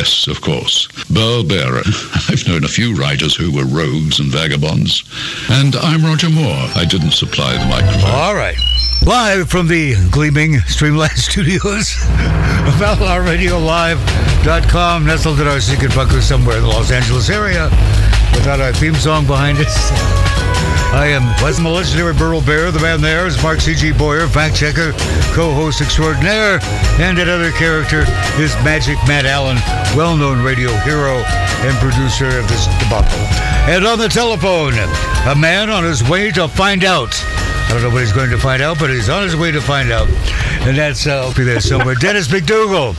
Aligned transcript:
Yes, 0.00 0.24
of 0.28 0.40
course. 0.40 0.88
Burl 1.10 1.44
Barer. 1.44 1.82
I've 2.30 2.48
known 2.48 2.64
a 2.64 2.68
few 2.68 2.96
writers 2.96 3.36
who 3.36 3.52
were 3.52 3.66
rogues 3.66 4.18
and 4.18 4.32
vagabonds. 4.32 5.04
And 5.50 5.76
I'm 5.76 6.02
Roger 6.02 6.30
Moore. 6.30 6.70
I 6.74 6.86
didn't 6.88 7.10
supply 7.10 7.52
the 7.52 7.66
microphone. 7.66 8.10
All 8.10 8.34
right. 8.34 8.56
Live 9.04 9.50
from 9.50 9.68
the 9.68 9.96
gleaming 10.10 10.60
Streamline 10.60 11.10
Studios 11.16 11.96
of 12.64 12.80
LRRadioLive.com, 12.80 15.04
nestled 15.04 15.38
in 15.38 15.46
our 15.46 15.60
secret 15.60 15.94
bunker 15.94 16.22
somewhere 16.22 16.56
in 16.56 16.62
the 16.62 16.68
Los 16.70 16.90
Angeles 16.90 17.28
area, 17.28 17.64
without 18.32 18.58
our 18.58 18.72
theme 18.72 18.94
song 18.94 19.26
behind 19.26 19.58
us. 19.58 19.90
I 20.92 21.06
am 21.06 21.22
was 21.40 21.62
the 21.62 21.68
legendary 21.68 22.14
Burl 22.14 22.40
Barer. 22.40 22.72
The 22.72 22.80
man 22.80 23.00
there 23.00 23.24
is 23.26 23.40
Mark 23.42 23.60
C.G. 23.60 23.92
Boyer, 23.92 24.26
fact 24.26 24.56
checker, 24.56 24.90
co-host 25.34 25.80
extraordinaire, 25.80 26.58
and 26.98 27.16
that 27.16 27.28
other 27.28 27.52
character 27.52 28.02
is 28.42 28.52
Magic 28.66 28.98
Matt 29.06 29.24
Allen, 29.24 29.56
well-known 29.96 30.42
radio 30.42 30.70
hero 30.82 31.22
and 31.62 31.78
producer 31.78 32.26
of 32.26 32.48
this 32.50 32.66
debacle. 32.82 33.22
And 33.70 33.86
on 33.86 33.98
the 33.98 34.08
telephone, 34.08 34.74
a 35.30 35.38
man 35.38 35.70
on 35.70 35.84
his 35.84 36.02
way 36.02 36.32
to 36.32 36.48
find 36.48 36.82
out. 36.82 37.14
I 37.22 37.74
don't 37.74 37.82
know 37.82 37.90
what 37.90 38.02
he's 38.02 38.12
going 38.12 38.30
to 38.30 38.38
find 38.38 38.60
out, 38.60 38.80
but 38.80 38.90
he's 38.90 39.08
on 39.08 39.22
his 39.22 39.36
way 39.36 39.52
to 39.52 39.60
find 39.60 39.92
out. 39.92 40.08
And 40.66 40.76
that's, 40.76 41.06
uh, 41.06 41.22
I'll 41.22 41.34
be 41.34 41.44
there 41.44 41.60
somewhere. 41.60 41.94
Dennis 42.00 42.26
McDougal. 42.26 42.94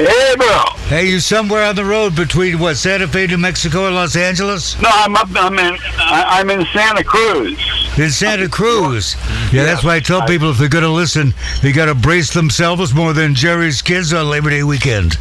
Hey, 0.00 0.34
bro. 0.36 0.81
Hey, 0.92 1.08
you 1.08 1.20
somewhere 1.20 1.64
on 1.64 1.74
the 1.74 1.86
road 1.86 2.14
between 2.14 2.58
what 2.58 2.76
Santa 2.76 3.08
Fe, 3.08 3.26
New 3.26 3.38
Mexico, 3.38 3.86
and 3.86 3.94
Los 3.94 4.14
Angeles? 4.14 4.78
No, 4.78 4.90
I'm 4.92 5.16
up. 5.16 5.28
I'm 5.34 5.58
in. 5.58 5.78
I- 5.96 6.38
I'm 6.38 6.50
in 6.50 6.66
Santa 6.66 7.02
Cruz. 7.02 7.58
In 7.96 8.10
Santa 8.10 8.46
Cruz. 8.46 9.16
Yeah, 9.50 9.64
that's 9.64 9.82
why 9.82 9.94
I 9.96 10.00
tell 10.00 10.20
people 10.26 10.50
if 10.50 10.58
they're 10.58 10.68
going 10.68 10.84
to 10.84 10.90
listen, 10.90 11.32
they 11.62 11.72
got 11.72 11.86
to 11.86 11.94
brace 11.94 12.34
themselves 12.34 12.92
more 12.92 13.14
than 13.14 13.34
Jerry's 13.34 13.80
kids 13.80 14.12
on 14.12 14.28
Labor 14.28 14.50
Day 14.50 14.64
weekend. 14.64 15.16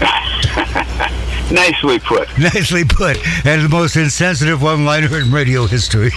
Nicely 1.50 1.98
put. 1.98 2.28
Nicely 2.38 2.84
put. 2.84 3.16
And 3.46 3.64
the 3.64 3.68
most 3.68 3.96
insensitive 3.96 4.62
one-liner 4.62 5.16
in 5.18 5.30
radio 5.30 5.66
history. 5.66 6.10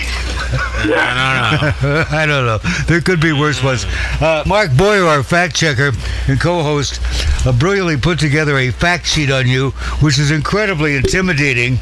Yeah. 0.88 1.73
I 2.11 2.25
don't 2.25 2.45
know. 2.45 2.58
There 2.88 3.02
could 3.02 3.19
be 3.22 3.31
worse 3.33 3.63
ones. 3.63 3.85
Uh, 4.22 4.44
Mark 4.47 4.75
Boyer, 4.75 5.05
our 5.05 5.22
fact 5.22 5.55
checker 5.55 5.91
and 6.27 6.39
co-host, 6.39 7.00
uh, 7.45 7.52
brilliantly 7.52 7.97
put 7.97 8.17
together 8.19 8.57
a 8.57 8.72
fact 8.72 9.05
sheet 9.05 9.30
on 9.30 9.47
you, 9.47 9.69
which 10.02 10.17
is 10.17 10.31
incredibly 10.31 10.95
intimidating 10.95 11.77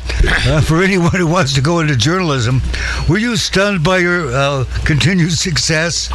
uh, 0.47 0.59
for 0.61 0.83
anyone 0.83 1.15
who 1.15 1.27
wants 1.27 1.53
to 1.53 1.61
go 1.61 1.79
into 1.79 1.95
journalism. 1.95 2.61
Were 3.07 3.17
you 3.17 3.37
stunned 3.37 3.83
by 3.83 3.99
your 3.99 4.29
uh, 4.33 4.65
continued 4.83 5.31
success? 5.31 6.09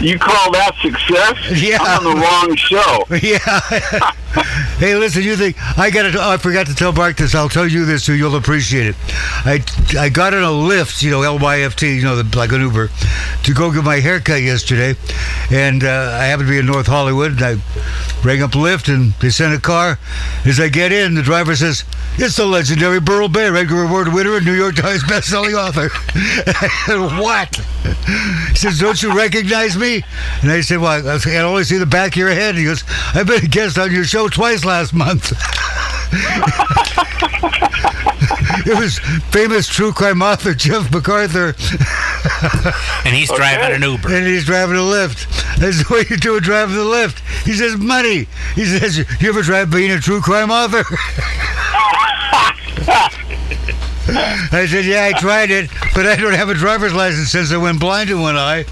You 0.00 0.18
call 0.18 0.50
that 0.52 0.72
success? 0.82 1.36
Yeah. 1.60 1.78
I'm 1.80 2.06
on 2.06 2.14
the 2.14 2.20
wrong 2.20 2.56
show. 2.56 3.04
Yeah. 3.22 4.12
Hey, 4.80 4.94
listen, 4.94 5.22
you 5.22 5.36
think 5.36 5.56
I 5.78 5.90
got 5.90 6.10
to? 6.10 6.22
I 6.22 6.38
forgot 6.38 6.66
to 6.68 6.74
tell 6.74 6.94
Mark 6.94 7.18
this. 7.18 7.34
I'll 7.34 7.50
tell 7.50 7.68
you 7.68 7.84
this, 7.84 8.02
so 8.02 8.12
you'll 8.12 8.36
appreciate 8.36 8.86
it. 8.86 8.96
I 9.44 9.62
I 9.98 10.08
got 10.08 10.32
in 10.32 10.42
a 10.42 10.50
lift, 10.50 11.02
you 11.02 11.10
know, 11.10 11.20
L 11.20 11.38
Y 11.38 11.60
F 11.60 11.76
T, 11.76 11.96
you 11.96 12.02
know, 12.02 12.16
the, 12.16 12.34
like 12.34 12.50
an 12.52 12.62
Uber, 12.62 12.88
to 13.42 13.52
go 13.52 13.70
get 13.70 13.84
my 13.84 13.96
haircut 13.96 14.40
yesterday, 14.40 14.98
and 15.50 15.84
uh, 15.84 16.16
I 16.18 16.24
happened 16.24 16.48
to 16.48 16.52
be 16.54 16.58
in 16.58 16.64
North 16.64 16.86
Hollywood, 16.86 17.32
and 17.32 17.42
I 17.42 17.50
rang 18.24 18.42
up 18.42 18.52
Lyft, 18.52 18.88
and 18.88 19.12
they 19.20 19.28
sent 19.28 19.52
a 19.52 19.60
car. 19.60 19.98
As 20.46 20.58
I 20.58 20.70
get 20.70 20.92
in, 20.92 21.14
the 21.14 21.22
driver 21.22 21.54
says, 21.54 21.84
"It's 22.16 22.36
the 22.36 22.46
legendary 22.46 23.00
Burl 23.00 23.28
Barer, 23.28 23.58
Edgar 23.58 23.82
Award 23.82 24.14
winner 24.14 24.34
and 24.36 24.46
New 24.46 24.54
York 24.54 24.76
Times 24.76 25.04
bestselling 25.04 25.58
author." 25.58 25.90
"What?" 27.20 27.60
He 28.50 28.56
says, 28.56 28.78
"Don't 28.78 29.00
you 29.02 29.16
recognize 29.16 29.76
me?" 29.76 30.02
And 30.42 30.50
I 30.50 30.60
said, 30.60 30.78
"Well, 30.78 31.08
I 31.08 31.18
can 31.18 31.44
only 31.44 31.64
see 31.64 31.78
the 31.78 31.86
back 31.86 32.12
of 32.12 32.16
your 32.16 32.30
head." 32.30 32.56
He 32.56 32.64
goes, 32.64 32.84
"I've 33.14 33.26
been 33.26 33.44
a 33.44 33.48
guest 33.48 33.78
on 33.78 33.92
your 33.92 34.04
show 34.04 34.28
twice 34.28 34.64
last 34.64 34.92
month." 34.92 35.32
it 38.66 38.78
was 38.78 38.98
famous 39.30 39.66
true 39.68 39.92
crime 39.92 40.22
author 40.22 40.54
Jeff 40.54 40.90
MacArthur, 40.92 41.54
And 43.04 43.14
he's 43.14 43.30
driving 43.32 43.74
an 43.76 43.82
Uber. 43.82 44.14
and 44.14 44.26
he's 44.26 44.44
driving 44.44 44.76
a 44.76 44.82
lift. 44.82 45.28
That's 45.58 45.86
the 45.86 45.94
way 45.94 46.04
you 46.10 46.16
do 46.16 46.38
driving 46.40 46.76
the 46.76 46.84
lift. 46.84 47.20
He 47.46 47.54
says, 47.54 47.76
"Money." 47.76 48.26
He 48.54 48.64
says, 48.66 48.98
"You 49.20 49.28
ever 49.28 49.42
tried 49.42 49.70
being 49.70 49.90
a 49.90 50.00
true 50.00 50.20
crime 50.20 50.50
author?" 50.50 50.84
I 54.52 54.66
said, 54.66 54.84
"Yeah, 54.84 55.10
I 55.14 55.18
tried 55.18 55.50
it, 55.50 55.70
but 55.94 56.06
I 56.06 56.16
don't 56.16 56.34
have 56.34 56.48
a 56.48 56.54
driver's 56.54 56.92
license 56.94 57.30
since 57.30 57.52
I 57.52 57.56
went 57.56 57.80
blind 57.80 58.10
in 58.10 58.20
one 58.20 58.36
eye." 58.36 58.64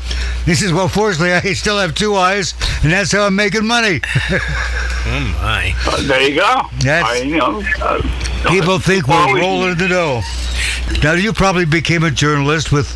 He 0.45 0.55
says, 0.55 0.73
"Well, 0.73 0.89
fortunately, 0.89 1.33
I 1.33 1.53
still 1.55 1.79
have 1.79 1.95
two 1.95 2.15
eyes, 2.17 2.55
and 2.83 2.93
that's 2.93 3.13
how 3.13 3.23
I'm 3.27 3.37
making 3.37 3.67
money." 3.67 4.01
Oh 5.11 5.21
my. 5.41 5.75
Uh, 5.87 6.03
there 6.07 6.21
you 6.29 6.35
go. 6.39 6.63
That's- 6.81 7.03
I, 7.07 7.23
you 7.23 7.39
know, 7.39 7.63
uh, 7.81 8.03
People 8.51 8.79
think 8.79 9.09
we're 9.09 9.15
always- 9.15 9.43
rolling 9.43 9.71
in 9.73 9.79
the 9.79 9.89
dough. 9.89 10.21
Now, 11.03 11.13
you 11.15 11.33
probably 11.33 11.65
became 11.65 12.03
a 12.05 12.11
journalist 12.11 12.73
with 12.73 12.95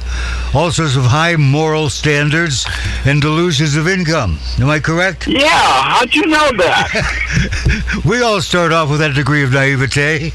all 0.55 0.71
sorts 0.71 0.95
of 0.95 1.05
high 1.05 1.37
moral 1.37 1.89
standards 1.89 2.67
and 3.07 3.23
delusions 3.23 3.77
of 3.77 3.89
income. 3.89 4.39
Am 4.61 4.69
I 4.69 4.79
correct? 4.81 5.27
Yeah. 5.27 5.49
How'd 5.49 6.15
you 6.15 6.27
know 6.27 6.51
that? 6.59 8.03
We 8.05 8.21
all 8.21 8.43
start 8.43 8.73
off 8.73 8.91
with 8.91 9.01
that 9.01 9.15
degree 9.15 9.43
of 9.43 9.53
naivete. 9.53 10.33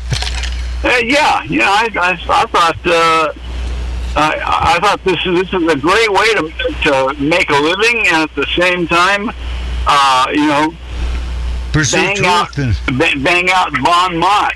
Uh, 0.83 0.97
yeah. 1.03 1.43
Yeah. 1.43 1.69
I, 1.69 1.89
I, 1.95 2.11
I 2.41 2.45
thought. 2.45 2.77
Uh, 2.85 3.33
I, 4.15 4.75
I 4.77 4.79
thought 4.79 5.03
this 5.03 5.19
is 5.27 5.39
this 5.41 5.53
is 5.53 5.71
a 5.71 5.77
great 5.77 6.11
way 6.11 6.33
to 6.33 6.51
to 6.83 7.21
make 7.21 7.51
a 7.51 7.59
living, 7.59 8.07
and 8.07 8.15
at 8.15 8.33
the 8.33 8.47
same 8.57 8.87
time, 8.87 9.29
uh, 9.85 10.25
you 10.33 10.47
know, 10.47 10.73
Pursue 11.71 11.97
bang 11.97 12.25
out. 12.25 12.57
And, 12.57 12.75
bang 13.23 13.51
out 13.51 13.71
bon 13.83 14.17
mot. 14.17 14.53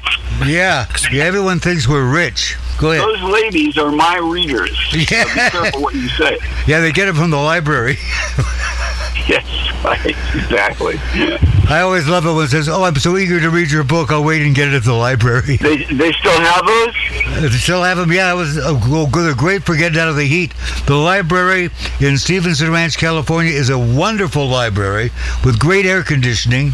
yeah. 0.47 0.87
yeah, 1.11 1.23
everyone 1.23 1.59
thinks 1.59 1.87
we're 1.87 2.11
rich. 2.11 2.57
Go 2.79 2.91
ahead. 2.91 3.03
Those 3.03 3.21
ladies 3.21 3.77
are 3.77 3.91
my 3.91 4.17
readers. 4.17 4.71
Yeah. 5.11 5.23
So 5.25 5.33
be 5.33 5.49
careful 5.51 5.81
what 5.81 5.93
you 5.93 6.07
say. 6.09 6.39
Yeah, 6.65 6.79
they 6.79 6.91
get 6.91 7.07
it 7.07 7.15
from 7.15 7.29
the 7.29 7.37
library. 7.37 7.97
Yes, 9.27 9.45
right, 9.85 10.05
exactly. 10.35 10.95
I 11.69 11.81
always 11.81 12.07
love 12.07 12.25
it 12.25 12.33
when 12.33 12.45
it 12.45 12.49
says, 12.49 12.67
Oh, 12.67 12.83
I'm 12.83 12.95
so 12.95 13.17
eager 13.17 13.39
to 13.39 13.49
read 13.49 13.71
your 13.71 13.83
book, 13.83 14.11
I'll 14.11 14.23
wait 14.23 14.41
and 14.41 14.53
get 14.55 14.67
it 14.69 14.73
at 14.73 14.83
the 14.83 14.93
library. 14.93 15.57
They 15.57 15.83
they 15.85 16.11
still 16.11 16.39
have 16.41 16.65
those? 16.65 16.95
They 17.51 17.57
still 17.57 17.83
have 17.83 17.97
them. 17.97 18.11
Yeah, 18.11 18.33
it 18.33 18.35
was 18.35 18.57
uh, 18.57 18.77
well, 18.89 19.07
good- 19.07 19.25
they're 19.25 19.35
great 19.35 19.63
for 19.63 19.75
getting 19.77 19.99
out 19.99 20.09
of 20.09 20.15
the 20.15 20.25
heat. 20.25 20.53
The 20.87 20.95
library 20.95 21.69
in 21.99 22.17
Stevenson 22.17 22.71
Ranch, 22.71 22.97
California, 22.97 23.53
is 23.53 23.69
a 23.69 23.77
wonderful 23.77 24.47
library 24.47 25.11
with 25.45 25.59
great 25.59 25.85
air 25.85 26.03
conditioning, 26.03 26.73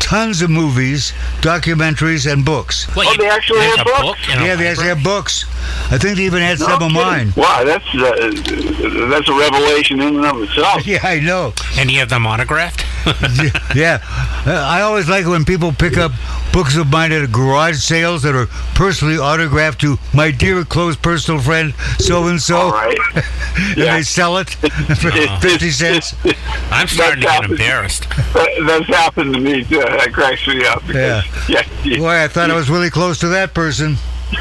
tons 0.00 0.40
of 0.42 0.50
movies, 0.50 1.12
documentaries, 1.40 2.30
and 2.30 2.44
books. 2.44 2.86
What, 2.96 3.06
Oh, 3.06 3.14
they 3.22 3.28
actually 3.28 3.60
have 3.60 3.84
books? 3.86 4.00
book 4.02 4.16
Yeah, 4.28 4.56
they 4.56 4.66
actually 4.68 4.86
have 4.88 5.02
books. 5.04 5.44
I 5.92 5.98
think 5.98 6.16
they 6.16 6.24
even 6.24 6.40
had 6.42 6.58
No 6.58 6.66
some 6.66 6.82
of 6.82 6.92
mine. 6.92 7.32
Wow, 7.36 7.62
that's 7.64 7.84
uh, 7.94 9.08
that's 9.10 9.28
a 9.28 9.34
revelation 9.38 10.00
in 10.00 10.16
and 10.16 10.24
of 10.24 10.42
itself. 10.42 10.86
Yeah, 10.86 10.98
I 11.02 11.20
know. 11.20 11.52
And 11.78 11.81
you 11.88 12.02
of 12.02 12.08
them 12.08 12.26
autographed? 12.26 12.84
yeah, 13.74 13.98
I 14.46 14.80
always 14.82 15.08
like 15.08 15.26
when 15.26 15.44
people 15.44 15.72
pick 15.72 15.96
up 15.96 16.12
books 16.52 16.76
of 16.76 16.88
mine 16.90 17.10
at 17.12 17.22
a 17.22 17.26
garage 17.26 17.78
sales 17.78 18.22
that 18.22 18.34
are 18.36 18.46
personally 18.74 19.18
autographed 19.18 19.80
to 19.80 19.98
my 20.14 20.30
dear 20.30 20.64
close 20.64 20.94
personal 20.96 21.40
friend 21.40 21.74
so 21.98 22.26
and 22.28 22.40
so, 22.40 22.56
All 22.56 22.70
right. 22.72 22.96
and 23.16 23.76
Yeah. 23.76 23.96
they 23.96 24.02
sell 24.02 24.36
it 24.38 24.50
for 24.50 25.10
fifty 25.40 25.70
cents. 25.70 26.14
I'm 26.70 26.86
starting 26.86 27.20
to 27.22 27.26
get 27.26 27.32
happens. 27.32 27.50
embarrassed. 27.52 28.08
That, 28.10 28.48
that's 28.66 28.86
happened 28.86 29.34
to 29.34 29.40
me 29.40 29.64
too. 29.64 29.78
That 29.80 30.10
cracks 30.12 30.46
me 30.46 30.64
up. 30.64 30.86
Because, 30.86 31.48
yeah. 31.48 31.62
yeah. 31.84 31.98
Boy, 31.98 32.22
I 32.22 32.28
thought 32.28 32.50
I 32.50 32.54
was 32.54 32.70
really 32.70 32.90
close 32.90 33.18
to 33.20 33.28
that 33.28 33.52
person. 33.54 33.96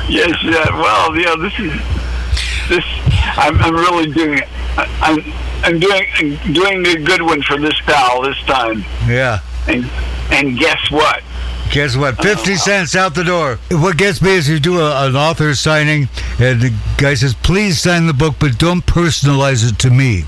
Yes. 0.08 0.38
Yeah. 0.44 0.70
Well, 0.80 1.16
you 1.18 1.26
know, 1.26 1.36
this 1.42 1.58
is 1.60 1.74
this. 2.70 2.86
I'm, 3.38 3.58
I'm 3.60 3.74
really 3.76 4.12
doing 4.12 4.38
it. 4.38 4.48
I- 4.78 4.88
I'm 5.02 5.18
I'm 5.64 5.80
doing 5.80 6.06
doing 6.54 6.84
the 6.84 7.02
good 7.04 7.22
one 7.22 7.42
for 7.44 7.60
this 7.60 7.80
pal 7.82 8.24
this 8.24 8.38
time. 8.44 8.84
Yeah. 9.08 9.40
And 9.68 9.86
and 10.32 10.58
guess 10.58 10.90
what? 10.90 11.22
Guess 11.72 11.96
what? 11.96 12.22
50 12.22 12.54
uh, 12.54 12.58
cents 12.58 12.96
out 12.96 13.16
the 13.16 13.24
door. 13.24 13.58
What 13.70 13.98
gets 13.98 14.22
me 14.22 14.32
is 14.32 14.50
you 14.50 14.60
do 14.60 14.82
a, 14.82 15.08
an 15.08 15.16
author 15.16 15.56
signing, 15.56 16.10
and 16.38 16.60
the 16.60 16.74
guy 16.98 17.14
says, 17.14 17.34
please 17.34 17.80
sign 17.80 18.08
the 18.08 18.14
book, 18.14 18.36
but 18.40 18.58
don't 18.58 18.86
personalize 18.86 19.70
it 19.70 19.80
to 19.80 19.90
me. 19.90 20.26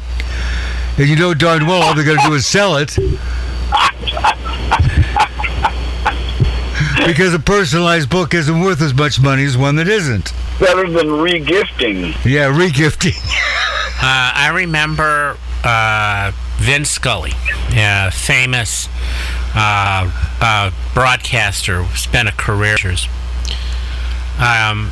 And 0.98 1.10
you 1.10 1.18
know 1.18 1.34
darn 1.34 1.68
well 1.68 1.84
all 1.84 1.96
they're 1.96 2.06
going 2.06 2.20
to 2.20 2.28
do 2.28 2.36
is 2.36 2.46
sell 2.46 2.78
it. 2.78 2.96
because 7.08 7.34
a 7.34 7.40
personalized 7.40 8.10
book 8.10 8.34
isn't 8.34 8.62
worth 8.62 8.82
as 8.82 8.94
much 8.94 9.20
money 9.20 9.44
as 9.44 9.58
one 9.58 9.76
that 9.76 9.90
isn't. 9.90 10.32
Better 10.60 10.90
than 10.90 11.08
regifting. 11.08 12.14
Yeah, 12.24 12.54
regifting. 12.54 13.18
Uh, 14.06 14.32
I 14.36 14.52
remember 14.54 15.38
uh, 15.64 16.34
Vin 16.58 16.84
Scully, 16.84 17.32
a 17.72 18.12
famous 18.12 18.90
uh, 19.56 20.12
uh, 20.42 20.72
broadcaster, 20.94 21.86
spent 21.96 22.28
a 22.28 22.34
career. 22.34 22.76
Um, 24.38 24.92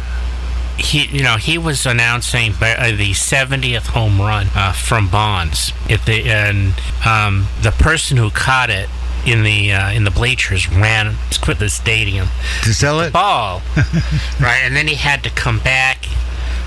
he, 0.77 1.07
you 1.07 1.23
know, 1.23 1.35
he 1.35 1.57
was 1.57 1.85
announcing 1.85 2.53
uh, 2.53 2.91
the 2.95 3.11
70th 3.11 3.87
home 3.87 4.21
run 4.21 4.47
uh, 4.55 4.71
from 4.71 5.09
Bonds. 5.09 5.73
If 5.89 6.05
the 6.05 6.23
and 6.31 6.73
um, 7.05 7.47
the 7.61 7.71
person 7.71 8.15
who 8.15 8.29
caught 8.29 8.69
it 8.69 8.87
in 9.25 9.43
the 9.43 9.73
uh, 9.73 9.91
in 9.91 10.05
the 10.05 10.11
bleachers 10.11 10.69
ran 10.71 11.15
to 11.31 11.39
quit 11.41 11.59
the 11.59 11.67
stadium 11.67 12.29
To 12.63 12.73
sell 12.73 13.01
it? 13.01 13.11
ball, 13.11 13.61
right? 14.39 14.61
And 14.63 14.73
then 14.73 14.87
he 14.87 14.95
had 14.95 15.21
to 15.25 15.29
come 15.29 15.59
back 15.59 16.05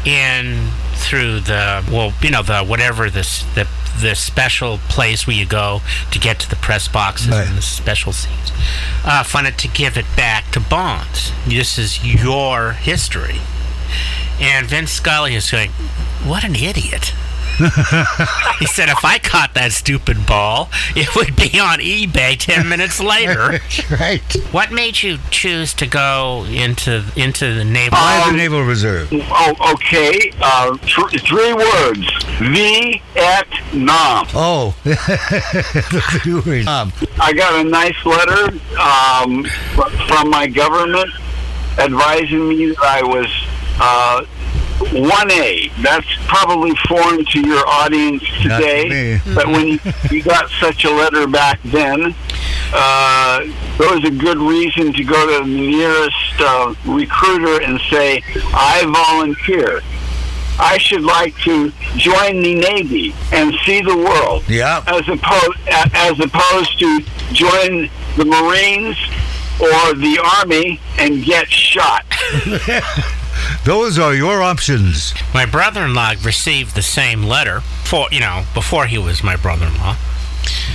in 0.07 0.69
through 1.05 1.41
the 1.41 1.85
well, 1.91 2.13
you 2.23 2.31
know, 2.31 2.43
the 2.43 2.61
whatever 2.65 3.11
this 3.11 3.45
the 3.55 3.67
the 4.01 4.15
special 4.17 4.79
place 4.89 5.27
where 5.27 5.37
you 5.37 5.47
go 5.47 5.81
to 6.11 6.19
get 6.19 6.41
to 6.41 6.51
the 6.51 6.57
press 6.57 6.89
boxes 6.89 7.29
Right. 7.29 7.47
and 7.47 7.57
the 7.57 7.63
special 7.63 8.13
seats. 8.13 8.51
Uh, 9.05 9.23
funded 9.23 9.57
to 9.59 9.69
give 9.69 9.97
it 9.97 10.07
back 10.17 10.51
to 10.53 10.61
Bonds. 10.61 11.31
This 11.47 11.79
is 11.79 12.05
your 12.05 12.73
history. 12.73 13.41
And 14.41 14.67
Vince 14.67 14.91
Scully 14.91 15.35
is 15.37 15.51
going, 15.51 15.71
"What 16.25 16.43
an 16.43 16.57
idiot." 16.57 17.13
he 18.59 18.67
said, 18.67 18.89
"If 18.89 19.05
I 19.05 19.19
caught 19.23 19.55
that 19.55 19.73
stupid 19.73 20.27
ball, 20.27 20.71
it 20.97 21.15
would 21.15 21.37
be 21.37 21.59
on 21.59 21.79
eBay 21.79 22.37
ten 22.39 22.69
minutes 22.75 23.01
later." 23.01 23.61
right. 23.99 24.21
What 24.53 24.73
made 24.73 25.03
you 25.03 25.19
choose 25.31 25.73
to 25.75 25.87
go 25.87 26.45
into 26.49 27.05
into 27.17 27.55
the 27.55 27.65
naval? 27.65 27.97
Why 27.99 28.23
the 28.25 28.31
Um, 28.31 28.37
Naval 28.37 28.63
Reserve? 28.63 29.09
Oh, 29.13 29.73
okay. 29.75 30.33
Uh, 30.41 30.77
th- 30.79 31.23
three 31.23 31.53
words: 31.55 32.07
Vietnam. 32.39 34.27
Oh. 34.35 34.75
um, 36.69 36.93
I 37.21 37.33
got 37.33 37.65
a 37.65 37.69
nice 37.69 38.05
letter 38.05 38.59
um, 38.79 39.45
from 40.09 40.31
my 40.31 40.47
government 40.47 41.11
advising 41.79 42.49
me 42.49 42.67
that 42.67 42.79
I 42.79 43.03
was 43.03 43.27
uh, 43.81 44.25
1A. 44.79 45.83
That's 45.83 46.07
probably 46.27 46.75
foreign 46.89 47.25
to 47.25 47.41
your 47.41 47.67
audience 47.67 48.23
to 48.23 48.43
today. 48.43 49.21
me. 49.25 49.35
But 49.35 49.47
when 49.47 49.67
you, 49.69 49.79
you 50.11 50.23
got 50.23 50.51
such 50.61 50.85
a 50.85 50.91
letter 50.91 51.27
back 51.27 51.61
then, 51.65 52.15
uh, 52.73 53.41
there 53.79 53.95
was 53.95 54.05
a 54.05 54.11
good 54.11 54.39
reason 54.39 54.93
to 54.93 55.05
go 55.05 55.39
to 55.39 55.45
the 55.45 55.51
nearest 55.51 56.41
uh, 56.41 56.75
recruiter 56.87 57.63
and 57.63 57.81
say, 57.91 58.23
I 58.53 58.85
volunteer. 58.87 59.81
I 60.59 60.79
should 60.79 61.03
like 61.03 61.37
to 61.39 61.71
join 61.97 62.41
the 62.43 62.55
Navy 62.55 63.15
and 63.33 63.53
see 63.65 63.81
the 63.81 63.97
world 63.97 64.45
yeah. 64.49 64.85
as 64.87 65.09
opposed 65.09 65.59
as 65.69 66.21
opposed 66.21 66.79
to 66.79 67.01
join 67.33 67.91
the 68.17 68.25
Marines 68.25 68.97
or 69.61 69.95
the 69.95 70.21
Army 70.39 70.81
and 70.99 71.25
get 71.25 71.49
shot. 71.49 72.05
Those 73.65 73.99
are 73.99 74.15
your 74.15 74.43
options. 74.43 75.15
My 75.33 75.47
brother-in-law 75.47 76.15
received 76.25 76.75
the 76.75 76.83
same 76.83 77.23
letter 77.23 77.61
for 77.61 78.07
you 78.11 78.21
know 78.21 78.45
before 78.55 78.87
he 78.87 78.99
was 78.99 79.23
my 79.23 79.37
brother-in-law, 79.37 79.97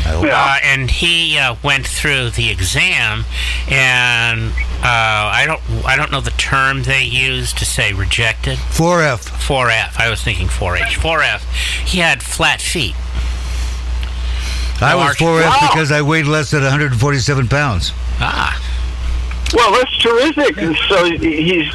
Yeah. 0.05 0.29
uh, 0.33 0.57
and 0.63 0.89
he 0.91 1.37
uh, 1.37 1.55
went 1.63 1.85
through 1.87 2.31
the 2.31 2.49
exam, 2.49 3.25
and 3.69 4.51
uh, 4.81 4.83
I 4.83 5.43
don't 5.45 5.61
I 5.85 5.95
don't 5.95 6.11
know 6.11 6.21
the 6.21 6.31
term 6.31 6.83
they 6.83 7.03
use 7.03 7.53
to 7.53 7.65
say 7.65 7.93
rejected. 7.93 8.57
4F. 8.57 9.29
4F. 9.29 9.99
I 9.99 10.09
was 10.09 10.21
thinking 10.23 10.47
4H. 10.47 10.97
4F. 10.99 11.41
He 11.87 11.99
had 11.99 12.21
flat 12.23 12.61
feet. 12.61 12.95
I 14.81 14.95
was 14.95 15.15
4F 15.17 15.45
Wow. 15.45 15.67
because 15.71 15.91
I 15.91 16.01
weighed 16.01 16.25
less 16.25 16.51
than 16.51 16.63
147 16.63 17.47
pounds. 17.49 17.91
Ah, 18.21 18.57
Well, 19.53 19.71
that's 19.73 19.97
terrific. 19.97 20.57
And 20.57 20.77
so 20.87 21.03
he's 21.05 21.69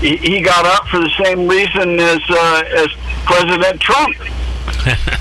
he, 0.00 0.16
he 0.16 0.40
got 0.40 0.64
up 0.66 0.86
for 0.88 0.98
the 0.98 1.10
same 1.24 1.46
reason 1.48 1.98
as 2.00 2.20
uh, 2.30 2.62
as 2.76 2.88
President 3.24 3.80
Trump. 3.80 4.16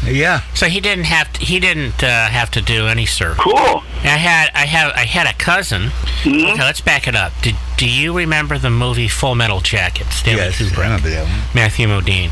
Yeah. 0.06 0.42
so 0.54 0.68
he 0.68 0.80
didn't 0.80 1.06
have 1.06 1.34
to, 1.34 1.44
he 1.46 1.60
didn't 1.60 2.02
uh, 2.02 2.28
have 2.28 2.50
to 2.52 2.62
do 2.62 2.88
any 2.88 3.06
service. 3.06 3.40
Cool. 3.40 3.84
I 4.04 4.16
had 4.18 4.50
I 4.54 4.66
have 4.66 4.94
I 4.94 5.04
had 5.06 5.28
a 5.28 5.34
cousin. 5.34 5.90
Mhm. 6.24 6.54
Okay, 6.54 6.62
let's 6.64 6.80
back 6.80 7.08
it 7.08 7.16
up. 7.16 7.34
Did 7.42 7.56
do 7.76 7.90
you 7.90 8.16
remember 8.16 8.58
the 8.58 8.70
movie 8.70 9.10
Full 9.10 9.36
Metal 9.36 9.60
Jacket? 9.60 10.08
Stanley 10.12 10.42
Yes. 10.44 10.62
I 10.62 10.82
remember 10.82 11.10
that 11.10 11.24
one. 11.24 11.42
Matthew 11.54 11.88
Modine. 11.88 12.32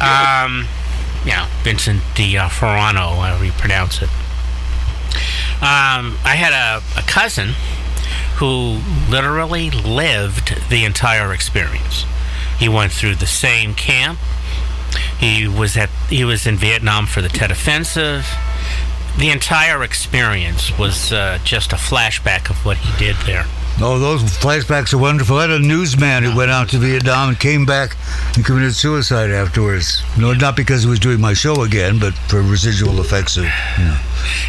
Um, 0.00 0.66
yeah, 1.26 1.48
Vincent 1.62 2.00
Di 2.14 2.38
uh, 2.38 2.48
Ferrano, 2.48 3.16
however 3.16 3.44
you 3.44 3.52
pronounce 3.52 4.00
it. 4.00 4.08
Um, 5.60 6.16
I 6.24 6.36
had 6.36 6.52
a, 6.54 6.82
a 6.98 7.02
cousin 7.02 7.50
who 8.38 8.78
literally 9.10 9.68
lived 9.70 10.62
the 10.70 10.84
entire 10.84 11.32
experience. 11.32 12.04
He 12.58 12.68
went 12.68 12.92
through 12.92 13.16
the 13.16 13.26
same 13.26 13.74
camp. 13.74 14.18
He 15.18 15.48
was 15.48 15.76
at 15.76 15.90
he 16.08 16.24
was 16.24 16.46
in 16.46 16.56
Vietnam 16.56 17.06
for 17.06 17.20
the 17.20 17.28
Tet 17.28 17.50
Offensive. 17.50 18.26
The 19.18 19.30
entire 19.30 19.82
experience 19.82 20.78
was 20.78 21.12
uh, 21.12 21.38
just 21.42 21.72
a 21.72 21.76
flashback 21.76 22.48
of 22.48 22.64
what 22.64 22.76
he 22.76 22.96
did 23.04 23.16
there. 23.26 23.44
Oh, 23.80 23.98
those 23.98 24.22
flashbacks 24.22 24.92
are 24.92 24.98
wonderful. 24.98 25.36
I 25.36 25.42
had 25.42 25.50
a 25.50 25.58
newsman 25.58 26.22
who 26.22 26.36
went 26.36 26.50
out 26.50 26.68
to 26.70 26.78
Vietnam 26.78 27.30
and 27.30 27.38
came 27.38 27.64
back 27.64 27.96
and 28.36 28.44
committed 28.44 28.74
suicide 28.74 29.30
afterwards. 29.30 30.02
No, 30.16 30.32
not 30.32 30.56
because 30.56 30.82
he 30.84 30.88
was 30.88 30.98
doing 30.98 31.20
my 31.20 31.32
show 31.32 31.62
again, 31.62 31.98
but 31.98 32.14
for 32.28 32.42
residual 32.42 33.00
effects 33.00 33.36
of, 33.36 33.44
you 33.44 33.84
know. 33.84 33.98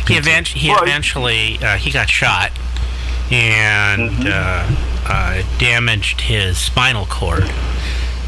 He, 0.07 0.15
event- 0.15 0.47
he 0.49 0.69
eventually 0.69 1.57
uh, 1.61 1.77
he 1.77 1.91
got 1.91 2.09
shot 2.09 2.51
and 3.31 4.27
uh, 4.27 4.65
uh, 5.05 5.43
damaged 5.57 6.21
his 6.21 6.57
spinal 6.57 7.05
cord. 7.05 7.49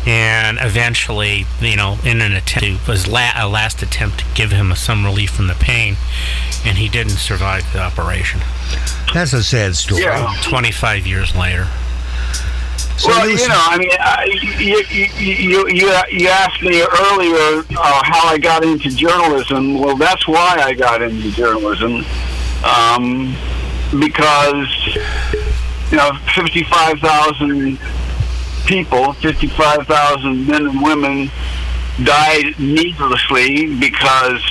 And 0.06 0.57
eventually, 0.59 1.45
you 1.59 1.75
know, 1.75 1.98
in 2.03 2.21
an 2.21 2.33
attempt, 2.33 2.65
it 2.68 2.88
was 2.88 3.07
la- 3.07 3.33
a 3.36 3.48
last 3.48 3.83
attempt 3.83 4.19
to 4.19 4.25
give 4.33 4.51
him 4.51 4.74
some 4.75 5.06
relief 5.06 5.30
from 5.31 5.45
the 5.48 5.53
pain, 5.53 5.95
and 6.65 6.80
he 6.80 6.89
didn't 6.89 7.18
survive 7.18 7.71
the 7.71 7.80
operation. 7.80 8.42
That's 9.13 9.33
a 9.33 9.44
sad 9.44 9.75
story. 9.75 10.01
Yeah. 10.01 10.36
25 10.44 11.06
years 11.06 11.36
later. 11.36 11.68
So 12.98 13.09
well, 13.09 13.25
there 13.25 13.30
you 13.30 13.48
know, 13.48 13.56
I 13.57 13.77
mean, 13.77 13.89
I, 14.00 14.25
you, 14.59 14.83
you, 14.89 15.06
you, 15.18 15.68
you, 15.69 16.03
you 16.09 16.27
asked 16.27 16.62
me 16.62 16.81
earlier 16.81 17.63
uh, 17.77 18.01
how 18.03 18.27
I 18.27 18.38
got 18.39 18.63
into 18.63 18.89
journalism. 18.89 19.80
Well, 19.80 19.98
that's 19.98 20.27
why 20.27 20.57
I 20.62 20.74
got 20.74 21.01
into 21.01 21.31
journalism. 21.31 22.06
Um, 22.63 23.36
because, 24.00 24.68
you 25.92 25.98
know, 25.98 26.12
55,000 26.34 27.78
people, 28.66 29.14
55,000 29.14 30.48
men 30.48 30.68
and 30.68 30.82
women 30.82 31.30
died 32.04 32.58
needlessly 32.60 33.76
because 33.76 34.42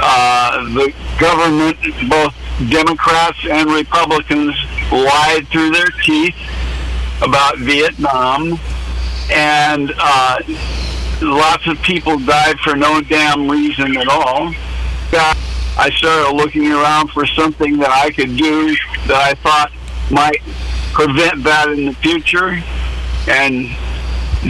uh, 0.00 0.62
the 0.74 0.92
government, 1.18 1.76
both 2.08 2.34
Democrats 2.70 3.38
and 3.48 3.70
Republicans, 3.70 4.54
lied 4.90 5.46
through 5.48 5.70
their 5.70 5.90
teeth 6.04 6.36
about 7.20 7.58
Vietnam, 7.58 8.58
and 9.30 9.92
uh, 9.98 10.38
lots 11.20 11.66
of 11.66 11.80
people 11.82 12.18
died 12.18 12.58
for 12.60 12.76
no 12.76 13.00
damn 13.00 13.50
reason 13.50 13.96
at 13.96 14.08
all. 14.08 14.52
I 15.78 15.90
started 15.90 16.36
looking 16.36 16.72
around 16.72 17.08
for 17.10 17.24
something 17.24 17.76
that 17.78 17.90
I 17.90 18.10
could 18.10 18.36
do 18.36 18.74
that 19.06 19.16
I 19.16 19.34
thought 19.34 19.70
might 20.10 20.40
prevent 20.92 21.44
that 21.44 21.68
in 21.68 21.86
the 21.86 21.92
future, 21.94 22.60
and 23.28 23.68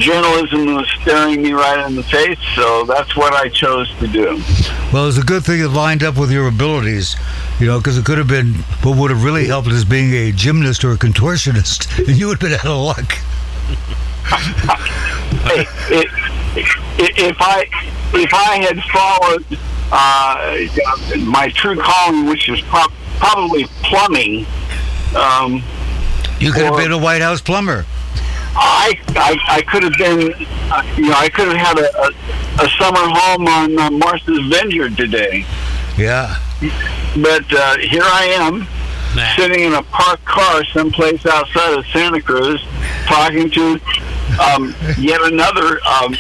journalism 0.01 0.75
was 0.75 0.89
staring 1.03 1.43
me 1.43 1.53
right 1.53 1.87
in 1.87 1.97
the 1.97 2.03
face, 2.03 2.39
so 2.55 2.85
that's 2.85 3.15
what 3.15 3.35
I 3.35 3.51
chose 3.51 3.95
to 3.99 4.07
do. 4.07 4.43
Well, 4.91 5.07
it's 5.09 5.19
a 5.19 5.23
good 5.23 5.45
thing 5.45 5.61
it 5.61 5.69
lined 5.69 6.03
up 6.03 6.17
with 6.17 6.31
your 6.31 6.49
abilities, 6.49 7.17
you 7.61 7.67
know, 7.67 7.79
because 7.79 7.99
it 7.99 8.07
could 8.07 8.17
have 8.17 8.29
been 8.29 8.55
what 8.83 8.97
would 8.97 9.11
have 9.11 9.23
really 9.23 9.47
helped 9.47 9.69
is 9.69 9.85
being 9.85 10.15
a 10.15 10.33
gymnast 10.33 10.83
or 10.83 10.93
a 10.93 10.97
contortionist, 10.97 11.99
and 12.09 12.17
you 12.17 12.29
would 12.29 12.41
have 12.41 12.51
been 12.51 12.59
out 12.59 12.67
of 12.67 12.79
luck. 12.79 13.13
hey, 15.45 15.67
it, 15.91 16.09
if 16.99 17.37
I 17.39 17.67
if 18.15 18.33
I 18.33 18.57
had 18.65 18.81
followed 18.93 19.45
my 19.91 21.51
true 21.55 21.77
calling, 21.77 22.27
which 22.27 22.49
is 22.49 22.61
prob 22.63 22.93
probably 23.19 23.65
plumbing, 23.83 24.47
um, 25.17 25.63
You 26.39 26.53
could 26.53 26.63
have 26.65 26.77
been 26.77 26.93
a 26.93 26.99
White 26.99 27.21
House 27.23 27.41
plumber. 27.41 27.85
I, 28.61 28.99
I 29.11 29.37
I 29.49 29.63
could 29.63 29.83
have 29.83 29.93
been, 29.99 30.33
uh, 30.71 30.83
you 30.97 31.09
know, 31.09 31.15
I 31.17 31.29
could 31.29 31.49
have 31.49 31.57
had 31.57 31.79
a, 31.79 31.99
a, 32.01 32.65
a 32.65 32.69
summer 32.79 33.01
home 33.03 33.47
on 33.47 33.79
uh, 33.79 33.91
Martha's 33.91 34.41
Vineyard 34.49 34.97
today. 34.97 35.45
Yeah. 35.97 36.37
But 37.17 37.53
uh, 37.53 37.79
here 37.79 38.03
I 38.05 38.25
am, 38.41 38.67
Nah. 39.17 39.35
sitting 39.37 39.61
in 39.65 39.73
a 39.75 39.83
parked 39.85 40.25
car 40.27 40.65
someplace 40.67 41.25
outside 41.25 41.79
of 41.79 41.87
Santa 41.89 42.21
Cruz, 42.21 42.63
talking 43.07 43.49
to 43.51 43.81
um, 44.39 44.75
yet 44.99 45.21
another 45.23 45.81
um, 45.87 46.15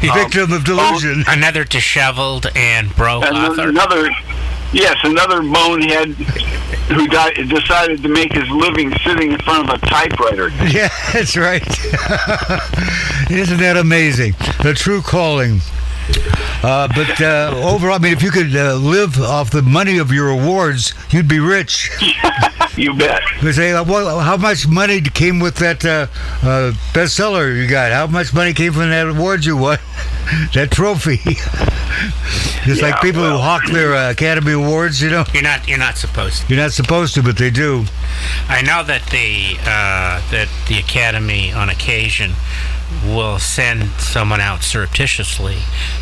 Victim 0.00 0.52
of 0.52 0.64
delusion. 0.64 1.24
Another 1.28 1.64
disheveled 1.64 2.46
and 2.54 2.94
broke 2.96 3.24
and 3.24 3.36
author. 3.36 3.68
another 3.68 4.10
yes 4.72 4.96
another 5.04 5.40
bonehead 5.42 6.10
who 6.88 7.06
di- 7.08 7.32
decided 7.48 8.02
to 8.02 8.08
make 8.08 8.32
his 8.32 8.48
living 8.50 8.92
sitting 9.04 9.32
in 9.32 9.38
front 9.40 9.68
of 9.68 9.74
a 9.82 9.86
typewriter 9.86 10.48
Yeah, 10.68 10.88
that's 11.12 11.36
right. 11.36 11.62
Isn't 13.30 13.58
that 13.58 13.76
amazing? 13.76 14.32
The 14.62 14.74
true 14.76 15.02
calling. 15.02 15.60
Uh, 16.62 16.88
but 16.94 17.20
uh, 17.20 17.52
overall, 17.64 17.94
I 17.96 17.98
mean, 17.98 18.12
if 18.12 18.22
you 18.22 18.30
could 18.30 18.54
uh, 18.54 18.74
live 18.76 19.18
off 19.20 19.50
the 19.50 19.62
money 19.62 19.98
of 19.98 20.12
your 20.12 20.28
awards, 20.30 20.94
you'd 21.10 21.28
be 21.28 21.40
rich. 21.40 21.90
You 22.76 22.92
bet. 22.94 23.22
They 23.42 23.52
say, 23.52 23.72
uh, 23.72 23.84
well, 23.84 24.20
how 24.20 24.36
much 24.36 24.68
money 24.68 25.00
came 25.00 25.40
with 25.40 25.56
that 25.56 25.84
uh, 25.84 26.08
uh, 26.42 26.72
bestseller 26.92 27.56
you 27.56 27.68
got? 27.68 27.90
How 27.90 28.06
much 28.06 28.34
money 28.34 28.52
came 28.52 28.72
from 28.72 28.90
that 28.90 29.08
award 29.08 29.44
you 29.44 29.56
won? 29.56 29.78
that 30.54 30.70
trophy. 30.70 31.16
Just 32.64 32.82
like 32.82 32.94
Yeah, 32.96 33.00
people 33.00 33.22
who 33.22 33.38
hawk 33.38 33.62
their 33.70 33.94
uh, 33.94 34.10
Academy 34.10 34.52
Awards, 34.52 35.00
you 35.00 35.08
know. 35.08 35.24
You're 35.32 35.42
not 35.42 35.66
you're 35.68 35.78
not 35.78 35.96
supposed 35.96 36.42
to. 36.42 36.48
You're 36.54 36.62
not 36.62 36.72
supposed 36.72 37.14
to, 37.14 37.22
but 37.22 37.38
they 37.38 37.50
do. 37.50 37.84
I 38.48 38.60
know 38.62 38.82
that 38.82 39.06
the 39.10 39.56
uh, 39.60 40.20
that 40.30 40.48
the 40.68 40.78
Academy 40.78 41.52
on 41.52 41.70
occasion 41.70 42.32
will 43.04 43.38
send 43.38 43.90
someone 44.00 44.40
out 44.40 44.62
surreptitiously 44.62 45.56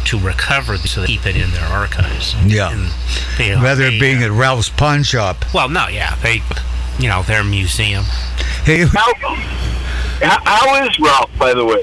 to 0.05 0.19
recover 0.19 0.77
so 0.77 1.01
they 1.01 1.07
keep 1.07 1.27
it 1.27 1.37
in 1.37 1.51
their 1.53 1.65
archives. 1.67 2.35
Yeah. 2.47 2.71
And 2.73 2.91
they- 3.39 3.53
Rather 3.55 3.91
they, 3.91 3.99
being 3.99 4.23
uh, 4.23 4.27
at 4.27 4.31
Ralph's 4.33 4.69
pawn 4.69 5.03
shop. 5.03 5.45
well, 5.55 5.69
no, 5.69 5.89
yeah, 5.89 6.15
they, 6.17 6.43
you 6.99 7.09
know, 7.09 7.23
their 7.23 7.43
museum. 7.45 8.05
Hey, 8.65 8.85
How, 8.87 9.13
how, 10.21 10.41
how 10.45 10.85
is 10.87 10.99
Ralph, 11.01 11.31
by 11.39 11.55
the 11.55 11.65
way? 11.65 11.83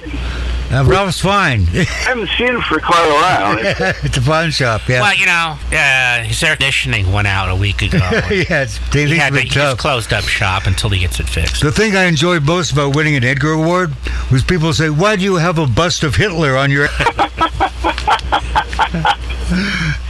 Uh, 0.71 0.85
Ralph's 0.85 1.19
fine. 1.19 1.67
I 1.73 1.83
haven't 1.83 2.29
seen 2.37 2.47
him 2.47 2.61
for 2.61 2.79
quite 2.79 3.05
a 3.05 3.13
while. 3.13 3.59
at 4.03 4.13
the 4.13 4.21
pawn 4.25 4.51
shop, 4.51 4.87
yeah. 4.87 5.01
Well, 5.01 5.15
you 5.15 5.25
know, 5.25 5.57
uh, 5.71 6.23
his 6.23 6.41
air 6.43 6.55
conditioning 6.55 7.11
went 7.11 7.27
out 7.27 7.49
a 7.49 7.55
week 7.55 7.81
ago. 7.81 7.97
yeah, 8.31 8.63
it's, 8.63 8.79
they 8.91 9.03
he 9.03 9.09
think 9.09 9.21
had 9.21 9.33
to, 9.33 9.39
it's 9.39 9.53
he 9.53 9.59
tough. 9.59 9.77
closed 9.77 10.13
up 10.13 10.23
shop 10.23 10.65
until 10.65 10.89
he 10.89 10.99
gets 10.99 11.19
it 11.19 11.27
fixed. 11.27 11.61
The 11.61 11.71
thing 11.71 11.95
I 11.95 12.05
enjoyed 12.05 12.43
most 12.45 12.71
about 12.71 12.95
winning 12.95 13.15
an 13.15 13.23
Edgar 13.23 13.51
Award 13.51 13.93
was 14.31 14.43
people 14.43 14.73
say, 14.73 14.89
"Why 14.89 15.15
do 15.15 15.23
you 15.23 15.35
have 15.35 15.57
a 15.57 15.67
bust 15.67 16.03
of 16.03 16.15
Hitler 16.15 16.55
on 16.55 16.71
your?" 16.71 16.87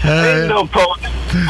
I 0.03 0.34
didn't 0.34 0.50
know 0.50 0.68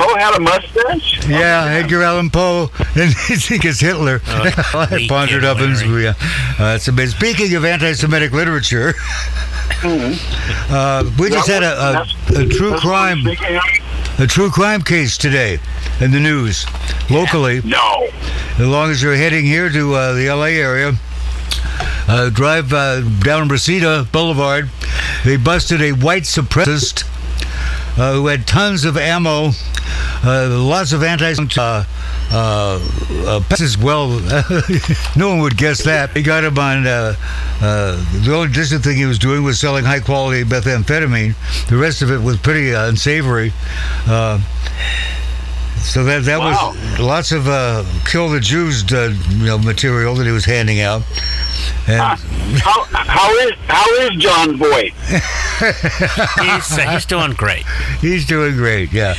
Poe, 0.01 0.13
Poe 0.13 0.19
had 0.19 0.35
a 0.35 0.39
mustache. 0.39 1.27
Yeah, 1.27 1.65
Edgar 1.65 2.03
Allan 2.03 2.29
Poe, 2.29 2.69
and 2.95 3.11
they 3.11 3.35
think 3.35 3.65
it's 3.65 3.79
Hitler. 3.79 4.21
Oh, 4.25 4.43
I 4.73 5.05
pondered 5.07 5.43
Hitler, 5.43 5.49
Ovens. 5.49 5.83
Yeah, 5.83 6.13
uh, 6.59 6.75
it's 6.75 6.87
amazing. 6.87 7.17
Speaking 7.17 7.55
of 7.55 7.65
anti-Semitic 7.65 8.31
literature, 8.31 8.93
uh, 9.83 11.09
we 11.19 11.29
just 11.29 11.47
had 11.47 11.63
a, 11.63 11.79
a, 11.79 12.41
a 12.41 12.47
true 12.47 12.71
That's 12.71 12.85
what 12.85 12.95
I'm 12.95 13.35
crime 13.35 13.61
a 14.19 14.27
true 14.27 14.51
crime 14.51 14.81
case 14.81 15.17
today 15.17 15.57
in 15.99 16.11
the 16.11 16.19
news 16.19 16.65
locally. 17.09 17.61
No. 17.63 18.07
As 18.59 18.67
long 18.67 18.91
as 18.91 19.01
you're 19.01 19.15
heading 19.15 19.45
here 19.45 19.69
to 19.69 19.93
uh, 19.95 20.13
the 20.13 20.29
LA 20.29 20.51
area, 20.61 20.93
uh, 22.07 22.29
drive 22.29 22.71
uh, 22.73 23.01
down 23.23 23.47
Reseda 23.47 24.07
Boulevard. 24.11 24.69
They 25.23 25.37
busted 25.37 25.81
a 25.81 25.93
white 25.93 26.23
supremacist 26.23 27.03
uh, 27.97 28.13
who 28.13 28.27
had 28.27 28.47
tons 28.47 28.85
of 28.85 28.97
ammo, 28.97 29.51
uh, 30.23 30.47
lots 30.49 30.93
of 30.93 31.03
anti. 31.03 31.33
Uh, 31.57 31.83
uh, 32.33 32.79
uh, 33.27 33.41
as 33.59 33.77
well, 33.77 34.07
no 35.17 35.29
one 35.29 35.39
would 35.41 35.57
guess 35.57 35.83
that. 35.83 36.13
They 36.13 36.23
got 36.23 36.45
him 36.45 36.57
on. 36.57 36.87
Uh, 36.87 37.15
uh, 37.61 38.21
the 38.23 38.33
only 38.33 38.53
decent 38.53 38.83
thing 38.85 38.95
he 38.95 39.05
was 39.05 39.19
doing 39.19 39.43
was 39.43 39.59
selling 39.59 39.83
high 39.83 39.99
quality 39.99 40.43
methamphetamine. 40.45 41.35
The 41.67 41.75
rest 41.75 42.01
of 42.01 42.09
it 42.09 42.19
was 42.21 42.37
pretty 42.37 42.73
uh, 42.73 42.87
unsavory. 42.87 43.51
Uh, 44.07 44.39
so 45.79 46.03
that 46.05 46.23
that 46.25 46.39
Wow. 46.39 46.73
was 46.73 46.99
lots 46.99 47.31
of 47.31 47.47
uh, 47.47 47.83
kill 48.05 48.29
the 48.29 48.39
Jews 48.39 48.83
uh, 48.93 49.13
you 49.29 49.45
know 49.45 49.57
material 49.57 50.15
that 50.15 50.25
he 50.25 50.31
was 50.31 50.45
handing 50.45 50.79
out. 50.79 51.01
And 51.87 52.19
How, 52.59 52.83
how 52.91 53.31
is 53.39 53.51
how 53.67 53.93
is 54.01 54.09
John 54.17 54.57
Boyd? 54.57 54.93
He's, 55.61 56.77
uh, 56.77 56.89
he's 56.91 57.05
doing 57.05 57.33
great. 57.33 57.65
he's 57.99 58.25
doing 58.25 58.55
great. 58.55 58.91
Yeah. 58.91 59.15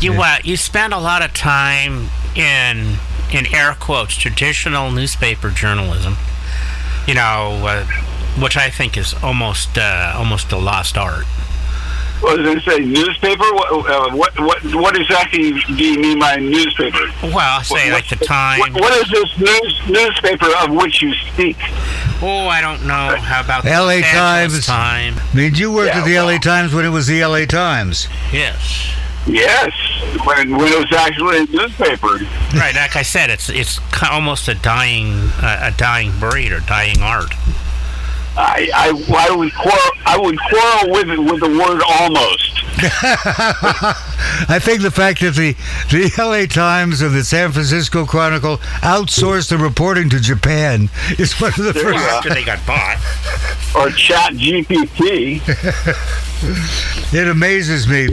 You 0.00 0.12
uh, 0.14 0.36
you 0.44 0.56
spend 0.56 0.92
a 0.92 0.98
lot 0.98 1.22
of 1.24 1.32
time 1.32 2.08
in 2.34 2.96
in 3.32 3.46
air 3.54 3.74
quotes 3.78 4.14
traditional 4.16 4.90
newspaper 4.90 5.50
journalism. 5.50 6.16
You 7.06 7.14
know, 7.14 7.62
uh, 7.66 7.86
which 8.40 8.56
I 8.56 8.68
think 8.68 8.96
is 8.96 9.14
almost 9.22 9.78
uh, 9.78 10.12
almost 10.16 10.52
a 10.52 10.58
lost 10.58 10.98
art. 10.98 11.24
What 12.20 12.36
does 12.36 12.56
it 12.56 12.62
say? 12.62 12.78
Newspaper? 12.80 13.44
What, 13.52 13.90
uh, 13.90 14.16
what 14.16 14.38
what 14.40 14.74
what 14.74 14.96
exactly 14.96 15.52
do 15.52 15.84
you 15.84 15.98
mean 16.00 16.18
by 16.18 16.36
newspaper? 16.36 16.98
Well, 17.22 17.38
I'll 17.38 17.62
say 17.62 17.90
What- 17.92 18.02
like 18.02 18.08
the 18.18 18.24
time. 18.24 18.58
What, 18.58 18.72
what 18.72 18.92
is 18.94 19.10
this 19.10 19.38
news 19.38 19.80
newspaper 19.88 20.48
of 20.62 20.70
which 20.74 21.02
you 21.02 21.12
speak? 21.32 21.56
Oh, 22.22 22.48
I 22.48 22.60
don't 22.62 22.86
know. 22.86 23.16
How 23.16 23.42
about 23.42 23.64
the 23.64 23.70
LA 23.70 24.00
Times. 24.00 24.54
Angeles 24.54 24.66
Time? 24.66 25.14
I 25.32 25.36
mean, 25.36 25.54
you 25.54 25.70
worked 25.72 25.94
Yeah, 25.94 26.00
at 26.00 26.06
the 26.06 26.18
LA. 26.18 26.38
Times 26.38 26.72
when 26.72 26.84
it 26.86 26.90
was 26.90 27.06
the 27.06 27.22
LA 27.22 27.44
Times. 27.44 28.08
Yes. 28.32 28.92
Yes, 29.28 29.72
when 30.24 30.56
when 30.56 30.72
it 30.72 30.78
was 30.78 30.92
actually 30.96 31.38
a 31.38 31.46
newspaper. 31.46 32.18
Right, 32.56 32.74
like 32.76 32.94
I 32.94 33.02
said, 33.02 33.28
it's 33.28 33.48
it's 33.50 33.80
almost 34.08 34.46
a 34.48 34.54
dying 34.54 35.12
uh, 35.42 35.70
a 35.72 35.76
dying 35.76 36.12
breed 36.20 36.52
or 36.52 36.60
dying 36.60 37.02
art. 37.02 37.34
I, 38.36 38.68
I 38.74 39.28
I 39.30 39.34
would 39.34 39.54
quarrel 39.54 39.90
I 40.04 40.18
would 40.18 40.38
quarrel 40.38 40.92
with 40.92 41.10
it 41.10 41.18
with 41.18 41.40
the 41.40 41.48
word 41.48 41.82
almost. 41.82 42.52
I 44.48 44.58
think 44.60 44.82
the 44.82 44.90
fact 44.90 45.20
that 45.20 45.34
the 45.34 45.54
the 45.90 46.12
LA 46.18 46.44
Times 46.46 47.00
and 47.00 47.14
the 47.14 47.24
San 47.24 47.52
Francisco 47.52 48.04
Chronicle 48.04 48.58
outsourced 48.82 49.48
the 49.48 49.56
reporting 49.56 50.10
to 50.10 50.20
Japan 50.20 50.90
is 51.18 51.40
one 51.40 51.50
of 51.50 51.56
the 51.56 51.72
There 51.72 51.84
first. 51.84 52.04
After 52.04 52.34
they 52.34 52.44
got 52.44 52.64
bought. 52.66 52.98
Or 53.74 53.90
Chat 53.90 54.34
GPT. 54.34 55.40
It 57.12 57.28
amazes 57.28 57.88
me, 57.88 58.08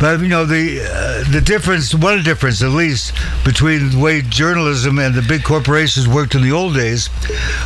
but 0.00 0.20
you 0.20 0.28
know 0.28 0.44
the 0.44 0.80
uh, 0.82 1.30
the 1.30 1.40
difference, 1.40 1.94
one 1.94 2.22
difference 2.22 2.62
at 2.62 2.70
least 2.70 3.12
between 3.44 3.90
the 3.90 3.98
way 3.98 4.22
journalism 4.22 4.98
and 4.98 5.14
the 5.14 5.22
big 5.22 5.44
corporations 5.44 6.06
worked 6.06 6.34
in 6.34 6.42
the 6.42 6.52
old 6.52 6.74
days, 6.74 7.08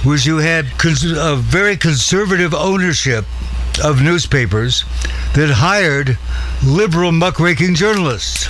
was 0.04 0.26
you 0.26 0.38
had 0.38 0.66
cons- 0.78 1.04
a 1.04 1.36
very 1.36 1.76
conservative 1.76 2.54
ownership 2.54 3.24
of 3.82 4.02
newspapers 4.02 4.84
that 5.34 5.50
hired 5.50 6.18
liberal 6.64 7.12
muckraking 7.12 7.74
journalists. 7.74 8.48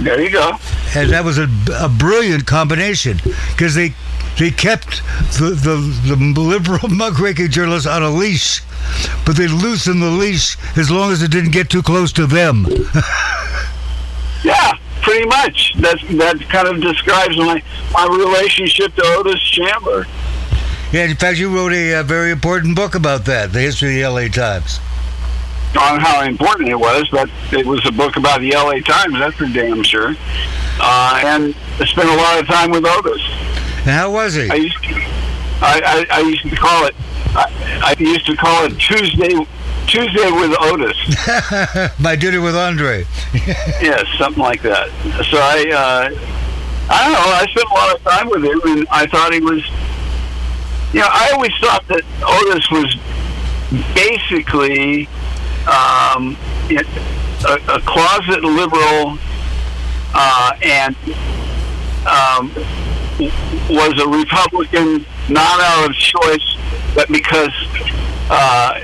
There 0.00 0.20
you 0.20 0.30
go. 0.30 0.52
and 0.96 1.10
that 1.10 1.24
was 1.24 1.38
a, 1.38 1.48
a 1.78 1.88
brilliant 1.88 2.46
combination 2.46 3.20
because 3.50 3.74
they 3.74 3.94
they 4.38 4.50
kept 4.50 5.02
the, 5.38 5.50
the, 5.50 6.14
the 6.14 6.40
liberal 6.40 6.88
muckraking 6.88 7.50
journalists 7.50 7.86
on 7.86 8.02
a 8.02 8.08
leash, 8.10 8.62
but 9.26 9.36
they 9.36 9.46
loosened 9.48 10.00
the 10.00 10.06
leash 10.10 10.56
as 10.78 10.90
long 10.90 11.12
as 11.12 11.22
it 11.22 11.30
didn't 11.30 11.50
get 11.50 11.68
too 11.68 11.82
close 11.82 12.12
to 12.14 12.26
them. 12.26 12.66
Yeah, 14.42 14.72
pretty 15.02 15.26
much. 15.26 15.74
That's 15.78 16.00
that 16.16 16.40
kind 16.48 16.66
of 16.66 16.80
describes 16.80 17.36
my 17.36 17.62
my 17.92 18.06
relationship 18.06 18.94
to 18.94 19.02
Otis 19.04 19.40
Chandler. 19.42 20.06
Yeah, 20.92 21.04
in 21.04 21.16
fact, 21.16 21.36
you 21.38 21.54
wrote 21.54 21.72
a, 21.74 21.96
uh 21.96 22.02
very 22.04 22.30
important 22.30 22.74
book 22.74 22.94
about 22.94 23.26
that, 23.26 23.52
the 23.52 23.60
history 23.60 24.00
of 24.02 24.14
the 24.14 24.22
LA 24.22 24.28
Times. 24.28 24.80
On 25.76 26.00
how 26.00 26.24
important 26.24 26.68
it 26.68 26.78
was, 26.78 27.08
but 27.10 27.30
it 27.52 27.64
was 27.64 27.84
a 27.86 27.92
book 27.92 28.16
about 28.16 28.40
the 28.40 28.50
LA 28.52 28.80
Times, 28.80 29.14
that's 29.18 29.36
for 29.36 29.46
damn 29.46 29.82
sure. 29.82 30.14
Uh, 30.80 31.22
and 31.24 31.54
I 31.78 31.84
spent 31.84 32.08
a 32.08 32.16
lot 32.16 32.40
of 32.40 32.46
time 32.46 32.70
with 32.70 32.84
Otis. 32.86 33.22
And 33.86 33.90
how 33.90 34.10
was 34.12 34.34
he? 34.34 34.50
I 34.50 34.54
used 34.54 34.82
to, 34.82 34.94
I, 35.62 35.80
I, 35.84 36.06
I 36.10 36.20
used 36.20 36.42
to 36.48 36.56
call 36.56 36.86
it, 36.86 36.94
I, 37.34 37.94
I 37.96 38.02
used 38.02 38.26
to 38.26 38.36
call 38.36 38.64
it 38.64 38.78
Tuesday, 38.78 39.34
Tuesday 39.86 40.30
with 40.30 40.56
Otis. 40.60 40.96
My 42.00 42.16
duty 42.16 42.38
with 42.38 42.56
Andre. 42.56 43.06
yes, 43.34 44.06
something 44.18 44.42
like 44.42 44.62
that. 44.62 44.88
So 45.30 45.38
I, 45.38 45.70
uh, 45.70 46.30
I 46.92 47.04
don't 47.04 47.12
know, 47.12 47.32
I 47.32 47.46
spent 47.50 47.68
a 47.70 47.74
lot 47.74 47.96
of 47.96 48.02
time 48.02 48.28
with 48.30 48.44
him, 48.44 48.60
and 48.64 48.88
I 48.90 49.06
thought 49.06 49.32
he 49.32 49.40
was, 49.40 49.64
you 50.92 51.00
know, 51.00 51.08
I 51.08 51.30
always 51.32 51.52
thought 51.60 51.86
that 51.86 52.02
Otis 52.22 52.68
was 52.70 52.96
basically 53.94 55.08
um, 55.66 56.36
a, 56.70 57.74
a 57.74 57.80
closet 57.82 58.42
liberal 58.44 59.18
uh, 60.14 60.52
and 60.62 60.96
um, 62.06 62.50
was 63.68 64.00
a 64.00 64.08
Republican 64.08 65.04
not 65.28 65.60
out 65.60 65.90
of 65.90 65.94
choice, 65.94 66.56
but 66.94 67.08
because 67.08 67.52
uh, 68.30 68.80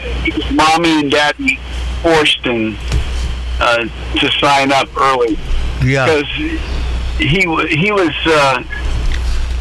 mommy 0.52 1.00
and 1.00 1.11
daddy 1.11 1.59
forced 2.02 2.40
him 2.45 2.76
uh, 3.61 3.85
to 4.21 4.30
sign 4.38 4.71
up 4.73 4.88
early 4.97 5.38
Yeah. 5.83 6.04
because 6.06 6.28
he 7.18 7.40
he 7.75 7.90
was 7.92 8.12
uh, 8.26 8.62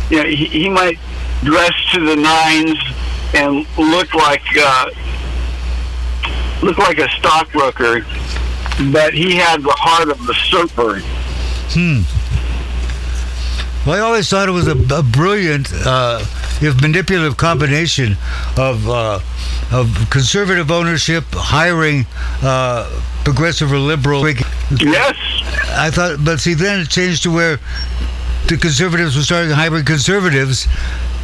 you 0.10 0.18
know 0.24 0.30
he, 0.30 0.46
he 0.46 0.70
might 0.70 1.00
dress 1.44 1.72
to 1.94 2.06
the 2.06 2.16
nines 2.16 2.78
and 3.34 3.66
look 3.78 4.14
like 4.14 4.44
uh, 4.60 4.90
look 6.62 6.78
like 6.78 6.98
a 6.98 7.10
stockbroker, 7.10 8.02
but 8.92 9.14
he 9.14 9.36
had 9.36 9.62
the 9.64 9.74
heart 9.78 10.10
of 10.10 10.18
the 10.26 10.34
surfer. 10.34 11.02
Well, 13.86 13.96
I 13.96 14.00
always 14.00 14.28
thought 14.30 14.48
it 14.50 14.52
was 14.52 14.68
a, 14.68 14.78
a 14.96 15.04
brilliant 15.04 15.72
uh, 15.74 16.26
if 16.62 16.82
manipulative 16.82 17.38
combination 17.38 18.18
of 18.58 18.90
uh, 18.90 19.20
of 19.72 20.08
conservative 20.10 20.72
ownership 20.72 21.24
hiring 21.34 22.06
uh, 22.42 22.90
progressive 23.24 23.72
or 23.72 23.78
liberal. 23.78 24.28
Yes. 24.80 25.16
I 25.78 25.92
thought, 25.92 26.24
but 26.24 26.40
see, 26.40 26.54
then 26.56 26.80
it 26.80 26.90
changed 26.90 27.24
to 27.24 27.32
where 27.32 27.60
the 28.48 28.58
conservatives 28.58 29.16
were 29.16 29.24
starting 29.24 29.50
to 29.50 29.56
hiring 29.56 29.86
conservatives. 29.86 30.68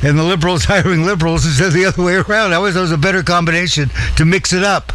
And 0.03 0.17
the 0.17 0.23
liberals 0.23 0.65
hiring 0.67 1.03
liberals 1.03 1.45
instead 1.45 1.67
of 1.67 1.73
the 1.73 1.85
other 1.85 2.03
way 2.03 2.15
around. 2.15 2.53
I 2.53 2.55
always 2.55 2.73
thought 2.73 2.79
it 2.81 2.83
was 2.83 2.91
a 2.91 2.97
better 2.97 3.21
combination 3.23 3.89
to 4.17 4.25
mix 4.25 4.51
it 4.53 4.63
up. 4.63 4.91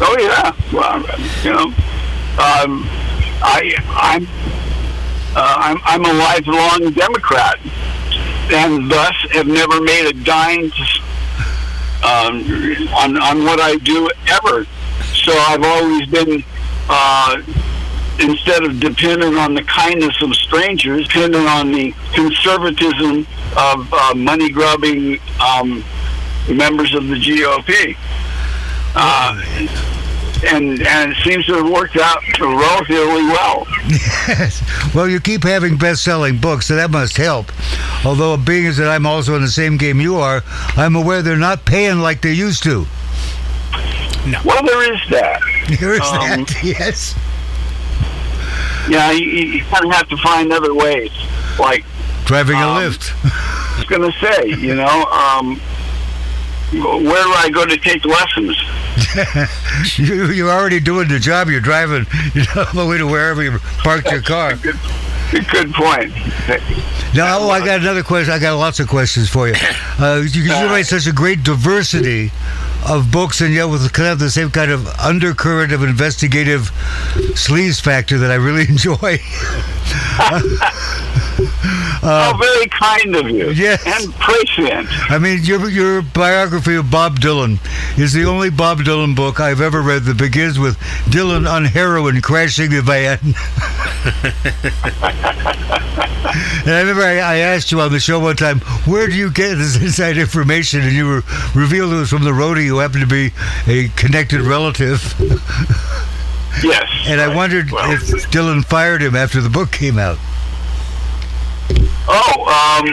Oh 0.00 0.16
yeah. 0.18 0.52
Well, 0.72 1.00
you 1.44 1.52
know, 1.52 1.66
um, 2.42 2.84
I 3.42 3.74
I'm 3.86 4.26
uh, 5.36 5.54
I'm 5.58 5.78
I'm 5.84 6.04
a 6.04 6.12
lifelong 6.18 6.92
Democrat, 6.92 7.58
and 8.52 8.90
thus 8.90 9.14
have 9.30 9.46
never 9.46 9.80
made 9.80 10.06
a 10.06 10.12
dime 10.24 10.72
um, 12.02 12.42
on 12.94 13.16
on 13.22 13.44
what 13.44 13.60
I 13.60 13.76
do 13.76 14.10
ever. 14.26 14.66
So 15.14 15.32
I've 15.32 15.62
always 15.62 16.06
been. 16.08 16.44
Uh, 16.88 17.42
Instead 18.20 18.62
of 18.62 18.78
dependent 18.78 19.36
on 19.36 19.54
the 19.54 19.64
kindness 19.64 20.22
of 20.22 20.32
strangers, 20.36 21.08
dependent 21.08 21.48
on 21.48 21.72
the 21.72 21.92
conservatism 22.14 23.26
of 23.56 23.92
uh, 23.92 24.14
money 24.14 24.50
grubbing 24.50 25.18
um, 25.40 25.82
members 26.48 26.94
of 26.94 27.08
the 27.08 27.16
GOP. 27.16 27.96
Uh, 28.94 29.42
and 30.46 30.82
and 30.82 31.12
it 31.12 31.16
seems 31.24 31.46
to 31.46 31.54
have 31.54 31.68
worked 31.70 31.96
out 31.96 32.22
relatively 32.38 33.22
well. 33.24 33.66
Yes. 34.28 34.62
Well, 34.94 35.08
you 35.08 35.20
keep 35.20 35.42
having 35.42 35.76
best-selling 35.76 36.38
books, 36.38 36.66
so 36.66 36.76
that 36.76 36.90
must 36.90 37.16
help. 37.16 37.50
Although, 38.04 38.36
being 38.36 38.66
as 38.66 38.76
that 38.76 38.88
I'm 38.88 39.06
also 39.06 39.34
in 39.36 39.42
the 39.42 39.48
same 39.48 39.76
game 39.76 40.00
you 40.00 40.16
are, 40.16 40.42
I'm 40.76 40.94
aware 40.96 41.22
they're 41.22 41.36
not 41.36 41.64
paying 41.64 41.98
like 42.00 42.20
they 42.22 42.32
used 42.32 42.62
to. 42.64 42.86
Well, 44.44 44.62
there 44.64 44.92
is 44.94 45.00
that. 45.10 45.40
There 45.80 45.94
is 45.94 46.00
Um, 46.00 46.44
that. 46.44 46.54
Yes. 46.62 47.14
Yeah, 48.88 49.10
you, 49.12 49.26
you 49.26 49.64
kind 49.64 49.84
of 49.86 49.92
have 49.92 50.08
to 50.10 50.16
find 50.18 50.52
other 50.52 50.74
ways. 50.74 51.10
Like 51.58 51.84
Driving 52.26 52.56
a 52.56 52.66
Um, 52.68 52.76
lift. 52.84 53.12
I 53.24 53.74
was 53.78 53.86
going 53.86 54.10
to 54.10 54.18
say, 54.18 54.48
you 54.48 54.74
know, 54.74 55.04
um, 55.04 55.60
where 56.80 57.22
do 57.22 57.32
I 57.32 57.50
go 57.50 57.66
to 57.66 57.76
take 57.76 58.04
lessons? 58.04 58.60
you, 59.98 60.30
you're 60.30 60.50
already 60.50 60.80
doing 60.80 61.08
the 61.08 61.18
job. 61.18 61.48
You're 61.48 61.60
driving 61.60 62.06
you 62.34 62.42
know, 62.54 62.64
all 62.64 62.72
the 62.74 62.86
way 62.86 62.98
to 62.98 63.06
wherever 63.06 63.42
you 63.42 63.58
parked 63.78 64.10
your 64.10 64.22
car. 64.22 64.56
Good, 65.30 65.48
good 65.48 65.72
point. 65.72 66.12
Now, 67.14 67.38
oh, 67.40 67.50
I 67.50 67.58
got 67.64 67.80
another 67.80 68.04
question. 68.04 68.32
I 68.32 68.38
got 68.38 68.56
lots 68.56 68.78
of 68.78 68.88
questions 68.88 69.28
for 69.28 69.48
you. 69.48 69.54
Uh, 69.98 70.22
you, 70.28 70.42
you 70.42 70.52
write 70.66 70.86
such 70.86 71.06
a 71.06 71.12
great 71.12 71.42
diversity 71.42 72.30
of 72.86 73.10
books, 73.10 73.40
and 73.40 73.52
yet 73.54 73.64
with 73.66 73.92
kind 73.92 74.08
of 74.10 74.18
the 74.18 74.30
same 74.30 74.50
kind 74.50 74.70
of 74.70 74.86
undercurrent 75.00 75.72
of 75.72 75.82
investigative 75.82 76.70
sleaze 77.34 77.80
factor 77.80 78.18
that 78.18 78.30
I 78.30 78.36
really 78.36 78.62
enjoy. 78.68 79.18
oh, 82.02 82.36
very 82.38 82.66
kind 82.68 83.16
of 83.16 83.30
you. 83.30 83.48
Uh, 83.48 83.50
yes. 83.50 83.82
And 83.86 84.14
prescient. 84.14 84.88
I 85.10 85.18
mean, 85.18 85.40
your 85.42 85.68
your 85.68 86.02
biography 86.02 86.76
of 86.76 86.90
Bob 86.90 87.20
Dylan 87.20 87.58
is 87.98 88.12
the 88.12 88.24
only 88.24 88.50
Bob 88.50 88.78
Dylan 88.78 89.16
book 89.16 89.40
I've 89.40 89.60
ever 89.60 89.80
read 89.82 90.04
that 90.04 90.18
begins 90.18 90.58
with 90.58 90.76
Dylan 91.06 91.50
on 91.50 91.64
heroin 91.64 92.20
crashing 92.20 92.70
the 92.70 92.82
van. 92.82 93.18
and 94.04 94.12
I 96.66 96.80
remember 96.80 97.02
I, 97.02 97.18
I 97.18 97.36
asked 97.38 97.72
you 97.72 97.80
on 97.80 97.92
the 97.92 98.00
show 98.00 98.20
one 98.20 98.36
time, 98.36 98.60
where 98.86 99.06
do 99.06 99.14
you 99.14 99.30
get 99.30 99.54
this 99.56 99.80
inside 99.80 100.18
information? 100.18 100.80
And 100.80 100.92
you 100.92 101.06
were 101.06 101.22
revealed 101.54 101.92
it 101.92 101.96
was 101.96 102.10
from 102.10 102.24
the 102.24 102.30
roadie 102.32 102.66
who 102.66 102.78
happened 102.78 103.02
to 103.02 103.06
be 103.06 103.32
a 103.66 103.88
connected 103.96 104.40
relative. 104.40 105.14
Yes. 106.62 106.88
And 107.08 107.20
I 107.20 107.26
right. 107.26 107.36
wondered 107.36 107.72
Well, 107.72 107.90
if 107.90 108.30
Dylan 108.30 108.64
fired 108.64 109.02
him 109.02 109.16
after 109.16 109.40
the 109.40 109.50
book 109.50 109.72
came 109.72 109.98
out. 109.98 110.18
Oh, 112.06 112.78
um, 112.78 112.86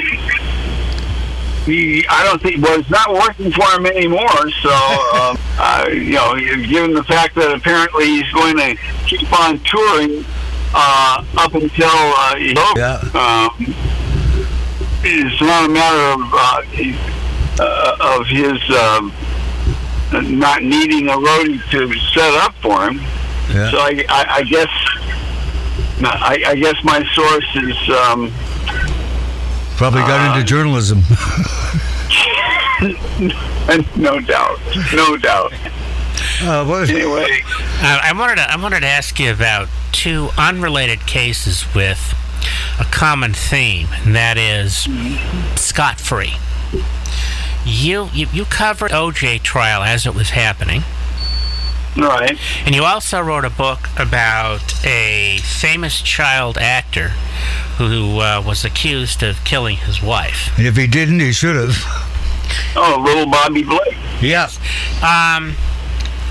he, 1.66 2.06
I 2.08 2.24
don't 2.24 2.42
think. 2.42 2.64
Well, 2.64 2.80
it's 2.80 2.90
not 2.90 3.14
working 3.14 3.52
for 3.52 3.66
him 3.72 3.86
anymore. 3.86 4.50
So, 4.62 4.70
um, 5.14 5.38
uh, 5.60 5.90
you 5.92 6.14
know, 6.14 6.36
given 6.68 6.94
the 6.94 7.04
fact 7.04 7.36
that 7.36 7.54
apparently 7.54 8.06
he's 8.06 8.32
going 8.32 8.58
to 8.58 8.76
keep 9.06 9.32
on 9.40 9.60
touring 9.60 10.26
uh, 10.74 11.24
up 11.38 11.54
until 11.54 11.88
uh, 11.90 12.36
he, 12.36 12.54
Yeah. 12.76 13.00
um, 13.14 13.76
it's 15.04 15.42
not 15.42 15.66
a 15.66 15.70
matter 15.70 16.22
of 16.22 16.22
uh, 16.34 16.62
uh, 17.60 18.18
of 18.20 18.28
his 18.28 18.60
um, 18.78 19.12
not 20.40 20.62
needing 20.64 21.08
a 21.10 21.14
roadie 21.14 21.62
to 21.72 21.94
set 22.14 22.34
up 22.36 22.54
for 22.62 22.88
him. 22.90 22.98
Yeah. 23.54 23.72
So 23.72 23.78
I, 23.80 24.06
I, 24.10 24.26
I 24.38 24.44
guess. 24.44 24.70
I, 26.04 26.44
I 26.48 26.56
guess 26.56 26.84
my 26.84 27.04
source 27.14 27.46
is 27.58 27.78
um, 27.90 28.32
Probably 29.78 30.02
got 30.02 30.20
Uh, 30.20 30.34
into 30.34 30.44
journalism. 30.48 31.04
no 33.96 34.20
doubt, 34.20 34.60
no 34.94 35.16
doubt. 35.18 35.54
Uh, 36.42 36.66
what, 36.68 36.90
Anyway, 36.90 37.42
Uh, 37.82 38.00
I 38.04 38.14
wanted 38.18 38.36
to 38.38 38.52
I 38.52 38.56
wanted 38.58 38.82
to 38.82 38.88
ask 38.88 39.20
you 39.20 39.32
about 39.32 39.68
two 39.92 40.30
unrelated 40.38 41.06
cases 41.08 41.66
with 41.76 42.14
a 42.80 42.86
common 42.86 43.34
theme, 43.34 43.88
and 44.04 44.16
that 44.16 44.38
is 44.38 44.88
scot 45.56 46.00
free. 46.00 46.34
You, 47.66 48.10
you 48.14 48.28
you 48.34 48.46
covered 48.46 48.92
OJ 48.92 49.44
trial 49.44 49.84
as 49.84 50.06
it 50.08 50.16
was 50.16 50.32
happening, 50.32 50.84
Right. 51.96 52.38
and 52.66 52.74
you 52.74 52.84
also 52.84 53.20
wrote 53.22 53.46
a 53.46 53.50
book 53.52 53.90
about 53.98 54.84
a 54.86 55.38
famous 55.44 56.02
child 56.02 56.58
actor 56.58 57.10
who 57.78 58.20
uh, 58.20 58.42
was 58.44 58.66
accused 58.66 59.22
of 59.22 59.44
killing 59.44 59.78
his 59.78 60.02
wife. 60.02 60.58
if 60.58 60.76
he 60.76 60.88
didn't, 60.88 61.20
he 61.20 61.32
should 61.32 61.56
have. 61.56 61.78
Oh, 62.76 63.00
little 63.06 63.30
Bobby 63.32 63.64
Blake. 63.64 63.98
Yeah. 64.22 64.50
Um, 65.04 65.56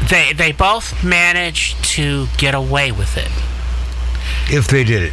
they 0.09 0.33
they 0.33 0.53
both 0.53 1.03
managed 1.05 1.83
to 1.97 2.27
get 2.39 2.55
away 2.55 2.91
with 2.93 3.17
it 3.17 3.31
If 4.53 4.67
they 4.69 4.85
did 4.85 5.03
it. 5.03 5.13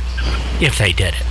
if 0.61 0.77
they 0.77 0.91
did 0.93 1.13
it. 1.13 1.23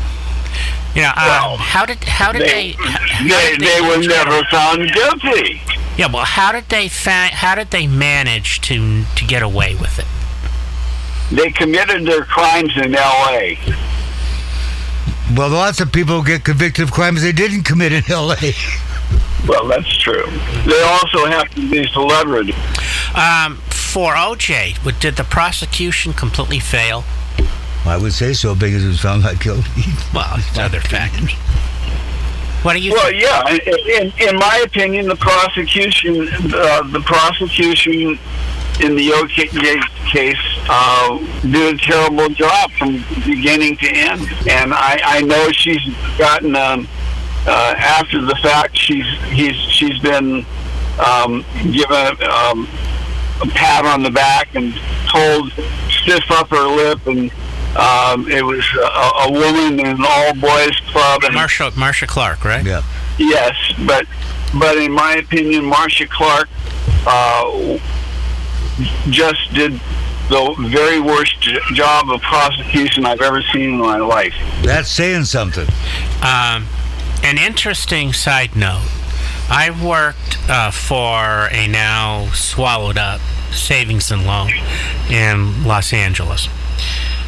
You 0.94 1.02
know, 1.02 1.12
Well, 1.16 1.52
um, 1.54 1.58
how 1.58 1.84
did 1.84 2.02
how 2.04 2.32
did 2.32 2.42
They, 2.42 2.72
they? 2.72 2.72
how 2.72 3.28
they, 3.28 3.56
did 3.56 3.60
they 3.60 3.80
were 3.82 4.06
never 4.06 4.42
found 4.50 4.90
guilty. 4.92 5.60
Yeah, 5.98 6.06
well, 6.12 6.24
how 6.24 6.52
did 6.52 6.68
they 6.68 6.88
fa- 6.88 7.30
how 7.32 7.54
did 7.54 7.70
they 7.70 7.86
manage 7.86 8.60
to 8.62 9.04
to 9.16 9.24
get 9.26 9.42
away 9.42 9.74
with 9.74 9.98
it? 9.98 10.06
They 11.34 11.50
committed 11.50 12.06
their 12.06 12.24
crimes 12.24 12.72
in 12.76 12.94
L.A. 12.94 13.58
Well, 15.34 15.48
lots 15.50 15.80
of 15.80 15.90
people 15.92 16.22
get 16.22 16.44
convicted 16.44 16.84
of 16.84 16.92
crimes 16.92 17.20
they 17.22 17.32
didn't 17.32 17.64
commit 17.64 17.92
in 17.92 18.04
L.A. 18.10 18.52
Well, 19.48 19.66
that's 19.68 19.96
true. 19.98 20.26
They 20.66 20.82
also 20.82 21.26
have 21.26 21.48
to 21.54 21.70
be 21.70 21.86
celebrities. 21.92 22.54
Um, 23.14 23.56
for 23.70 24.14
OJ, 24.14 24.98
did 25.00 25.16
the 25.16 25.24
prosecution 25.24 26.12
completely 26.12 26.58
fail? 26.58 27.04
I 27.84 27.96
would 27.96 28.12
say 28.12 28.32
so 28.32 28.54
because 28.54 28.82
he 28.82 28.88
was 28.88 29.00
found 29.00 29.22
not 29.22 29.40
guilty. 29.40 29.82
Well, 30.12 30.34
it's 30.36 30.58
other 30.58 30.80
factors. 30.80 31.32
What 32.62 32.72
do 32.72 32.80
you 32.80 32.92
Well, 32.92 33.06
think? 33.10 33.22
yeah. 33.22 33.48
In, 33.48 34.06
in, 34.08 34.28
in 34.30 34.36
my 34.36 34.62
opinion, 34.64 35.06
the 35.06 35.14
prosecution, 35.16 36.28
uh, 36.52 36.82
the 36.90 37.00
prosecution 37.06 38.18
in 38.80 38.96
the 38.96 39.08
OJ 39.10 39.50
case 40.10 40.36
uh, 40.68 41.18
did 41.42 41.76
a 41.76 41.78
terrible 41.78 42.28
job 42.30 42.72
from 42.72 43.04
beginning 43.24 43.76
to 43.76 43.86
end. 43.88 44.20
And 44.50 44.74
I, 44.74 44.98
I 45.04 45.20
know 45.22 45.52
she's 45.52 45.80
gotten 46.18 46.56
um, 46.56 46.88
uh, 47.46 47.74
after 47.76 48.20
the 48.20 48.34
fact. 48.36 48.76
She's 48.76 49.06
he's 49.30 49.54
she's 49.56 49.98
been 50.00 50.44
um, 50.98 51.44
given 51.62 52.16
um, 52.30 52.68
a 53.42 53.46
pat 53.54 53.84
on 53.84 54.02
the 54.02 54.10
back 54.10 54.54
and 54.54 54.74
told 55.08 55.52
stiff 56.02 56.30
up 56.30 56.48
her 56.50 56.66
lip 56.66 57.06
and. 57.06 57.30
Um, 57.76 58.26
it 58.30 58.42
was 58.42 58.64
a, 58.74 59.28
a 59.28 59.32
woman 59.32 59.78
in 59.80 59.86
an 59.86 60.02
all 60.02 60.32
boys 60.32 60.80
club, 60.86 61.24
and 61.24 61.34
Marcia 61.34 61.70
Marcia 61.76 62.06
Clark, 62.06 62.42
right? 62.42 62.64
Yeah. 62.64 62.82
Yes, 63.18 63.54
but 63.86 64.06
but 64.58 64.78
in 64.78 64.92
my 64.92 65.16
opinion, 65.16 65.66
Marcia 65.66 66.06
Clark 66.06 66.48
uh, 67.06 67.76
just 69.10 69.52
did 69.52 69.72
the 70.30 70.54
very 70.70 71.00
worst 71.00 71.38
j- 71.42 71.58
job 71.74 72.08
of 72.08 72.22
prosecution 72.22 73.04
I've 73.04 73.20
ever 73.20 73.42
seen 73.52 73.74
in 73.74 73.78
my 73.78 73.98
life. 73.98 74.34
That's 74.62 74.88
saying 74.88 75.24
something. 75.24 75.68
Um, 76.22 76.66
an 77.22 77.38
interesting 77.38 78.12
side 78.12 78.56
note. 78.56 78.88
I 79.48 79.70
worked 79.70 80.38
uh, 80.48 80.70
for 80.70 81.48
a 81.52 81.68
now 81.68 82.28
swallowed 82.32 82.98
up 82.98 83.20
savings 83.52 84.10
and 84.10 84.26
loan 84.26 84.50
in 85.08 85.64
Los 85.64 85.92
Angeles. 85.92 86.48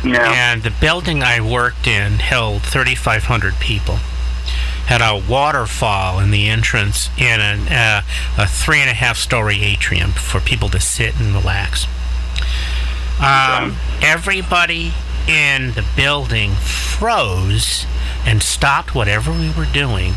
Yeah. 0.04 0.30
And 0.32 0.62
the 0.62 0.70
building 0.70 1.22
I 1.22 1.40
worked 1.40 1.86
in 1.86 2.14
held 2.14 2.62
3,500 2.62 3.54
people. 3.60 3.96
had 4.86 5.02
a 5.02 5.22
waterfall 5.28 6.18
in 6.18 6.30
the 6.30 6.48
entrance 6.48 7.10
in 7.18 7.40
a, 7.40 7.66
uh, 7.70 8.02
a 8.38 8.46
three 8.46 8.78
and 8.80 8.88
a 8.88 8.94
half 8.94 9.18
story 9.18 9.62
atrium 9.62 10.12
for 10.12 10.40
people 10.40 10.68
to 10.70 10.80
sit 10.80 11.18
and 11.20 11.34
relax. 11.34 11.86
Um, 13.20 13.76
everybody 14.00 14.92
in 15.26 15.72
the 15.72 15.84
building 15.96 16.52
froze 16.52 17.84
and 18.28 18.42
stopped 18.42 18.94
whatever 18.94 19.32
we 19.32 19.50
were 19.50 19.64
doing 19.72 20.12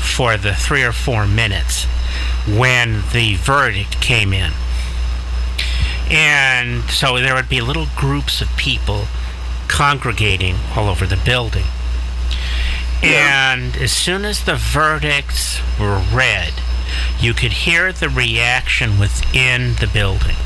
for 0.00 0.38
the 0.38 0.54
three 0.54 0.82
or 0.82 0.90
four 0.90 1.26
minutes 1.26 1.84
when 2.48 3.02
the 3.12 3.34
verdict 3.34 4.00
came 4.00 4.32
in. 4.32 4.52
And 6.10 6.82
so 6.84 7.20
there 7.20 7.34
would 7.34 7.50
be 7.50 7.60
little 7.60 7.88
groups 7.94 8.40
of 8.40 8.48
people 8.56 9.04
congregating 9.68 10.56
all 10.74 10.88
over 10.88 11.06
the 11.06 11.20
building. 11.26 11.66
Yeah. 13.02 13.52
And 13.52 13.76
as 13.76 13.92
soon 13.92 14.24
as 14.24 14.44
the 14.44 14.56
verdicts 14.56 15.60
were 15.78 16.02
read, 16.10 16.54
you 17.20 17.34
could 17.34 17.52
hear 17.52 17.92
the 17.92 18.08
reaction 18.08 18.98
within 18.98 19.74
the 19.74 19.90
building. 19.92 20.36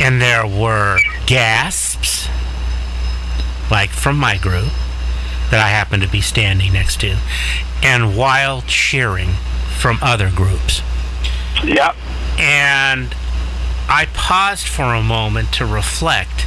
And 0.00 0.20
there 0.20 0.46
were 0.46 0.98
gasps, 1.26 2.28
like 3.70 3.90
from 3.90 4.16
my 4.16 4.36
group, 4.36 4.72
that 5.50 5.60
I 5.60 5.68
happened 5.68 6.02
to 6.02 6.08
be 6.08 6.20
standing 6.20 6.72
next 6.72 7.00
to, 7.00 7.16
and 7.82 8.16
wild 8.16 8.66
cheering 8.66 9.30
from 9.78 9.98
other 10.00 10.30
groups. 10.30 10.82
Yeah. 11.64 11.94
And 12.38 13.14
I 13.88 14.06
paused 14.14 14.68
for 14.68 14.94
a 14.94 15.02
moment 15.02 15.52
to 15.54 15.66
reflect, 15.66 16.46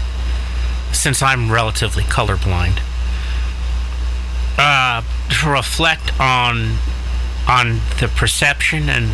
since 0.91 1.21
I'm 1.21 1.51
relatively 1.51 2.03
colorblind, 2.03 2.79
uh, 4.57 5.01
to 5.29 5.49
reflect 5.49 6.19
on 6.19 6.77
on 7.45 7.81
the 7.99 8.07
perception 8.07 8.87
and 8.87 9.11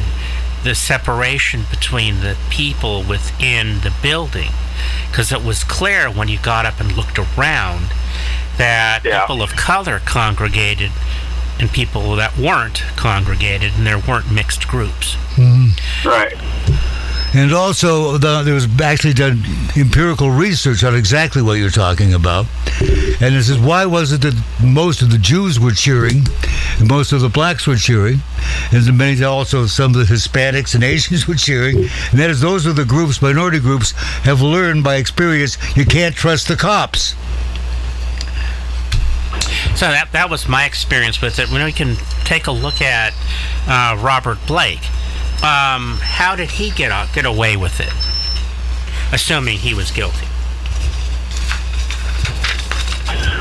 the 0.63 0.75
separation 0.75 1.63
between 1.71 2.19
the 2.19 2.37
people 2.51 3.01
within 3.01 3.79
the 3.81 3.93
building, 4.03 4.51
because 5.09 5.31
it 5.31 5.43
was 5.43 5.63
clear 5.63 6.11
when 6.11 6.27
you 6.27 6.37
got 6.37 6.65
up 6.65 6.79
and 6.79 6.95
looked 6.95 7.17
around 7.17 7.87
that 8.59 9.01
Yeah. 9.03 9.21
people 9.21 9.41
of 9.41 9.55
color 9.55 9.99
congregated 10.05 10.91
and 11.59 11.69
people 11.71 12.15
that 12.15 12.37
weren't 12.37 12.83
congregated, 12.95 13.73
and 13.75 13.85
there 13.85 13.99
weren't 13.99 14.31
mixed 14.31 14.65
groups. 14.67 15.15
Mm-hmm. 15.35 16.07
Right. 16.07 16.33
And 17.35 17.53
also, 17.53 18.17
the, 18.17 18.41
there 18.43 18.53
was 18.55 18.67
actually 18.81 19.13
done 19.13 19.43
empirical 19.77 20.31
research 20.31 20.83
on 20.83 20.95
exactly 20.95 21.41
what 21.41 21.53
you're 21.59 21.69
talking 21.69 22.13
about. 22.13 22.47
And 23.21 23.35
it 23.35 23.43
says, 23.43 23.59
why 23.59 23.85
was 23.85 24.13
it 24.13 24.21
that 24.21 24.41
most 24.63 25.01
of 25.01 25.11
the 25.11 25.17
Jews 25.17 25.59
were 25.59 25.71
cheering, 25.71 26.25
and 26.79 26.87
most 26.87 27.11
of 27.11 27.19
the 27.21 27.29
blacks 27.29 27.67
were 27.67 27.75
cheering, 27.75 28.21
and 28.71 28.83
then 28.83 28.95
many 28.97 29.21
also 29.23 29.65
some 29.67 29.93
of 29.93 30.07
the 30.07 30.11
Hispanics 30.11 30.73
and 30.75 30.83
Asians 30.83 31.27
were 31.27 31.35
cheering? 31.35 31.77
And 31.77 32.19
that 32.19 32.29
is, 32.29 32.39
those 32.39 32.65
are 32.65 32.73
the 32.73 32.85
groups, 32.85 33.21
minority 33.21 33.59
groups, 33.59 33.91
have 34.23 34.41
learned 34.41 34.83
by 34.83 34.95
experience 34.95 35.57
you 35.75 35.85
can't 35.85 36.15
trust 36.15 36.47
the 36.47 36.55
cops. 36.55 37.15
So 39.75 39.87
that 39.87 40.09
that 40.11 40.29
was 40.29 40.47
my 40.47 40.65
experience 40.65 41.21
with 41.21 41.39
it. 41.39 41.49
When 41.49 41.63
we 41.63 41.71
can 41.71 41.95
take 42.25 42.47
a 42.47 42.51
look 42.51 42.81
at 42.81 43.13
uh, 43.67 43.97
Robert 43.99 44.39
Blake, 44.45 44.83
um, 45.41 45.99
how 46.01 46.35
did 46.35 46.51
he 46.51 46.71
get 46.71 46.91
get 47.13 47.25
away 47.25 47.55
with 47.55 47.79
it? 47.79 47.93
Assuming 49.13 49.57
he 49.57 49.73
was 49.73 49.91
guilty. 49.91 50.27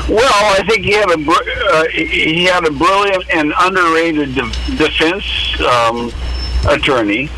Well, 0.09 0.23
I 0.25 0.63
think 0.67 0.85
he 0.85 0.93
had 0.93 1.11
a 1.11 1.31
uh, 1.31 1.87
he 1.89 2.45
had 2.45 2.65
a 2.65 2.71
brilliant 2.71 3.29
and 3.29 3.53
underrated 3.59 4.33
de- 4.33 4.77
defense 4.77 5.23
um, 5.61 6.11
attorney. 6.67 7.29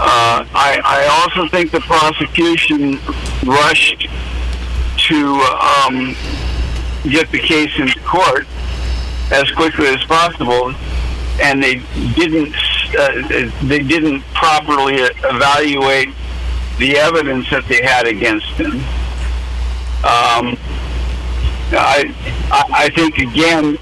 Uh, 0.00 0.44
I, 0.54 0.80
I 0.82 1.06
also 1.22 1.46
think 1.48 1.70
the 1.70 1.80
prosecution 1.80 2.98
rushed 3.44 4.08
to 5.08 5.36
um, 5.86 6.16
get 7.04 7.30
the 7.30 7.38
case 7.38 7.70
into 7.78 7.99
court 8.10 8.46
as 9.30 9.50
quickly 9.52 9.86
as 9.86 10.02
possible, 10.04 10.74
and 11.40 11.62
they 11.62 11.76
didn't 12.14 12.54
uh, 12.98 13.48
they 13.62 13.78
didn't 13.78 14.22
properly 14.34 14.96
evaluate 14.96 16.08
the 16.78 16.96
evidence 16.96 17.48
that 17.50 17.64
they 17.68 17.82
had 17.82 18.06
against 18.06 18.48
him. 18.52 18.72
Um, 20.02 20.58
I, 21.72 22.12
I 22.50 22.90
think 22.90 23.18
again 23.18 23.78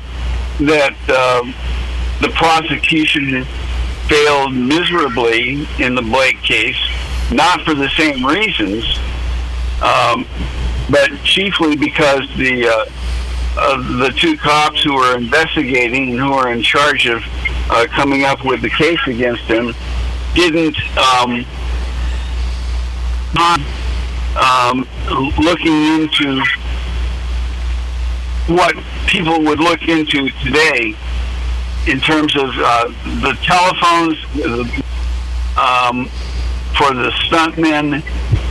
that 0.61 0.93
um, 1.09 1.55
the 2.21 2.29
prosecution 2.35 3.45
failed 4.09 4.55
miserably 4.55 5.67
in 5.79 5.95
the 5.95 6.03
Blake 6.03 6.43
case, 6.43 6.77
not 7.31 7.62
for 7.62 7.75
the 7.75 7.88
same 7.91 8.27
reasons, 8.27 8.85
um, 9.81 10.27
but 10.91 11.11
chiefly 11.23 11.77
because 11.77 12.29
the 12.37 12.67
uh, 12.67 12.85
uh, 13.57 13.99
the 13.99 14.11
two 14.17 14.37
cops 14.37 14.83
who 14.83 14.95
were 14.95 15.17
investigating 15.17 16.11
and 16.11 16.21
who 16.21 16.33
were 16.33 16.53
in 16.53 16.63
charge 16.63 17.07
of 17.07 17.23
uh, 17.71 17.87
coming 17.91 18.25
up 18.25 18.45
with 18.45 18.63
the 18.63 18.71
case 18.71 19.01
against 19.07 19.43
him 19.43 19.75
didn't 20.35 20.77
um, 20.97 21.45
not 23.35 23.61
um, 24.37 24.87
looking 25.39 26.01
into 26.01 26.43
what 28.49 28.75
people 29.07 29.41
would 29.43 29.61
look 29.61 29.83
into 29.89 30.29
today 30.43 30.95
in 31.87 32.01
terms 32.01 32.37
of 32.37 32.51
uh, 32.57 32.89
the 33.21 33.37
telephones 33.43 34.17
um, 35.59 36.07
for 36.77 36.95
the 36.95 37.11
stuntmen 37.27 38.03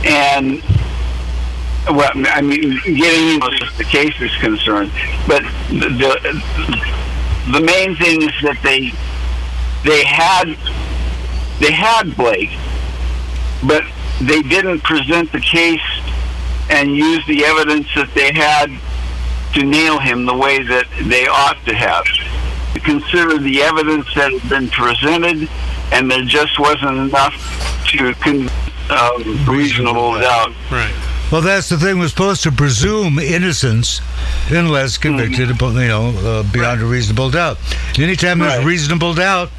and 0.04 0.62
well, 1.90 2.10
I 2.14 2.40
mean, 2.42 2.78
getting 2.84 3.34
into 3.34 3.72
the 3.76 3.84
case 3.84 4.14
is 4.20 4.34
concerned, 4.36 4.92
but 5.26 5.42
the, 5.68 6.42
the 7.52 7.60
main 7.60 7.96
thing 7.96 8.22
is 8.22 8.32
that 8.42 8.58
they 8.62 8.92
they 9.84 10.04
had 10.04 10.56
they 11.60 11.72
had 11.72 12.16
Blake, 12.16 12.50
but 13.66 13.84
they 14.20 14.42
didn't 14.42 14.80
present 14.80 15.32
the 15.32 15.40
case 15.40 15.80
and 16.70 16.94
use 16.94 17.24
the 17.26 17.44
evidence 17.44 17.86
that 17.94 18.10
they 18.14 18.32
had 18.32 18.70
to 19.54 19.64
nail 19.64 19.98
him 19.98 20.26
the 20.26 20.36
way 20.36 20.62
that 20.62 20.86
they 21.04 21.26
ought 21.26 21.56
to 21.64 21.74
have. 21.74 22.04
Consider 22.84 23.38
the 23.38 23.62
evidence 23.62 24.06
that 24.14 24.32
had 24.32 24.48
been 24.48 24.68
presented, 24.68 25.48
and 25.92 26.10
there 26.10 26.22
just 26.22 26.58
wasn't 26.58 26.96
enough 26.98 27.34
to 27.88 28.14
con- 28.14 28.50
um, 28.90 29.46
reasonable 29.46 30.18
doubt. 30.20 30.52
Right. 30.70 30.94
Well, 31.30 31.42
that's 31.42 31.68
the 31.68 31.76
thing. 31.76 31.98
We're 31.98 32.08
supposed 32.08 32.42
to 32.44 32.52
presume 32.52 33.18
innocence 33.18 34.00
unless 34.50 34.96
convicted, 34.96 35.50
upon 35.50 35.74
you 35.74 35.88
know, 35.88 36.08
uh, 36.16 36.42
beyond 36.50 36.80
a 36.80 36.86
reasonable 36.86 37.30
doubt. 37.30 37.58
Anytime 37.98 38.38
there's 38.38 38.64
reasonable 38.64 39.12
doubt, 39.12 39.50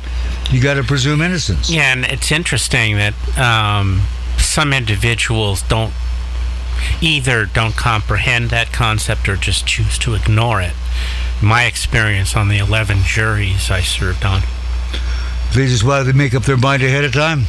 you 0.50 0.62
got 0.62 0.76
to 0.76 0.84
presume 0.84 1.22
innocence. 1.22 1.70
Yeah, 1.70 1.94
and 1.94 2.06
it's 2.06 2.32
interesting 2.32 2.96
that 2.96 3.14
um, 3.38 4.02
some 4.38 4.74
individuals 4.74 5.62
don't 5.62 5.94
either 7.02 7.46
don't 7.46 7.76
comprehend 7.76 8.50
that 8.50 8.72
concept 8.74 9.30
or 9.30 9.36
just 9.36 9.68
choose 9.68 10.00
to 10.00 10.16
ignore 10.16 10.62
it. 10.62 10.74
My 11.42 11.66
experience 11.66 12.36
on 12.36 12.48
the 12.48 12.58
11 12.58 13.04
juries 13.04 13.70
I 13.70 13.82
served 13.82 14.26
on. 14.26 14.42
They 15.54 15.68
just 15.68 15.84
why 15.84 16.04
they 16.04 16.14
make 16.14 16.34
up 16.34 16.44
their 16.44 16.58
mind 16.58 16.84
ahead 16.84 17.06
of 17.06 17.14
time. 17.14 17.46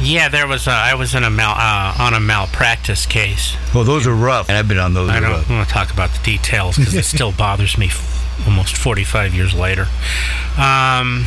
Yeah, 0.00 0.28
there 0.28 0.46
was 0.46 0.66
a, 0.66 0.70
I 0.72 0.94
was 0.94 1.14
in 1.14 1.22
a 1.24 1.30
mal, 1.30 1.54
uh, 1.56 1.94
on 1.98 2.14
a 2.14 2.20
malpractice 2.20 3.06
case. 3.06 3.56
Well, 3.74 3.84
those 3.84 4.06
are 4.06 4.14
rough. 4.14 4.48
And 4.48 4.58
I've 4.58 4.68
been 4.68 4.78
on 4.78 4.92
those. 4.94 5.08
I 5.10 5.20
don't 5.20 5.48
want 5.48 5.66
to 5.68 5.72
talk 5.72 5.92
about 5.92 6.10
the 6.10 6.22
details 6.22 6.76
because 6.76 6.94
it 6.94 7.04
still 7.04 7.32
bothers 7.32 7.78
me 7.78 7.86
f- 7.86 8.46
almost 8.46 8.76
45 8.76 9.34
years 9.34 9.54
later. 9.54 9.86
Um, 10.58 11.24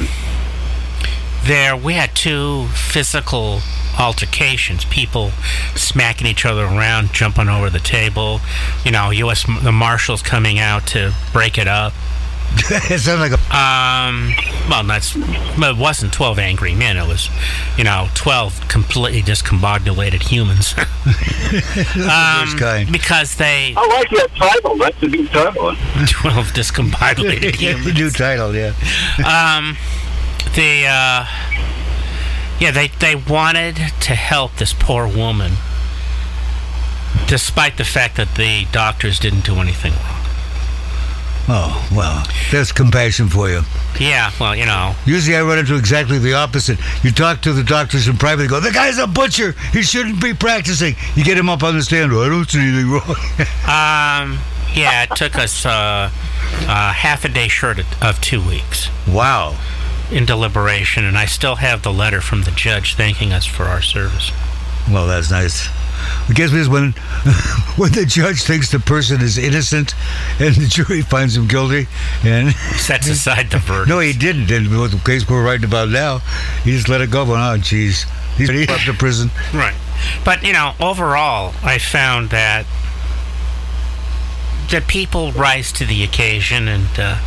there, 1.45 1.75
we 1.77 1.93
had 1.93 2.13
two 2.13 2.67
physical 2.67 3.61
altercations. 3.97 4.85
People 4.85 5.31
smacking 5.75 6.27
each 6.27 6.45
other 6.45 6.65
around, 6.65 7.13
jumping 7.13 7.47
over 7.49 7.69
the 7.69 7.79
table. 7.79 8.41
You 8.83 8.91
know, 8.91 9.09
U.S. 9.11 9.45
the 9.63 9.71
marshals 9.71 10.21
coming 10.21 10.59
out 10.59 10.85
to 10.87 11.13
break 11.31 11.57
it 11.57 11.67
up. 11.67 11.93
it 12.69 12.99
sounds 12.99 13.19
like 13.19 13.31
a. 13.31 13.55
Um, 13.55 14.33
well, 14.69 14.83
that's 14.83 15.15
well, 15.15 15.71
it 15.71 15.77
wasn't 15.77 16.13
twelve 16.13 16.39
angry 16.39 16.75
men. 16.75 16.97
It 16.97 17.07
was, 17.07 17.29
you 17.77 17.83
know, 17.83 18.07
twelve 18.13 18.67
completely 18.67 19.21
discombobulated 19.21 20.23
humans. 20.23 20.73
um, 20.77 20.83
because 22.91 23.35
they 23.35 23.73
I 23.75 23.87
like 23.87 24.09
that 24.09 24.29
title. 24.35 24.77
That's 24.77 25.03
a 25.03 25.07
good 25.07 25.29
title. 25.29 25.75
twelve 26.07 26.47
discombobulated 26.47 27.55
humans. 27.55 27.93
New 27.93 28.09
title, 28.09 28.55
yeah. 28.55 28.73
Um, 29.19 29.77
the 30.55 30.85
uh, 30.87 31.27
yeah, 32.59 32.71
they 32.71 32.87
they 32.87 33.15
wanted 33.15 33.75
to 33.75 34.15
help 34.15 34.55
this 34.55 34.73
poor 34.73 35.07
woman, 35.07 35.53
despite 37.27 37.77
the 37.77 37.85
fact 37.85 38.17
that 38.17 38.35
the 38.35 38.65
doctors 38.71 39.19
didn't 39.19 39.45
do 39.45 39.55
anything 39.55 39.93
wrong. 39.93 40.16
Oh, 41.49 41.87
well, 41.95 42.27
there's 42.51 42.73
compassion 42.73 43.29
for 43.29 43.49
you. 43.49 43.61
Yeah, 43.99 44.31
well, 44.39 44.53
you 44.53 44.65
know, 44.65 44.93
Usually 45.05 45.37
I 45.37 45.41
run 45.43 45.59
into 45.59 45.77
exactly 45.77 46.19
the 46.19 46.33
opposite. 46.33 46.77
You 47.03 47.11
talk 47.11 47.41
to 47.43 47.53
the 47.53 47.63
doctors 47.63 48.07
in 48.07 48.17
private, 48.17 48.43
they 48.43 48.47
go, 48.47 48.59
the 48.59 48.71
guy's 48.71 48.97
a 48.97 49.07
butcher. 49.07 49.53
He 49.71 49.81
shouldn't 49.81 50.21
be 50.21 50.33
practicing. 50.33 50.95
You 51.15 51.23
get 51.23 51.37
him 51.37 51.49
up 51.49 51.63
on 51.63 51.75
the 51.75 51.83
stand, 51.83 52.11
"Oh, 52.11 52.21
I 52.21 52.29
don't 52.29 52.49
see 52.49 52.59
anything 52.59 52.91
wrong. 52.91 53.09
um, 53.63 54.39
yeah, 54.75 55.03
it 55.03 55.15
took 55.15 55.35
us 55.35 55.65
uh, 55.65 56.11
uh, 56.11 56.93
half 56.93 57.23
a 57.23 57.29
day 57.29 57.47
short 57.47 57.79
of, 57.79 57.85
of 58.03 58.19
two 58.19 58.45
weeks 58.45 58.89
wow. 59.07 59.57
in 60.11 60.25
deliberation, 60.25 61.05
and 61.05 61.17
I 61.17 61.25
still 61.25 61.55
have 61.55 61.81
the 61.81 61.93
letter 61.93 62.19
from 62.19 62.43
the 62.43 62.51
judge 62.51 62.95
thanking 62.95 63.31
us 63.31 63.45
for 63.45 63.63
our 63.63 63.81
service. 63.81 64.31
Well, 64.89 65.07
that's 65.07 65.31
nice. 65.31 65.69
I 66.29 66.33
guess 66.33 66.51
is 66.53 66.69
when 66.69 66.91
when 67.77 67.91
the 67.91 68.05
judge 68.05 68.43
thinks 68.43 68.71
the 68.71 68.79
person 68.79 69.21
is 69.21 69.37
innocent 69.37 69.93
and 70.39 70.55
the 70.55 70.67
jury 70.67 71.01
finds 71.01 71.35
him 71.37 71.47
guilty 71.47 71.87
and 72.23 72.51
Sets 72.75 73.07
aside 73.09 73.49
the 73.49 73.57
verdict. 73.59 73.89
no 73.89 73.99
he 73.99 74.13
didn't 74.13 74.49
and 74.51 74.69
with 74.69 74.91
the 74.91 74.99
case 75.05 75.27
we're 75.27 75.43
writing 75.43 75.65
about 75.65 75.89
now 75.89 76.19
he 76.63 76.71
just 76.71 76.89
let 76.89 77.01
it 77.01 77.09
go 77.11 77.25
going 77.25 77.39
oh 77.39 77.57
jeez 77.57 78.05
he's 78.37 78.49
left 78.69 78.85
to 78.85 78.93
prison 78.93 79.29
Right. 79.53 79.75
But, 80.23 80.43
you 80.43 80.53
know, 80.53 80.73
overall, 80.79 81.55
I 81.63 81.79
found 81.79 82.29
that 82.29 82.65
that 84.69 84.85
people 84.87 85.31
rise 85.31 85.71
to 85.71 85.85
the 85.85 86.03
occasion 86.03 86.67
and 86.67 86.87
uh, 86.99 87.17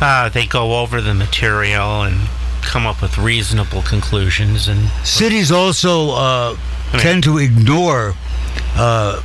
uh, 0.00 0.28
they 0.28 0.46
go 0.46 0.78
over 0.80 1.00
the 1.00 1.14
material 1.14 2.02
and 2.02 2.28
come 2.62 2.86
up 2.86 3.00
with 3.00 3.16
reasonable 3.16 3.82
conclusions. 3.82 4.68
And 4.68 4.90
cities 5.04 5.50
also 5.50 6.10
uh, 6.10 6.56
mean- 6.96 7.02
tend 7.02 7.24
to 7.24 7.38
ignore 7.38 8.14
uh, 8.76 9.20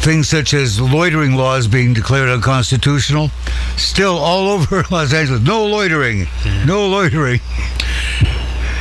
things 0.00 0.28
such 0.28 0.54
as 0.54 0.80
loitering 0.80 1.34
laws 1.34 1.66
being 1.66 1.92
declared 1.94 2.28
unconstitutional. 2.28 3.30
Still, 3.76 4.16
all 4.18 4.48
over 4.48 4.84
Los 4.90 5.12
Angeles, 5.12 5.40
no 5.42 5.66
loitering, 5.66 6.26
no 6.66 6.86
loitering. 6.88 7.40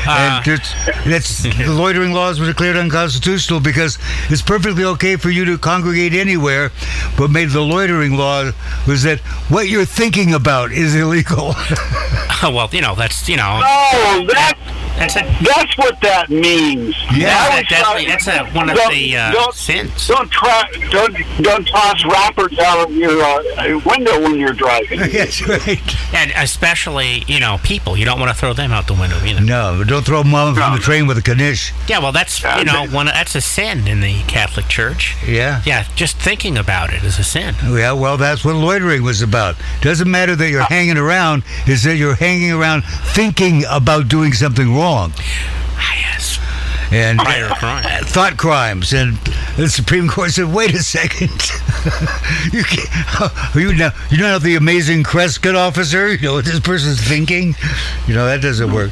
uh, 0.09 0.41
and 0.43 0.47
it's, 0.47 0.73
that's 1.05 1.43
the 1.43 1.67
loitering 1.73 2.13
laws 2.13 2.39
were 2.39 2.45
declared 2.45 2.77
unconstitutional 2.77 3.59
because 3.59 3.97
it's 4.29 4.41
perfectly 4.41 4.83
okay 4.83 5.15
for 5.17 5.29
you 5.29 5.43
to 5.45 5.57
congregate 5.57 6.13
anywhere, 6.13 6.71
but 7.17 7.29
made 7.29 7.49
the 7.49 7.61
loitering 7.61 8.13
law 8.15 8.49
was 8.87 9.03
that 9.03 9.19
what 9.49 9.67
you're 9.67 9.85
thinking 9.85 10.33
about 10.33 10.71
is 10.71 10.95
illegal. 10.95 11.53
well, 12.43 12.69
you 12.71 12.81
know, 12.81 12.95
that's, 12.95 13.27
you 13.27 13.37
know, 13.37 13.59
Oh, 13.63 14.25
that 14.29 14.53
that's 14.97 15.15
a 15.15 15.21
that's 15.43 15.77
what 15.77 15.99
that 16.01 16.29
means. 16.29 16.95
Yeah, 17.15 17.27
I 17.29 17.49
that 17.49 17.55
was 17.61 17.67
definitely, 17.69 18.05
trying- 18.05 18.07
that's 18.07 18.27
a, 18.27 18.57
one 18.57 18.69
of 18.69 18.75
Don't- 18.75 18.91
the 18.93 19.17
uh, 19.17 19.31
don't- 19.31 19.53
sins. 19.53 20.07
Don't 20.07 20.31
try, 20.31 20.63
don't 20.91 21.15
don't 21.41 21.67
toss 21.67 22.03
wrappers 22.05 22.57
out 22.59 22.87
of 22.89 22.95
your 22.95 23.21
uh, 23.21 23.79
window 23.85 24.21
when 24.21 24.35
you're 24.39 24.53
driving. 24.53 24.99
That's 25.17 25.47
right. 25.47 25.79
And 26.13 26.31
especially, 26.35 27.23
you 27.27 27.39
know, 27.39 27.59
people. 27.63 27.95
You 27.97 28.05
don't 28.05 28.19
want 28.19 28.31
to 28.31 28.37
throw 28.37 28.53
them 28.53 28.71
out 28.71 28.87
the 28.87 28.93
window 28.93 29.17
either. 29.23 29.41
No, 29.41 29.83
don't 29.83 30.05
throw 30.05 30.23
mom 30.23 30.53
from 30.55 30.71
No. 30.71 30.77
the 30.77 30.81
train 30.83 31.07
with 31.07 31.17
a 31.17 31.35
knish. 31.35 31.73
Yeah, 31.87 31.99
well, 31.99 32.11
that's, 32.11 32.41
you 32.43 32.65
know, 32.65 32.87
one 32.87 33.05
that's 33.07 33.35
a 33.35 33.41
sin 33.41 33.87
in 33.87 34.01
the 34.01 34.21
Catholic 34.23 34.67
Church. 34.67 35.15
Yeah. 35.27 35.61
Yeah, 35.65 35.85
just 35.95 36.17
thinking 36.17 36.57
about 36.57 36.93
it 36.93 37.03
is 37.03 37.19
a 37.19 37.23
sin. 37.23 37.55
Yeah, 37.69 37.93
well, 37.93 38.17
that's 38.17 38.43
what 38.43 38.55
loitering 38.55 39.03
was 39.03 39.21
about. 39.21 39.55
Doesn't 39.81 40.09
matter 40.09 40.35
that 40.35 40.49
you're 40.49 40.63
hanging 40.63 40.97
around, 40.97 41.43
is 41.67 41.83
that 41.83 41.95
you're 41.97 42.15
hanging 42.15 42.51
around 42.51 42.83
thinking 43.13 43.63
about 43.69 44.07
doing 44.07 44.33
something 44.33 44.73
wrong. 44.75 44.86
Ah, 44.89 45.95
yes. 45.95 46.39
And 46.91 47.19
Prior 47.19 47.49
crime. 47.49 48.03
thought 48.05 48.37
crimes. 48.37 48.93
And 48.93 49.17
the 49.57 49.67
Supreme 49.67 50.07
Court 50.07 50.31
said, 50.31 50.53
wait 50.53 50.73
a 50.73 50.79
second. 50.79 51.29
you 52.53 52.63
can't, 52.63 53.55
are 53.55 53.59
you 53.59 53.73
now, 53.75 53.91
you're 54.09 54.21
not 54.27 54.41
the 54.41 54.55
amazing 54.55 55.03
Prescott 55.03 55.55
officer? 55.55 56.13
You 56.13 56.27
know 56.27 56.33
what 56.35 56.45
this 56.45 56.59
person's 56.59 57.01
thinking? 57.05 57.55
You 58.07 58.13
know, 58.15 58.25
that 58.25 58.41
doesn't 58.41 58.71
work. 58.71 58.91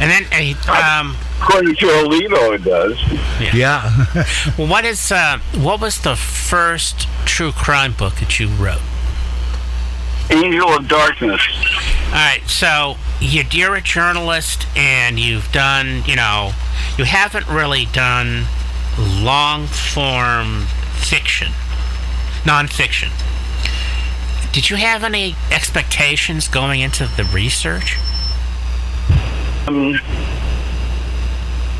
And 0.00 0.10
then, 0.10 0.54
uh, 0.68 1.00
um, 1.00 1.16
According 1.40 1.76
to 1.76 1.86
Alito, 1.86 2.54
it 2.54 2.64
does. 2.64 3.54
Yeah. 3.54 4.06
well, 4.58 4.66
what 4.68 4.84
is, 4.84 5.12
uh, 5.12 5.38
what 5.56 5.80
was 5.80 6.00
the 6.00 6.16
first 6.16 7.06
true 7.24 7.52
crime 7.52 7.92
book 7.92 8.14
that 8.16 8.38
you 8.40 8.48
wrote? 8.48 8.80
Angel 10.30 10.68
of 10.74 10.88
Darkness. 10.88 11.40
All 12.06 12.12
right, 12.12 12.40
so 12.46 12.96
you- 13.20 13.44
you're 13.50 13.74
a 13.74 13.80
journalist 13.80 14.66
and 14.76 15.18
you've 15.20 15.50
done, 15.52 16.02
you 16.06 16.16
know, 16.16 16.54
you 16.96 17.04
haven't 17.04 17.46
really 17.46 17.86
done 17.86 18.46
long 18.98 19.66
form 19.66 20.66
fiction, 20.98 21.52
nonfiction. 22.44 23.08
Did 24.52 24.70
you 24.70 24.76
have 24.76 25.02
any 25.02 25.34
expectations 25.50 26.46
going 26.48 26.80
into 26.80 27.06
the 27.06 27.24
research? 27.24 27.96
Um, 29.66 29.98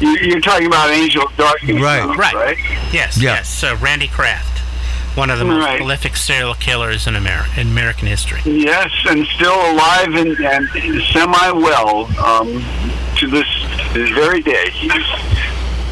you- 0.00 0.18
you're 0.20 0.40
talking 0.40 0.66
about 0.66 0.90
Angel 0.90 1.24
of 1.24 1.36
Darkness, 1.36 1.80
Right. 1.80 2.04
Right. 2.16 2.34
right? 2.34 2.58
Yes, 2.92 3.16
Yeah. 3.16 3.34
yes. 3.34 3.48
So 3.48 3.74
Randy 3.76 4.08
Kraft, 4.08 4.53
one 5.14 5.30
of 5.30 5.38
the 5.38 5.44
most 5.44 5.64
Right. 5.64 5.76
prolific 5.78 6.16
serial 6.16 6.54
killers 6.54 7.06
in, 7.06 7.14
Ameri- 7.14 7.56
in 7.58 7.68
American 7.68 8.08
history. 8.08 8.40
Yes, 8.44 8.90
and 9.08 9.26
still 9.26 9.54
alive 9.72 10.14
and, 10.14 10.38
and 10.40 11.02
semi 11.12 11.50
well 11.52 12.06
um, 12.24 12.64
to 13.18 13.28
this, 13.28 13.46
this 13.92 14.10
very 14.10 14.40
day. 14.42 14.70
He's 14.70 14.92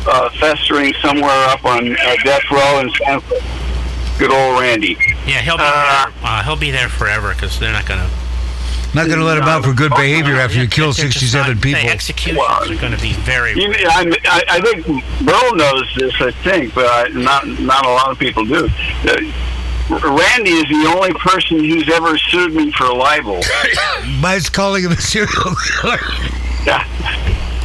uh, 0.06 0.28
festering 0.40 0.92
somewhere 1.00 1.30
up 1.48 1.64
on 1.64 1.92
uh, 1.92 2.16
death 2.24 2.42
row 2.50 2.80
in 2.80 2.90
Sanford. 3.04 3.38
Good 4.18 4.30
old 4.32 4.60
Randy. 4.60 4.96
Yeah, 5.26 5.40
he'll 5.40 5.56
be 5.56 5.62
Uh, 5.64 6.04
there. 6.06 6.14
Uh, 6.24 6.42
he'll 6.42 6.56
be 6.56 6.70
there 6.70 6.88
forever 6.88 7.32
because 7.32 7.58
they're 7.58 7.72
not 7.72 7.86
going 7.86 8.00
to. 8.00 8.10
Not 8.94 9.06
going 9.06 9.20
to 9.20 9.24
let 9.24 9.38
him 9.38 9.44
out 9.44 9.64
for 9.64 9.72
good 9.72 9.90
behavior 9.90 10.34
after 10.34 10.60
you 10.60 10.68
kill 10.68 10.92
67 10.92 11.60
people. 11.60 11.80
The 11.80 11.88
executions 11.88 12.38
Well, 12.38 12.70
are 12.70 12.76
going 12.76 12.92
to 12.92 13.00
be 13.00 13.14
very. 13.14 13.52
You, 13.54 13.72
I, 13.72 14.04
I, 14.24 14.42
I 14.48 14.60
think 14.60 14.84
Burl 15.24 15.54
knows 15.56 15.94
this, 15.96 16.14
I 16.20 16.30
think, 16.30 16.74
but 16.74 16.84
I, 16.86 17.08
not 17.08 17.46
not 17.46 17.86
a 17.86 17.88
lot 17.88 18.10
of 18.10 18.18
people 18.18 18.44
do. 18.44 18.68
Uh, 19.04 19.16
Randy 19.88 20.50
is 20.50 20.68
the 20.68 20.92
only 20.94 21.12
person 21.14 21.58
who's 21.58 21.88
ever 21.88 22.16
sued 22.18 22.54
me 22.54 22.70
for 22.72 22.92
libel. 22.94 23.40
Mine's 24.20 24.48
calling 24.48 24.84
him 24.84 24.92
a 24.92 24.96
serial 24.96 25.28
killer. 25.66 25.98
Yeah. 26.66 26.84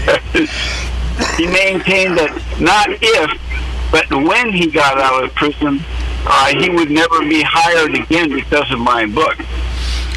he 1.38 1.46
maintained 1.46 2.18
that 2.18 2.32
not 2.60 2.88
if, 2.90 3.92
but 3.92 4.10
when 4.12 4.52
he 4.52 4.72
got 4.72 4.98
out 5.00 5.24
of 5.24 5.36
prison, 5.36 5.82
uh, 6.26 6.48
he 6.56 6.70
would 6.70 6.90
never 6.90 7.20
be 7.22 7.42
hired 7.44 7.96
again 7.96 8.30
because 8.30 8.72
of 8.72 8.80
my 8.80 9.06
book. 9.06 9.38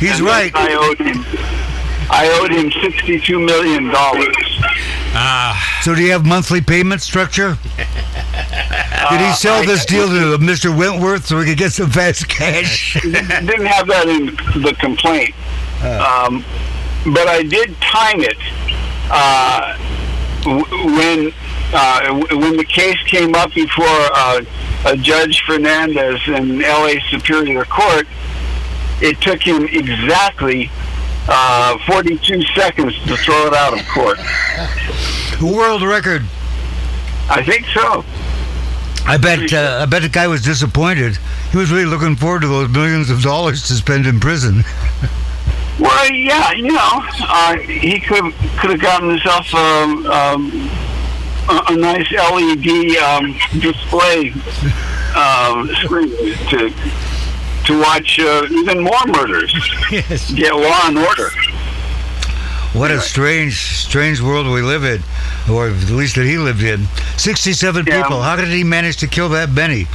He's 0.00 0.18
And 0.18 0.26
right. 0.26 0.50
I 0.54 0.74
owed 0.74 0.98
him. 0.98 1.24
I 2.12 2.28
owed 2.40 2.50
him 2.50 2.70
sixty-two 2.82 3.38
million 3.38 3.88
dollars. 3.88 4.34
Ah, 5.12 5.80
So 5.82 5.94
do 5.94 6.02
you 6.02 6.10
have 6.12 6.24
monthly 6.26 6.60
payment 6.60 7.02
structure? 7.02 7.56
Did 7.76 9.20
he 9.20 9.32
sell 9.34 9.62
I- 9.62 9.66
this 9.66 9.84
deal 9.84 10.08
to 10.08 10.38
Mr. 10.42 10.76
Wentworth 10.76 11.26
so 11.26 11.38
we 11.38 11.44
could 11.44 11.58
get 11.58 11.72
some 11.72 11.90
fast 11.90 12.28
cash? 12.28 12.94
didn't 13.02 13.66
have 13.66 13.86
that 13.88 14.08
in 14.08 14.26
the 14.62 14.74
complaint, 14.80 15.34
um, 15.82 16.44
but 17.12 17.28
I 17.28 17.42
did 17.42 17.76
time 17.80 18.20
it 18.20 18.36
uh, 19.10 19.76
w- 20.42 20.96
when 20.96 21.32
uh, 21.72 22.00
w- 22.06 22.38
when 22.38 22.56
the 22.56 22.64
case 22.64 22.98
came 23.06 23.34
up 23.34 23.52
before 23.54 23.86
uh, 23.86 24.40
uh, 24.84 24.96
Judge 24.96 25.42
Fernandez 25.46 26.20
in 26.26 26.62
L.A. 26.62 27.00
Superior 27.10 27.64
Court. 27.66 28.06
It 29.00 29.20
took 29.20 29.42
him 29.42 29.64
exactly 29.64 30.70
uh, 31.28 31.78
42 31.86 32.42
seconds 32.54 32.94
to 33.06 33.16
throw 33.16 33.46
it 33.46 33.54
out 33.54 33.78
of 33.78 33.86
court. 33.88 34.18
World 35.40 35.82
record. 35.82 36.22
I 37.28 37.42
think 37.44 37.66
so. 37.66 38.04
I 39.06 39.16
bet. 39.16 39.52
Uh, 39.52 39.80
I 39.82 39.86
bet 39.86 40.02
the 40.02 40.08
guy 40.08 40.26
was 40.26 40.42
disappointed. 40.42 41.16
He 41.50 41.56
was 41.56 41.70
really 41.70 41.86
looking 41.86 42.16
forward 42.16 42.42
to 42.42 42.48
those 42.48 42.68
millions 42.68 43.10
of 43.10 43.22
dollars 43.22 43.66
to 43.68 43.74
spend 43.74 44.06
in 44.06 44.20
prison. 44.20 44.64
Well, 45.80 46.10
yeah, 46.12 46.52
you 46.52 46.72
know, 46.72 46.76
uh, 47.22 47.56
he 47.56 48.00
could 48.00 48.34
could 48.58 48.68
have 48.70 48.80
gotten 48.80 49.08
himself 49.08 49.54
um, 49.54 50.04
um, 50.08 50.70
a, 51.48 51.72
a 51.72 51.76
nice 51.76 52.12
LED 52.12 52.96
um, 52.98 53.34
display 53.60 54.30
um, 55.16 55.68
screen 55.76 56.10
to 56.50 56.70
to 57.70 57.78
watch 57.80 58.18
uh, 58.18 58.46
even 58.50 58.80
more 58.82 59.06
murders. 59.06 59.52
yes. 59.92 60.30
Get 60.32 60.54
law 60.54 60.80
and 60.84 60.98
order. 60.98 61.28
What 62.72 62.90
a 62.90 63.00
strange, 63.00 63.54
strange 63.76 64.20
world 64.20 64.46
we 64.46 64.62
live 64.62 64.84
in, 64.84 65.02
or 65.52 65.68
at 65.68 65.90
least 65.90 66.14
that 66.16 66.24
he 66.26 66.38
lived 66.38 66.62
in. 66.62 66.86
Sixty-seven 67.16 67.86
Yeah. 67.86 68.02
people. 68.02 68.22
How 68.22 68.36
did 68.36 68.48
he 68.48 68.62
manage 68.64 68.96
to 68.98 69.06
kill 69.08 69.28
that 69.30 69.50
many, 69.50 69.86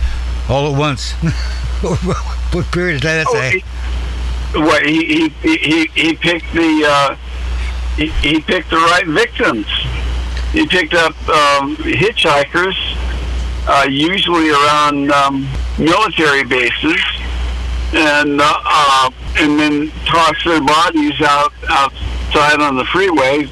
all 0.50 0.74
at 0.74 0.78
once? 0.78 1.12
what 2.52 2.66
period 2.72 2.96
of 2.98 3.02
time? 3.02 3.24
That's 3.24 3.34
Oh, 3.34 3.42
he, 3.50 4.60
what 4.60 4.86
he 4.86 5.30
he, 5.42 5.58
he 5.58 5.86
he 5.94 6.16
picked 6.16 6.52
the 6.54 6.86
uh, 6.88 7.16
he, 7.96 8.08
he 8.08 8.42
picked 8.42 8.70
the 8.70 8.78
right 8.78 9.08
victims. 9.08 9.68
He 10.52 10.66
picked 10.68 10.94
up 10.94 11.16
um, 11.30 11.76
hitchhikers, 11.78 12.76
uh, 13.68 13.88
usually 13.90 14.50
around 14.50 15.12
um, 15.12 15.48
military 15.78 16.44
bases, 16.44 17.02
and 17.96 18.42
uh, 18.42 18.60
uh, 18.66 19.10
and 19.38 19.60
then 19.60 19.92
toss 20.06 20.36
their 20.44 20.62
bodies 20.62 21.20
out 21.22 21.54
outside 21.70 22.60
on 22.62 22.76
the 22.76 22.86
freeway, 22.86 23.46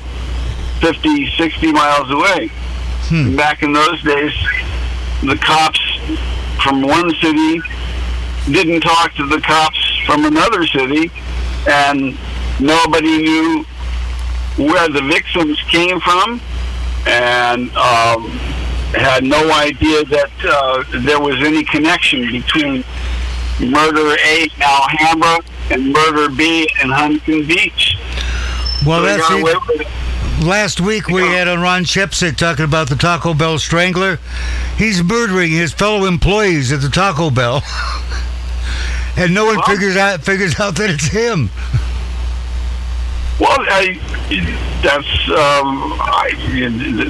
50, 0.82 1.32
60 1.38 1.72
miles 1.72 2.12
away. 2.12 2.52
Back 3.36 3.64
in 3.64 3.74
those 3.74 4.02
days, 4.04 4.34
the 5.22 5.38
cops 5.42 5.80
from 6.64 6.82
one 6.82 7.14
city 7.22 7.62
didn't 8.52 8.82
talk 8.82 9.14
to 9.16 9.28
the 9.28 9.40
cops 9.42 9.98
from 10.06 10.26
another 10.26 10.66
city, 10.68 11.12
and 11.70 12.18
nobody 12.60 13.18
knew 13.24 13.66
where 14.58 14.90
the 14.90 15.02
victims 15.02 15.62
came 15.70 16.00
from, 16.00 16.42
and 17.08 17.70
um, 17.76 18.30
had 18.96 19.24
no 19.24 19.52
idea 19.52 20.04
that 20.06 20.32
uh, 20.46 20.84
there 21.02 21.20
was 21.20 21.36
any 21.42 21.64
connection 21.64 22.32
between 22.32 22.84
murder 23.60 24.16
A 24.26 24.44
in 24.44 24.62
Alhambra 24.62 25.39
and 25.72 25.92
murder 25.94 26.30
B 26.36 26.68
in 26.82 26.89
Huntington 26.89 27.48
Beach. 27.48 27.98
Well, 28.86 29.00
So 29.00 29.06
that's 29.06 29.22
got 29.22 29.32
it. 29.38 29.42
away 29.42 29.54
with 29.68 29.82
it. 29.82 29.88
Last 30.46 30.82
week 30.82 31.08
we 31.08 31.22
had 31.22 31.48
on 31.48 31.62
Ron 31.62 31.84
Shepsick 31.86 32.36
talking 32.36 32.66
about 32.66 32.89
the 32.89 32.96
Taco 32.96 33.34
Bell 33.34 33.58
strangler. 33.60 34.20
He's 34.78 35.02
murdering 35.04 35.52
his 35.52 35.72
fellow 35.72 36.06
employees 36.06 36.72
at 36.74 36.82
the 36.82 36.89
Taco 36.89 37.30
Bell, 37.30 37.63
and 39.18 39.34
no 39.34 39.46
one 39.46 39.58
Well- 39.58 39.66
figures 39.68 39.96
out 39.96 40.22
figures 40.24 40.60
out 40.60 40.76
that 40.78 40.89
it's 40.89 41.08
him. 41.08 41.50
Well, 43.39 43.58
I, 43.60 44.00
that's 44.84 45.30
um, 45.30 45.93
I, 46.00 46.30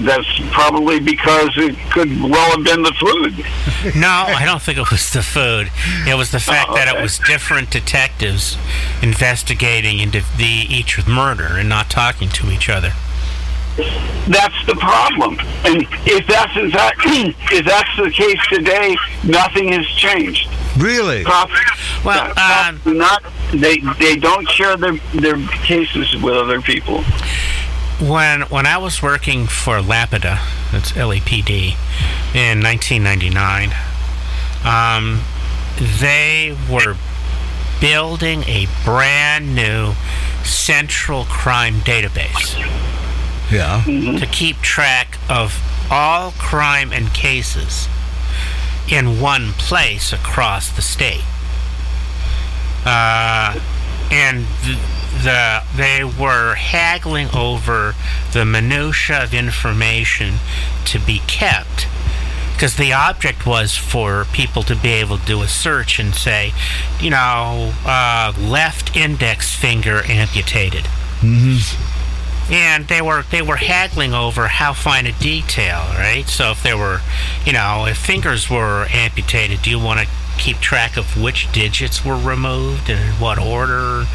that's 0.05 0.39
probably 0.51 0.99
because 0.99 1.51
it 1.57 1.75
could 1.91 2.09
well 2.21 2.55
have 2.55 2.63
been 2.63 2.81
the 2.83 2.93
food. 2.99 3.45
No, 3.99 4.07
I 4.07 4.45
don't 4.45 4.61
think 4.61 4.77
it 4.77 4.89
was 4.89 5.11
the 5.11 5.21
food. 5.21 5.69
It 6.07 6.15
was 6.15 6.31
the 6.31 6.39
fact 6.39 6.69
Oh, 6.71 6.75
that 6.75 6.87
it 6.87 7.01
was 7.01 7.19
different 7.19 7.69
detectives 7.69 8.57
investigating 9.01 9.99
into 9.99 10.21
the 10.37 10.65
each 10.69 10.95
with 10.95 11.05
murder 11.05 11.49
and 11.57 11.67
not 11.67 11.89
talking 11.89 12.29
to 12.29 12.49
each 12.49 12.69
other. 12.69 12.93
That's 14.29 14.65
the 14.65 14.75
problem. 14.79 15.37
And 15.65 15.85
if 16.05 16.25
that's 16.27 16.55
in 16.55 16.71
fact 16.71 16.99
if 17.05 17.65
that's 17.65 17.89
the 17.97 18.09
case 18.09 18.39
today, 18.49 18.95
nothing 19.25 19.73
has 19.73 19.85
changed. 19.87 20.47
Really? 20.77 21.25
Cops, 21.25 21.51
Well, 22.05 22.27
yeah, 22.29 22.33
cops 22.35 22.85
um, 22.85 22.97
not 22.97 23.23
they 23.53 23.77
they 23.99 24.15
don't 24.15 24.47
share 24.49 24.75
their 24.77 24.93
their 25.13 25.37
cases 25.63 26.15
with 26.21 26.33
other 26.35 26.61
people. 26.61 27.03
When 27.99 28.41
when 28.43 28.65
I 28.65 28.77
was 28.77 29.01
working 29.01 29.47
for 29.47 29.79
Lapida, 29.79 30.39
that's 30.71 30.91
LAPD, 30.93 31.75
in 32.33 32.61
1999, 32.61 33.71
um, 34.65 35.21
they 35.99 36.55
were 36.69 36.95
building 37.79 38.43
a 38.43 38.67
brand 38.83 39.53
new 39.55 39.93
central 40.43 41.25
crime 41.25 41.75
database 41.81 42.57
Yeah. 43.51 43.83
to 44.19 44.25
keep 44.31 44.61
track 44.61 45.17
of 45.29 45.61
all 45.91 46.31
crime 46.31 46.91
and 46.93 47.13
cases 47.13 47.87
in 48.89 49.19
one 49.21 49.53
place 49.53 50.11
across 50.13 50.69
the 50.69 50.81
state. 50.81 51.23
Uh, 52.85 53.59
and 54.11 54.45
the, 54.63 54.79
the 55.23 55.63
they 55.75 56.03
were 56.03 56.55
haggling 56.55 57.27
over 57.35 57.95
the 58.33 58.45
minutia 58.45 59.23
of 59.23 59.33
information 59.33 60.35
to 60.85 60.99
be 60.99 61.21
kept. 61.27 61.87
Because 62.53 62.75
the 62.77 62.93
object 62.93 63.45
was 63.47 63.75
for 63.75 64.25
people 64.31 64.61
to 64.63 64.75
be 64.75 64.89
able 64.89 65.17
to 65.17 65.25
do 65.25 65.41
a 65.41 65.47
search 65.47 65.99
and 65.99 66.13
say, 66.13 66.53
you 67.01 67.09
know, 67.09 67.73
uh, 67.85 68.31
left 68.39 68.95
index 68.95 69.53
finger 69.55 70.03
amputated. 70.07 70.87
And 72.51 72.87
they 72.87 73.01
were 73.01 73.23
they 73.31 73.41
were 73.41 73.55
haggling 73.55 74.13
over 74.13 74.47
how 74.47 74.73
fine 74.73 75.05
a 75.07 75.13
detail, 75.13 75.79
right? 75.95 76.27
So 76.27 76.51
if 76.51 76.61
there 76.61 76.77
were, 76.77 76.99
you 77.45 77.53
know, 77.53 77.85
if 77.87 77.97
fingers 77.97 78.49
were 78.49 78.85
amputated, 78.91 79.61
do 79.61 79.69
you 79.69 79.79
want 79.79 80.01
to 80.01 80.07
keep 80.43 80.57
track 80.59 80.97
of 80.97 81.21
which 81.21 81.49
digits 81.51 82.03
were 82.03 82.17
removed 82.17 82.89
and 82.89 82.99
in 82.99 83.15
what 83.21 83.39
order? 83.39 84.05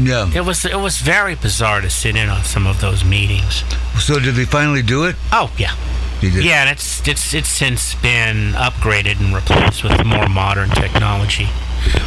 Yeah. 0.00 0.30
It 0.34 0.44
was 0.44 0.64
it 0.64 0.80
was 0.80 0.98
very 0.98 1.34
bizarre 1.34 1.80
to 1.82 1.90
sit 1.90 2.16
in 2.16 2.28
on 2.28 2.44
some 2.44 2.66
of 2.66 2.80
those 2.80 3.04
meetings. 3.04 3.62
So 3.98 4.18
did 4.18 4.34
they 4.36 4.44
finally 4.46 4.82
do 4.82 5.04
it? 5.04 5.16
Oh 5.32 5.52
yeah, 5.58 5.74
yeah, 6.22 6.62
and 6.62 6.70
it's 6.70 7.06
it's 7.06 7.34
it's 7.34 7.48
since 7.48 7.94
been 7.96 8.52
upgraded 8.54 9.20
and 9.20 9.34
replaced 9.34 9.82
with 9.84 10.04
more 10.04 10.28
modern 10.28 10.70
technology 10.70 11.48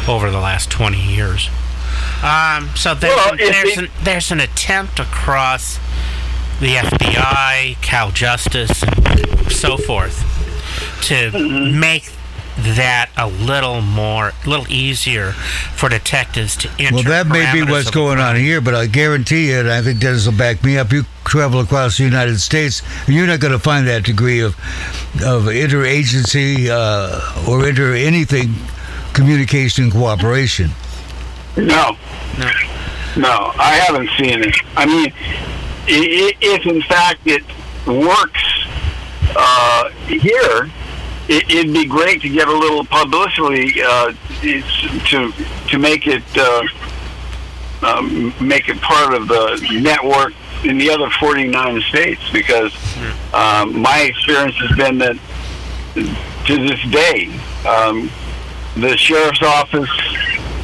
over 0.08 0.30
the 0.30 0.40
last 0.40 0.70
twenty 0.70 1.00
years. 1.00 1.48
Um, 2.22 2.70
so 2.76 2.94
there's, 2.94 3.14
Well, 3.16 3.32
an, 3.32 3.36
there's, 3.38 3.78
an, 3.78 3.88
there's 4.02 4.30
an 4.30 4.40
attempt 4.40 5.00
across 5.00 5.78
the 6.60 6.74
FBI, 6.76 7.80
Cal 7.82 8.10
Justice, 8.10 8.82
and 8.82 9.50
so 9.52 9.76
forth 9.76 10.18
to 11.08 11.30
Mm-hmm. 11.30 11.80
make 11.80 12.10
that 12.62 13.10
a 13.16 13.26
little 13.28 13.80
more, 13.80 14.32
a 14.44 14.48
little 14.48 14.70
easier 14.70 15.32
for 15.32 15.88
detectives 15.88 16.56
to 16.58 16.68
enter. 16.78 16.94
Well, 16.96 17.02
that 17.04 17.26
may 17.26 17.50
be 17.52 17.62
what's 17.70 17.90
going 17.90 18.18
on 18.18 18.36
here, 18.36 18.60
but 18.60 18.74
I 18.74 18.86
guarantee 18.86 19.50
you, 19.50 19.60
and 19.60 19.70
I 19.70 19.82
think 19.82 20.00
Dennis 20.00 20.26
will 20.26 20.36
back 20.36 20.62
me 20.64 20.78
up. 20.78 20.92
You 20.92 21.04
travel 21.24 21.60
across 21.60 21.98
the 21.98 22.04
United 22.04 22.40
States, 22.40 22.82
and 23.06 23.14
you're 23.14 23.26
not 23.26 23.40
going 23.40 23.52
to 23.52 23.58
find 23.58 23.86
that 23.88 24.04
degree 24.04 24.40
of 24.40 24.54
of 25.24 25.44
interagency 25.44 26.68
uh, 26.68 27.44
or 27.50 27.66
inter 27.68 27.94
anything 27.94 28.54
communication 29.12 29.84
and 29.84 29.92
cooperation. 29.92 30.70
No, 31.56 31.96
No. 32.38 32.50
no, 33.16 33.52
I 33.58 33.74
haven't 33.86 34.08
seen 34.18 34.44
it. 34.44 34.54
I 34.76 34.86
mean, 34.86 35.12
i- 35.12 35.88
i- 35.88 36.36
if 36.40 36.64
in 36.66 36.80
fact 36.82 37.20
it 37.26 37.42
works 37.86 38.42
uh, 39.36 39.88
here, 40.06 40.70
it, 41.30 41.48
it'd 41.48 41.72
be 41.72 41.86
great 41.86 42.20
to 42.22 42.28
get 42.28 42.48
a 42.48 42.52
little 42.52 42.84
publicity 42.84 43.80
uh, 43.82 44.12
to 44.42 45.32
to 45.68 45.78
make 45.78 46.08
it 46.08 46.24
uh, 46.36 46.66
um, 47.86 48.34
make 48.40 48.68
it 48.68 48.80
part 48.80 49.14
of 49.14 49.28
the 49.28 49.80
network 49.80 50.32
in 50.64 50.76
the 50.76 50.90
other 50.90 51.08
49 51.20 51.80
states. 51.82 52.20
Because 52.32 52.74
um, 53.32 53.80
my 53.80 54.00
experience 54.00 54.56
has 54.56 54.76
been 54.76 54.98
that 54.98 55.16
to 56.46 56.56
this 56.56 56.82
day, 56.90 57.26
um, 57.64 58.10
the 58.76 58.96
sheriff's 58.96 59.42
office 59.42 59.90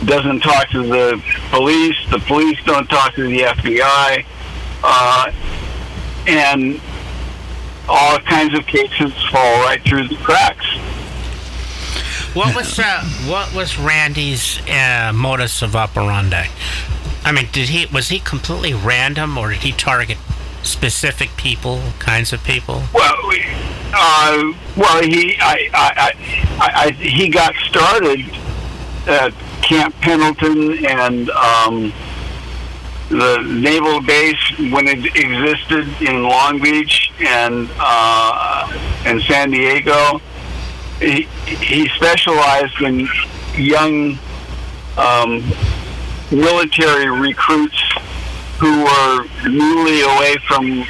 doesn't 0.05 0.40
talk 0.40 0.68
to 0.70 0.83
the 0.83 1.22
police. 1.50 1.96
The 2.11 2.18
police 2.18 2.59
don't 2.64 2.88
talk 2.88 3.14
to 3.14 3.22
the 3.22 3.38
FBI, 3.38 4.24
uh, 4.83 5.33
and 6.26 6.81
all 7.88 8.18
kinds 8.20 8.55
of 8.55 8.66
cases 8.66 9.12
fall 9.31 9.62
right 9.62 9.83
through 9.85 10.09
the 10.09 10.16
cracks. 10.16 10.66
What 12.35 12.55
was 12.55 12.79
uh, 12.79 13.03
what 13.27 13.55
was 13.55 13.79
Randy's 13.79 14.61
uh, 14.68 15.12
modus 15.14 15.62
of 15.62 15.75
operandi? 15.75 16.49
I 17.25 17.33
mean, 17.33 17.49
did 17.51 17.70
he 17.70 17.87
was 17.87 18.09
he 18.09 18.18
completely 18.18 18.75
random, 18.75 19.38
or 19.38 19.51
did 19.51 19.62
he 19.62 19.72
target 19.72 20.18
specific 20.62 21.31
people, 21.37 21.81
kinds 21.99 22.33
of 22.33 22.44
people? 22.44 22.83
Well, 22.92 23.16
uh, 23.94 24.53
well, 24.77 25.03
he 25.03 25.37
I, 25.40 25.70
I, 25.72 26.12
I, 26.61 26.72
I, 26.87 26.90
he 26.90 27.29
got 27.29 27.55
started 27.55 28.20
at 29.07 29.33
Camp 29.62 29.94
Pendleton 30.01 30.85
and 30.85 31.31
um, 31.31 31.92
the 33.09 33.38
naval 33.42 34.01
base 34.01 34.59
when 34.59 34.88
it 34.88 35.05
existed 35.16 35.87
in 36.01 36.23
Long 36.23 36.61
Beach 36.61 37.12
and 37.21 37.69
uh, 37.79 39.03
and 39.05 39.23
San 39.23 39.51
Diego. 39.51 40.21
He, 41.01 41.23
he 41.47 41.88
specialized 41.90 42.81
in 42.81 43.07
young 43.55 44.19
um, 44.97 45.45
military 46.31 47.11
recruits 47.11 47.81
who 48.59 48.85
were 48.85 49.27
newly 49.47 50.01
away 50.01 50.37
from 50.49 50.85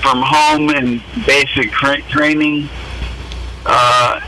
from 0.00 0.22
home 0.24 0.70
and 0.70 1.02
basic 1.26 1.70
tra- 1.70 2.00
training 2.02 2.68
uh, 3.66 4.20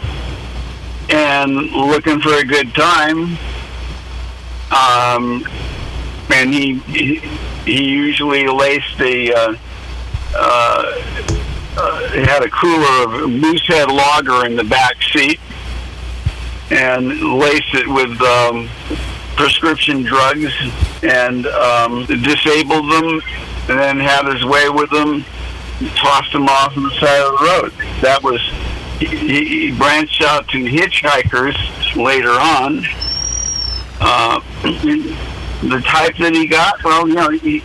and 1.08 1.54
looking 1.72 2.20
for 2.20 2.34
a 2.34 2.44
good 2.44 2.74
time. 2.74 3.38
Um, 4.70 5.44
and 6.32 6.52
he, 6.52 6.74
he 6.80 7.16
he 7.64 7.84
usually 7.84 8.46
laced 8.48 9.00
a 9.00 9.32
uh, 9.32 9.54
uh, 10.34 11.02
uh, 11.76 12.08
had 12.24 12.42
a 12.42 12.50
cooler 12.50 13.24
of 13.24 13.30
Moosehead 13.30 13.90
Lager 13.90 14.46
in 14.46 14.56
the 14.56 14.64
back 14.64 15.02
seat 15.02 15.38
and 16.70 17.08
laced 17.38 17.74
it 17.74 17.88
with 17.88 18.20
um, 18.22 18.68
prescription 19.36 20.02
drugs 20.02 20.52
and 21.02 21.46
um, 21.46 22.04
disabled 22.06 22.90
them 22.90 23.20
and 23.68 23.78
then 23.78 24.00
had 24.00 24.26
his 24.32 24.44
way 24.44 24.68
with 24.68 24.90
them 24.90 25.24
tossed 25.96 26.32
them 26.32 26.48
off 26.48 26.76
on 26.76 26.84
the 26.84 26.90
side 26.90 27.20
of 27.20 27.38
the 27.38 27.44
road. 27.44 27.72
That 28.00 28.22
was 28.22 28.40
he, 28.98 29.68
he 29.68 29.76
branched 29.76 30.22
out 30.22 30.48
to 30.48 30.58
hitchhikers 30.58 31.56
later 31.96 32.30
on, 32.30 32.84
Uh, 34.00 34.40
the 35.62 35.80
type 35.80 36.16
that 36.18 36.34
he 36.34 36.46
got, 36.46 36.82
well, 36.84 37.06
you 37.08 37.14
know, 37.14 37.30
he, 37.30 37.58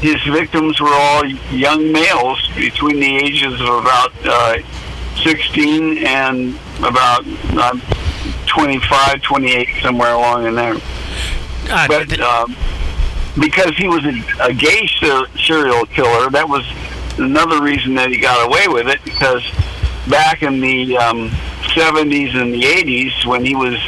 his 0.00 0.20
victims 0.24 0.80
were 0.80 0.92
all 0.92 1.24
young 1.24 1.90
males 1.92 2.46
between 2.56 3.00
the 3.00 3.16
ages 3.16 3.60
of 3.60 3.68
about 3.68 4.12
uh, 4.24 4.56
16 5.22 5.98
and 6.06 6.58
about 6.80 7.22
uh, 7.56 7.78
25, 8.46 9.22
28, 9.22 9.68
somewhere 9.82 10.12
along 10.14 10.46
in 10.46 10.54
there. 10.54 10.74
Uh, 11.70 11.88
But 11.88 12.08
th- 12.08 12.20
um, 12.20 12.54
because 13.40 13.76
he 13.76 13.88
was 13.88 14.04
a, 14.04 14.22
a 14.42 14.52
gay 14.52 14.86
ser- 15.00 15.26
serial 15.38 15.86
killer, 15.86 16.30
that 16.30 16.48
was 16.48 16.64
another 17.18 17.62
reason 17.62 17.94
that 17.94 18.10
he 18.10 18.18
got 18.18 18.46
away 18.46 18.66
with 18.68 18.88
it. 18.88 19.02
Because 19.04 19.42
back 20.08 20.42
in 20.42 20.60
the 20.60 20.96
um, 20.98 21.30
70s 21.74 22.34
and 22.40 22.52
the 22.52 22.62
80s, 22.62 23.24
when 23.26 23.44
he 23.44 23.54
was 23.54 23.78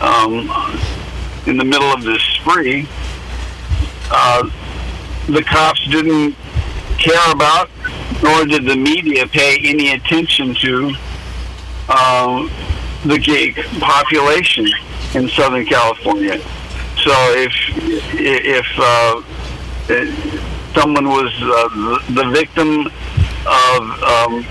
um, 0.00 0.50
in 1.46 1.56
the 1.56 1.64
middle 1.64 1.92
of 1.92 2.02
this 2.02 2.22
spree, 2.48 2.86
uh, 4.10 4.48
the 5.26 5.42
cops 5.42 5.84
didn't 5.88 6.34
care 6.98 7.32
about, 7.32 7.68
nor 8.22 8.46
did 8.46 8.64
the 8.64 8.76
media 8.76 9.26
pay 9.26 9.58
any 9.64 9.92
attention 9.92 10.54
to 10.54 10.86
um, 11.88 12.50
the 13.04 13.18
gay 13.18 13.52
population 13.80 14.66
in 15.14 15.28
Southern 15.28 15.64
California. 15.66 16.38
So 17.04 17.12
if 17.36 17.52
if 18.14 18.66
uh, 18.78 19.22
someone 20.74 21.08
was 21.08 21.32
uh, 21.40 21.68
the 21.68 22.22
the 22.22 22.30
victim 22.30 22.86
of 23.46 24.02
um, 24.02 24.44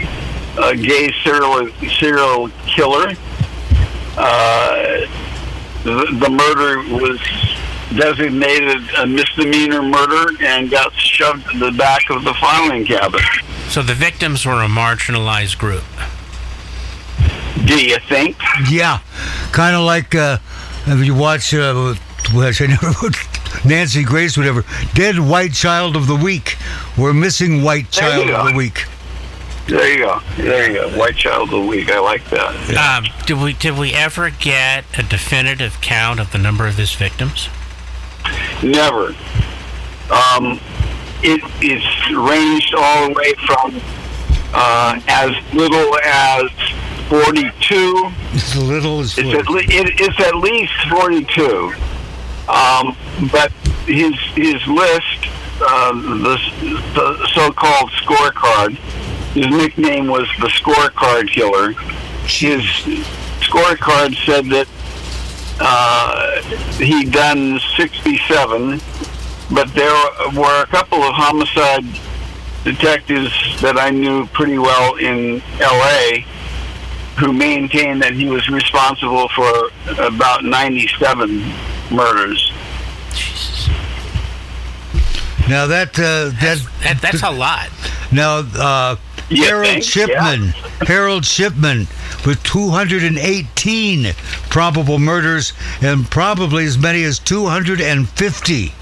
a 0.63 0.75
gay 0.75 1.11
serial 1.23 1.69
serial 1.99 2.49
killer, 2.67 3.13
uh, 4.17 5.05
the, 5.83 6.17
the 6.19 6.29
murder 6.29 6.79
was 6.93 7.56
designated 7.95 8.81
a 8.97 9.07
misdemeanor 9.07 9.81
murder 9.81 10.31
and 10.43 10.69
got 10.69 10.93
shoved 10.93 11.49
to 11.51 11.57
the 11.57 11.71
back 11.71 12.09
of 12.09 12.23
the 12.23 12.33
filing 12.35 12.85
cabinet. 12.85 13.25
so 13.69 13.81
the 13.81 13.93
victims 13.93 14.45
were 14.45 14.61
a 14.61 14.67
marginalized 14.67 15.57
group. 15.57 15.83
Do 17.65 17.83
you 17.83 17.97
think? 18.07 18.37
Yeah, 18.69 18.99
kind 19.51 19.75
of 19.75 19.83
like 19.83 20.15
uh, 20.15 20.37
if 20.85 21.05
you 21.05 21.15
watch, 21.15 21.53
uh, 21.53 21.95
which 22.33 22.61
I 22.61 22.67
never 22.67 22.93
Nancy 23.65 24.03
Grace, 24.03 24.37
whatever, 24.37 24.63
Dead 24.93 25.19
White 25.19 25.53
Child 25.53 25.95
of 25.95 26.07
the 26.07 26.15
Week, 26.15 26.57
or 26.97 27.13
Missing 27.13 27.63
White 27.63 27.91
Child 27.91 28.29
of 28.29 28.51
the 28.51 28.57
Week. 28.57 28.85
There 29.67 29.91
you 29.91 30.05
go. 30.05 30.21
There 30.37 30.71
you 30.71 30.79
go. 30.79 30.97
White 30.97 31.17
child 31.17 31.49
of 31.49 31.49
the 31.49 31.59
week. 31.59 31.91
I 31.91 31.99
like 31.99 32.23
that. 32.29 32.77
Um, 32.77 33.05
did 33.25 33.37
we 33.37 33.51
did 33.51 33.77
we 33.77 33.93
ever 33.93 34.29
get 34.29 34.85
a 34.97 35.03
definitive 35.03 35.81
count 35.81 36.21
of 36.21 36.31
the 36.31 36.37
number 36.37 36.67
of 36.67 36.77
his 36.77 36.93
victims? 36.93 37.49
Never. 38.63 39.15
Um, 40.09 40.59
it, 41.21 41.41
it's 41.61 42.11
ranged 42.15 42.73
all 42.75 43.07
the 43.07 43.13
way 43.13 43.33
from 43.45 43.81
uh, 44.53 44.99
as 45.07 45.31
little 45.53 45.97
as 46.03 46.49
42. 47.09 48.11
It's 48.33 48.55
a 48.55 48.61
little 48.61 48.99
as 49.01 49.17
It's 49.17 49.33
at, 49.33 49.49
le- 49.49 49.59
it, 49.61 49.99
it's 49.99 50.19
at 50.19 50.35
least 50.35 50.73
42. 50.89 51.73
Um, 52.47 52.95
but 53.31 53.51
his 53.85 54.15
his 54.35 54.65
list, 54.67 55.27
uh, 55.61 55.91
the, 55.93 56.39
the 56.93 57.27
so-called 57.33 57.89
scorecard, 57.91 58.75
his 59.33 59.47
nickname 59.47 60.07
was 60.07 60.27
the 60.39 60.47
scorecard 60.47 61.29
killer. 61.29 61.71
His 62.23 62.61
scorecard 63.41 64.15
said 64.25 64.45
that 64.47 64.67
uh, 65.59 66.41
he'd 66.77 67.11
done 67.11 67.59
67, 67.77 68.79
but 69.53 69.73
there 69.73 69.93
were 70.35 70.61
a 70.61 70.67
couple 70.67 71.01
of 71.03 71.13
homicide 71.13 71.85
detectives 72.63 73.31
that 73.61 73.77
I 73.77 73.89
knew 73.89 74.27
pretty 74.27 74.57
well 74.57 74.95
in 74.95 75.41
L.A. 75.59 76.25
who 77.17 77.33
maintained 77.33 78.01
that 78.01 78.13
he 78.13 78.25
was 78.29 78.47
responsible 78.49 79.29
for 79.29 79.71
about 79.99 80.43
97 80.43 81.43
murders. 81.91 82.51
Jesus, 83.13 83.67
now 85.47 85.65
that 85.67 85.97
uh, 85.97 86.29
that 86.41 86.59
that, 86.83 86.99
that's 87.01 87.23
a 87.23 87.31
lot. 87.31 87.69
now 88.11 88.39
uh, 88.55 88.95
Harold 89.29 89.65
think? 89.65 89.83
Shipman, 89.83 90.47
Harold 90.85 91.25
Shipman, 91.25 91.87
with 92.25 92.41
218 92.43 94.13
probable 94.49 94.99
murders 94.99 95.53
and 95.81 96.09
probably 96.09 96.65
as 96.65 96.77
many 96.77 97.03
as 97.03 97.19
250. 97.19 98.73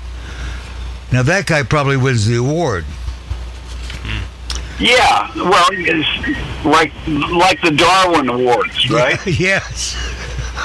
Now 1.12 1.24
that 1.24 1.46
guy 1.46 1.64
probably 1.64 1.98
wins 1.98 2.26
the 2.26 2.38
award. 2.38 2.86
Yeah, 4.80 5.32
well, 5.36 5.68
it's 5.72 6.66
like 6.66 6.92
like 7.08 7.62
the 7.62 7.72
Darwin 7.72 8.28
Awards, 8.28 8.90
right? 8.90 9.26
yes. 9.26 9.96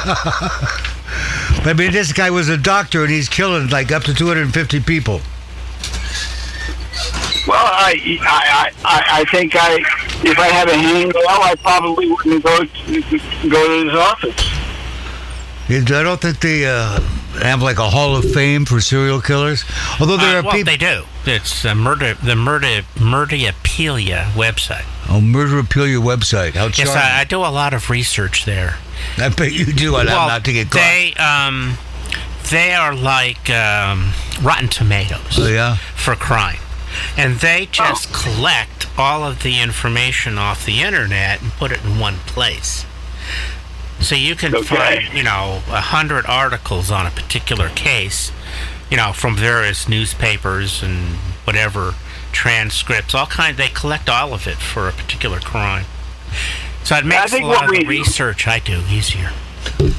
but 0.05 1.67
I 1.69 1.75
mean, 1.77 1.93
this 1.93 2.13
guy 2.13 2.31
was 2.31 2.49
a 2.49 2.57
doctor 2.57 3.03
and 3.03 3.11
he's 3.11 3.29
killing 3.29 3.69
like 3.69 3.93
up 3.93 4.03
to 4.05 4.15
250 4.15 4.81
people. 4.81 5.21
Well, 7.47 7.57
I, 7.59 8.19
I, 8.23 8.71
I, 8.85 9.05
I 9.21 9.25
think 9.31 9.55
I, 9.57 9.77
if 10.29 10.39
I 10.39 10.49
had 10.49 10.69
a 10.69 10.77
handle, 10.77 11.23
I 11.27 11.55
probably 11.63 12.11
wouldn't 12.11 12.45
go 12.45 12.59
to, 12.65 13.49
go 13.49 13.69
to 13.69 13.85
his 13.85 13.95
office. 13.95 14.47
I 15.71 16.03
don't 16.03 16.21
think 16.21 16.41
they 16.41 16.67
uh, 16.67 17.01
have 17.43 17.63
like 17.63 17.79
a 17.79 17.89
Hall 17.89 18.17
of 18.17 18.31
Fame 18.33 18.65
for 18.65 18.81
serial 18.81 19.21
killers. 19.21 19.65
Although 20.01 20.17
there 20.17 20.37
Uh, 20.37 20.41
are 20.41 20.43
well, 20.43 20.53
people. 20.53 20.73
they 20.73 20.77
do. 20.77 21.05
It's 21.27 21.63
the 21.63 21.75
murder 21.75 22.15
the 22.15 22.35
murder 22.35 22.83
Murdiapelia 22.97 24.31
website. 24.33 24.85
oh, 25.09 25.21
Murder 25.21 25.59
Appeal 25.61 26.01
website. 26.03 26.55
How 26.55 26.67
Yes, 26.67 26.77
charming. 26.77 26.97
I, 27.03 27.21
I 27.21 27.25
do 27.25 27.39
a 27.39 27.49
lot 27.53 27.73
of 27.73 27.89
research 27.89 28.45
there. 28.47 28.77
I 29.17 29.29
bet 29.29 29.53
you 29.53 29.67
do. 29.67 29.97
And 29.97 30.09
I'm 30.09 30.29
not 30.29 30.45
to 30.47 30.53
get 30.53 30.71
caught. 30.71 30.81
they 30.81 31.15
um, 31.15 31.79
they 32.51 32.73
are 32.75 32.95
like 32.95 33.49
um, 33.51 34.11
Rotten 34.43 34.69
Tomatoes 34.69 35.39
oh, 35.39 35.47
yeah. 35.47 35.77
for 35.95 36.17
crime, 36.17 36.59
and 37.17 37.37
they 37.41 37.67
just 37.71 38.13
collect 38.13 38.87
all 38.99 39.25
of 39.25 39.43
the 39.43 39.61
information 39.61 40.39
off 40.39 40.65
the 40.65 40.81
internet 40.83 41.41
and 41.43 41.53
put 41.53 41.73
it 41.73 41.85
in 41.85 41.99
one 41.99 42.17
place. 42.27 42.85
So 44.01 44.15
you 44.15 44.35
can 44.35 44.55
Okay. 44.55 44.77
find, 44.77 45.13
you 45.15 45.23
know, 45.23 45.63
a 45.71 45.81
hundred 45.81 46.25
articles 46.27 46.91
on 46.91 47.07
a 47.07 47.11
particular 47.11 47.69
case, 47.71 48.33
you 48.91 48.97
know, 48.97 49.13
from 49.13 49.37
various 49.37 49.89
newspapers 49.89 50.83
and 50.83 51.17
whatever 51.45 51.95
transcripts, 52.33 53.15
all 53.15 53.27
kind. 53.27 53.57
They 53.57 53.69
collect 53.69 54.09
all 54.09 54.33
of 54.33 54.47
it 54.47 54.57
for 54.57 54.89
a 54.89 54.93
particular 54.93 55.39
crime. 55.41 55.85
So 56.83 56.97
it 56.97 57.05
makes 57.05 57.35
a 57.35 57.41
lot 57.43 57.65
of 57.65 57.71
the 57.73 57.85
we- 57.85 57.99
research 57.99 58.49
I 58.49 58.59
do 58.59 58.83
easier. 58.91 59.33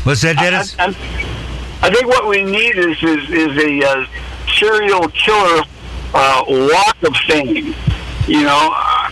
What's 0.04 0.22
that, 0.22 0.38
Dennis? 0.38 0.76
I, 0.80 0.86
I, 0.86 1.88
I 1.88 1.90
think 1.92 2.08
what 2.08 2.28
we 2.28 2.44
need 2.44 2.76
is 2.78 2.98
is, 3.04 3.30
is 3.30 3.58
a 3.64 3.88
uh, 3.88 4.06
serial 4.56 5.08
killer 5.10 5.64
uh, 6.14 6.44
walk 6.48 6.98
of 7.04 7.16
fame. 7.28 7.74
You 8.28 8.44
know, 8.44 8.70
uh, 8.76 9.10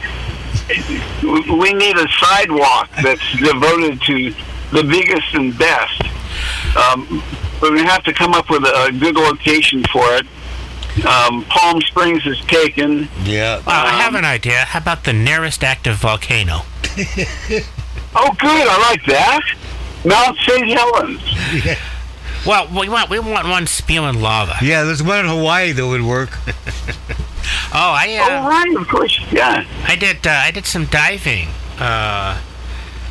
we 1.60 1.74
need 1.74 1.98
a 1.98 2.08
sidewalk 2.20 2.90
that's 3.02 3.38
devoted 3.38 4.02
to 4.04 4.34
the 4.72 4.84
biggest 4.84 5.34
and 5.34 5.58
best. 5.58 6.02
Um, 6.78 7.24
but 7.60 7.72
we 7.74 7.80
have 7.84 8.04
to 8.04 8.14
come 8.14 8.34
up 8.34 8.50
with 8.50 8.64
a, 8.64 8.86
a 8.86 8.92
good 8.92 9.16
location 9.16 9.84
for 9.92 10.04
it. 10.16 10.26
Um, 11.06 11.44
Palm 11.46 11.82
Springs 11.82 12.26
is 12.26 12.40
taken. 12.42 13.08
yeah. 13.24 13.62
Well, 13.66 13.86
I 13.86 13.92
have 14.02 14.10
Um, 14.14 14.18
an 14.18 14.26
idea. 14.26 14.60
How 14.66 14.80
about 14.80 15.04
the 15.06 15.14
nearest 15.14 15.64
active 15.64 15.96
volcano? 15.98 16.62
Oh, 18.16 18.36
good. 18.40 18.68
I 18.68 18.90
like 18.90 19.06
that. 19.06 19.42
Mount 20.06 20.38
St. 20.40 20.68
Helens. 20.68 21.78
Well, 22.46 22.68
we 22.68 22.90
want 22.90 23.10
we 23.10 23.20
want 23.20 23.48
one 23.48 23.68
spewing 23.68 24.22
lava. 24.22 24.56
Yeah, 24.62 24.84
there's 24.84 25.04
one 25.04 25.20
in 25.20 25.26
Hawaii 25.28 25.72
that 25.72 25.86
would 25.86 26.02
work. 26.04 26.38
Oh, 27.72 27.94
I 27.94 28.18
Oh, 28.20 28.46
uh, 28.46 28.50
right. 28.50 28.76
Of 28.78 28.88
course. 28.88 29.20
Yeah. 29.32 29.66
I 29.88 29.96
did 29.96 30.26
uh, 30.26 30.32
I 30.32 30.52
did 30.52 30.66
some 30.66 30.86
diving. 30.86 31.50
Uh, 31.80 32.40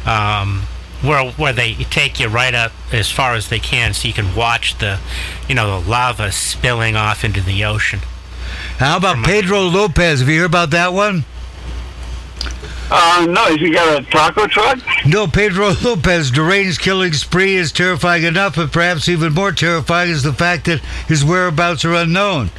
um, 0.05 0.63
where 1.03 1.31
where 1.33 1.53
they 1.53 1.75
take 1.75 2.19
you 2.19 2.29
right 2.29 2.55
up 2.55 2.73
as 2.93 3.11
far 3.11 3.35
as 3.35 3.49
they 3.49 3.59
can, 3.61 3.95
so 3.95 4.09
you 4.09 4.15
can 4.15 4.35
watch 4.35 4.79
the, 4.79 4.99
you 5.49 5.55
know, 5.55 5.81
the 5.81 5.89
lava 5.89 6.33
spilling 6.33 6.97
off 6.97 7.25
into 7.25 7.41
the 7.41 7.65
ocean. 7.65 8.01
How 8.79 8.97
about 8.97 9.25
Pedro 9.25 9.61
Lopez? 9.63 10.21
Have 10.21 10.29
you 10.29 10.41
heard 10.41 10.47
about 10.47 10.71
that 10.71 10.93
one? 10.93 11.25
Uh, 12.91 13.27
no, 13.29 13.45
has 13.45 13.57
he 13.57 13.71
got 13.71 14.01
a 14.01 14.05
taco 14.11 14.47
truck? 14.47 14.79
No, 15.07 15.27
Pedro 15.27 15.73
Lopez 15.85 16.31
deranged 16.31 16.81
killing 16.81 17.13
spree 17.13 17.57
is 17.57 17.71
terrifying 17.71 18.25
enough, 18.25 18.57
but 18.57 18.73
perhaps 18.73 19.09
even 19.09 19.35
more 19.35 19.53
terrifying 19.53 20.11
is 20.11 20.23
the 20.23 20.33
fact 20.33 20.65
that 20.67 20.81
his 21.07 21.23
whereabouts 21.23 21.85
are 21.85 21.95
unknown. 21.95 22.51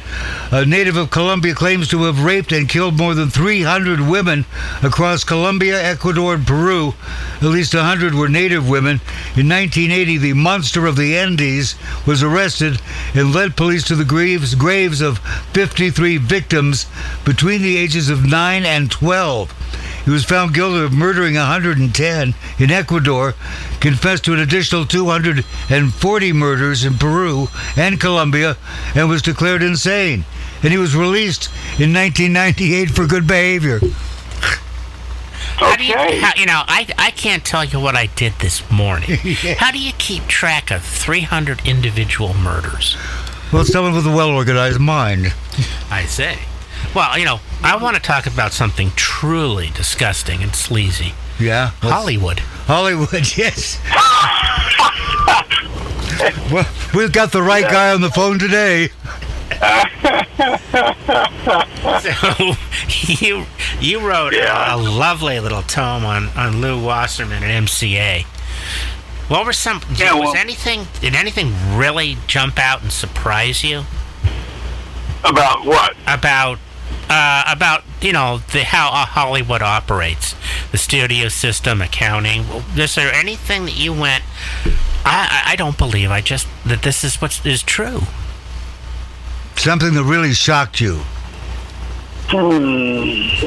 A 0.52 0.64
native 0.64 0.96
of 0.96 1.10
Colombia 1.10 1.54
claims 1.54 1.88
to 1.88 2.04
have 2.04 2.22
raped 2.22 2.52
and 2.52 2.68
killed 2.68 2.96
more 2.96 3.14
than 3.14 3.28
300 3.28 4.00
women 4.00 4.44
across 4.82 5.24
Colombia, 5.24 5.82
Ecuador, 5.82 6.34
and 6.34 6.46
Peru. 6.46 6.94
At 7.36 7.48
least 7.48 7.74
100 7.74 8.14
were 8.14 8.28
native 8.28 8.68
women. 8.68 9.00
In 9.36 9.48
1980, 9.48 10.18
the 10.18 10.32
monster 10.34 10.86
of 10.86 10.96
the 10.96 11.16
Andes 11.18 11.74
was 12.06 12.22
arrested 12.22 12.80
and 13.14 13.34
led 13.34 13.56
police 13.56 13.82
to 13.84 13.96
the 13.96 14.04
graves, 14.04 14.54
graves 14.54 15.00
of 15.00 15.18
53 15.54 16.18
victims 16.18 16.86
between 17.24 17.62
the 17.62 17.76
ages 17.76 18.08
of 18.08 18.24
9 18.24 18.64
and 18.64 18.90
12. 18.90 19.52
He 20.04 20.10
was 20.10 20.24
found 20.24 20.54
guilty 20.54 20.82
of 20.84 20.92
murdering 20.92 21.34
110 21.34 22.34
in 22.58 22.70
Ecuador, 22.70 23.34
confessed 23.80 24.24
to 24.24 24.32
an 24.32 24.40
additional 24.40 24.86
240 24.86 26.32
murders 26.32 26.84
in 26.84 26.94
Peru 26.94 27.48
and 27.76 28.00
Colombia, 28.00 28.56
and 28.94 29.08
was 29.08 29.22
declared 29.22 29.62
insane. 29.62 30.24
And 30.62 30.72
he 30.72 30.78
was 30.78 30.94
released 30.96 31.46
in 31.78 31.92
1998 31.92 32.90
for 32.90 33.06
good 33.06 33.26
behavior. 33.26 33.80
How 35.56 35.76
do 35.76 35.84
you, 35.84 35.94
Okay. 35.94 36.18
how, 36.20 36.32
you 36.36 36.46
know, 36.46 36.62
I, 36.66 36.86
I 36.96 37.10
can't 37.10 37.44
tell 37.44 37.64
you 37.64 37.78
what 37.80 37.94
I 37.94 38.06
did 38.06 38.32
this 38.40 38.68
morning. 38.70 39.10
How 39.58 39.70
do 39.70 39.78
you 39.78 39.92
keep 39.98 40.26
track 40.26 40.70
of 40.70 40.82
300 40.82 41.66
individual 41.66 42.32
murders? 42.34 42.96
Well, 43.52 43.64
someone 43.64 43.94
with 43.94 44.06
a 44.06 44.10
well 44.10 44.30
organized 44.30 44.80
mind. 44.80 45.34
I 45.90 46.04
say. 46.04 46.38
Well, 46.94 47.18
you 47.18 47.24
know, 47.24 47.40
I 47.62 47.76
want 47.76 47.96
to 47.96 48.02
talk 48.02 48.26
about 48.26 48.52
something 48.52 48.90
truly 48.96 49.70
disgusting 49.74 50.42
and 50.42 50.54
sleazy. 50.54 51.14
Yeah. 51.38 51.70
What's- 51.80 51.94
Hollywood. 51.94 52.40
Hollywood, 52.66 53.12
yes. 53.36 53.78
well, 56.52 56.68
we've 56.94 57.12
got 57.12 57.32
the 57.32 57.42
right 57.42 57.64
guy 57.64 57.92
on 57.92 58.00
the 58.00 58.10
phone 58.10 58.38
today. 58.38 58.88
So 62.00 62.54
you 63.06 63.46
you 63.80 64.00
wrote 64.00 64.32
Yeah. 64.32 64.74
a, 64.74 64.76
lovely 64.76 65.38
little 65.40 65.62
tome 65.62 66.04
on, 66.04 66.28
on 66.30 66.60
Lew 66.60 66.82
Wasserman 66.82 67.42
at 67.42 67.62
MCA. 67.64 68.24
What 69.28 69.46
were 69.46 69.52
some? 69.52 69.80
Yeah, 69.96 70.14
was 70.14 70.26
well- 70.26 70.36
anything? 70.36 70.86
Did 71.00 71.14
anything 71.14 71.52
really 71.76 72.16
jump 72.26 72.58
out 72.58 72.82
and 72.82 72.92
surprise 72.92 73.62
you 73.64 73.84
About 75.24 75.64
what? 75.64 75.94
about 76.06 76.58
uh, 77.08 77.44
about 77.46 77.82
you 78.00 78.12
know 78.12 78.38
the 78.52 78.64
how 78.64 78.88
uh, 78.88 79.06
Hollywood 79.06 79.62
operates, 79.62 80.34
the 80.70 80.78
studio 80.78 81.28
system, 81.28 81.82
accounting? 81.82 82.44
Is 82.76 82.94
there 82.94 83.12
anything 83.12 83.64
that 83.64 83.76
you 83.78 83.92
went? 83.92 84.24
I, 85.04 85.44
I 85.46 85.52
I 85.52 85.56
don't 85.56 85.76
believe. 85.76 86.10
I 86.10 86.20
just 86.20 86.46
that 86.64 86.82
this 86.82 87.02
is 87.04 87.20
what 87.20 87.44
is 87.44 87.62
true. 87.62 88.02
Something 89.56 89.94
that 89.94 90.04
really 90.04 90.32
shocked 90.32 90.80
you. 90.80 91.00
Hmm. 92.28 93.46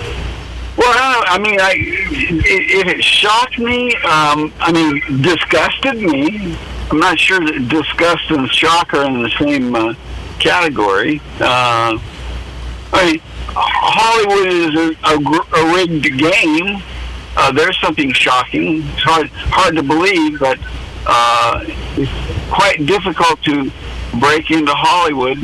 Well, 0.76 0.91
I 0.91 1.24
I 1.28 1.39
mean, 1.39 1.60
I, 1.60 1.74
if 1.78 2.88
it 2.88 3.04
shocked 3.04 3.60
me, 3.60 3.96
um, 3.98 4.52
I 4.60 4.72
mean, 4.72 5.22
disgusted 5.22 6.02
me. 6.02 6.58
I'm 6.91 7.00
not 7.00 7.18
sure 7.18 7.39
that 7.39 7.70
disgust 7.70 8.30
and 8.30 8.52
shock 8.52 8.94
are 8.94 9.06
in 9.06 9.24
the 9.24 9.30
same 9.39 9.74
uh, 9.74 9.94
category. 10.39 11.22
Uh, 11.39 11.98
I 12.91 13.12
mean, 13.12 13.22
Hollywood 13.56 14.47
is 14.47 14.76
a, 14.76 14.95
a, 15.04 15.16
a 15.62 15.76
rigged 15.76 16.18
game. 16.18 16.82
Uh, 17.36 17.51
there's 17.51 17.80
something 17.80 18.12
shocking. 18.14 18.84
It's 18.84 19.01
hard 19.01 19.28
hard 19.32 19.76
to 19.76 19.84
believe, 19.84 20.39
but 20.39 20.60
uh, 21.08 21.64
it's 21.97 22.51
quite 22.51 22.86
difficult 22.86 23.41
to 23.43 23.72
break 24.20 24.51
into 24.51 24.72
Hollywood 24.74 25.38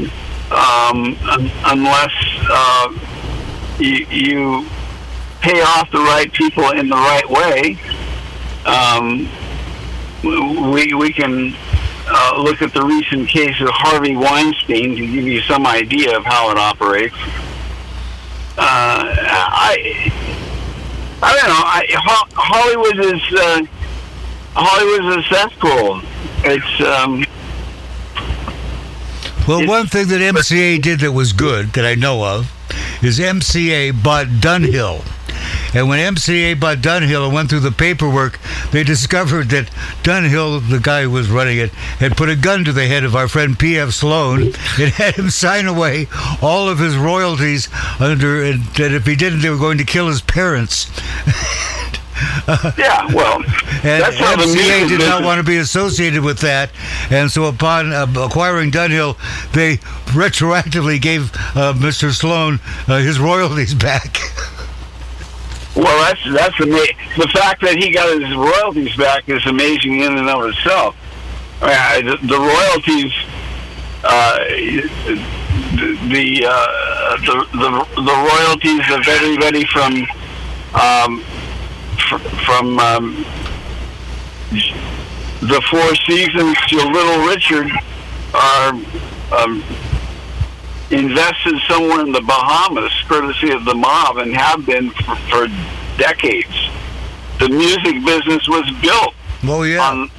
um, 0.51 1.17
unless 1.65 2.13
uh, 2.49 2.93
you, 3.79 4.05
you 4.09 4.67
pay 5.41 5.61
off 5.61 5.89
the 5.91 5.99
right 5.99 6.31
people 6.33 6.69
in 6.71 6.89
the 6.89 6.95
right 6.95 7.29
way. 7.29 7.77
Um, 8.65 9.29
we 10.23 10.93
we 10.93 11.13
can 11.13 11.55
uh, 12.07 12.41
look 12.41 12.61
at 12.61 12.73
the 12.73 12.83
recent 12.83 13.27
case 13.29 13.59
of 13.61 13.69
Harvey 13.69 14.15
Weinstein 14.15 14.95
to 14.95 15.07
give 15.07 15.25
you 15.25 15.41
some 15.41 15.65
idea 15.65 16.17
of 16.17 16.25
how 16.25 16.51
it 16.51 16.57
operates. 16.57 17.15
Uh, 18.61 19.15
I 19.71 20.11
I 21.21 21.35
don't 21.35 21.47
know. 21.47 21.63
I, 21.65 21.85
Ho- 21.97 22.29
Hollywood 22.33 22.99
is 23.15 23.21
uh, 23.39 23.61
Hollywood 24.53 25.17
is 25.17 25.25
a 25.25 25.29
cesspool. 25.29 26.01
It's 26.43 26.81
um, 26.85 27.25
Well, 29.47 29.59
It's- 29.61 29.69
one 29.69 29.87
thing 29.87 30.07
that 30.09 30.21
MCA 30.21 30.81
did 30.81 30.99
that 30.99 31.11
was 31.13 31.33
good 31.33 31.73
that 31.73 31.85
I 31.85 31.95
know 31.95 32.23
of 32.23 32.51
is 33.01 33.19
MCA 33.19 33.91
bought 34.03 34.27
Dunhill. 34.27 35.03
And 35.73 35.87
when 35.87 36.15
MCA 36.15 36.59
bought 36.59 36.79
Dunhill 36.79 37.25
and 37.25 37.33
went 37.33 37.49
through 37.49 37.59
the 37.59 37.71
paperwork, 37.71 38.39
they 38.71 38.83
discovered 38.83 39.49
that 39.49 39.67
Dunhill, 40.03 40.67
the 40.67 40.79
guy 40.79 41.03
who 41.03 41.11
was 41.11 41.29
running 41.29 41.57
it, 41.59 41.69
had 41.99 42.17
put 42.17 42.29
a 42.29 42.35
gun 42.35 42.65
to 42.65 42.73
the 42.73 42.87
head 42.87 43.03
of 43.03 43.15
our 43.15 43.27
friend 43.27 43.57
P.F. 43.57 43.91
Sloan 43.91 44.41
and 44.41 44.53
had 44.93 45.15
him 45.15 45.29
sign 45.29 45.67
away 45.67 46.07
all 46.41 46.67
of 46.69 46.79
his 46.79 46.97
royalties 46.97 47.69
under, 47.99 48.43
and 48.43 48.63
that 48.75 48.91
if 48.91 49.05
he 49.05 49.15
didn't, 49.15 49.41
they 49.41 49.49
were 49.49 49.57
going 49.57 49.77
to 49.77 49.83
kill 49.85 50.07
his 50.07 50.21
parents. 50.21 50.89
yeah. 52.77 53.05
Well, 53.13 53.43
And 53.83 54.03
that's 54.03 54.17
how 54.17 54.35
MCA 54.35 54.89
did 54.89 54.99
not 54.99 55.23
want 55.23 55.39
to 55.39 55.43
be 55.43 55.57
associated 55.57 56.23
with 56.23 56.39
that, 56.39 56.71
and 57.09 57.31
so 57.31 57.45
upon 57.45 57.93
uh, 57.93 58.07
acquiring 58.17 58.71
Dunhill, 58.71 59.17
they 59.53 59.77
retroactively 60.07 60.99
gave 61.01 61.33
uh, 61.55 61.73
Mr. 61.77 62.11
Sloan 62.11 62.59
uh, 62.87 62.97
his 62.97 63.19
royalties 63.19 63.73
back. 63.75 64.17
Well, 65.79 65.97
that's 66.05 66.33
that's 66.33 66.59
amazing. 66.59 66.97
The 67.17 67.29
fact 67.29 67.61
that 67.61 67.77
he 67.77 67.89
got 67.91 68.09
his 68.19 68.35
royalties 68.35 68.93
back 68.97 69.29
is 69.29 69.45
amazing 69.45 70.01
in 70.01 70.17
and 70.17 70.27
of 70.27 70.49
itself. 70.49 70.93
I 71.61 72.01
mean, 72.01 72.05
the, 72.07 72.17
the 72.27 72.37
royalties, 72.37 73.13
uh, 74.03 74.39
the 75.79 75.95
the, 76.11 76.45
uh, 76.45 77.17
the 77.23 77.47
the 77.53 77.71
the 77.95 78.15
royalties 78.27 78.91
of 78.91 79.07
everybody 79.07 79.63
from 79.67 80.03
um, 80.75 81.23
fr- 82.09 82.27
from 82.43 82.77
um, 82.79 83.25
the 84.51 85.61
Four 85.71 85.95
Seasons 85.95 86.57
to 86.67 86.75
Little 86.75 87.25
Richard 87.25 87.71
are 88.33 88.73
um, 89.31 89.63
invested 90.91 91.55
somewhere 91.67 92.01
in 92.01 92.11
the 92.11 92.21
Bahamas, 92.21 92.91
courtesy 93.07 93.51
of 93.51 93.63
the 93.65 93.75
mob, 93.75 94.17
and 94.17 94.35
have 94.35 94.65
been 94.65 94.89
for, 94.91 95.15
for 95.29 95.47
decades. 95.97 96.69
The 97.39 97.49
music 97.49 98.03
business 98.05 98.47
was 98.47 98.69
built 98.81 99.13
Oh 99.43 99.63
yeah, 99.63 99.79
on 99.81 100.09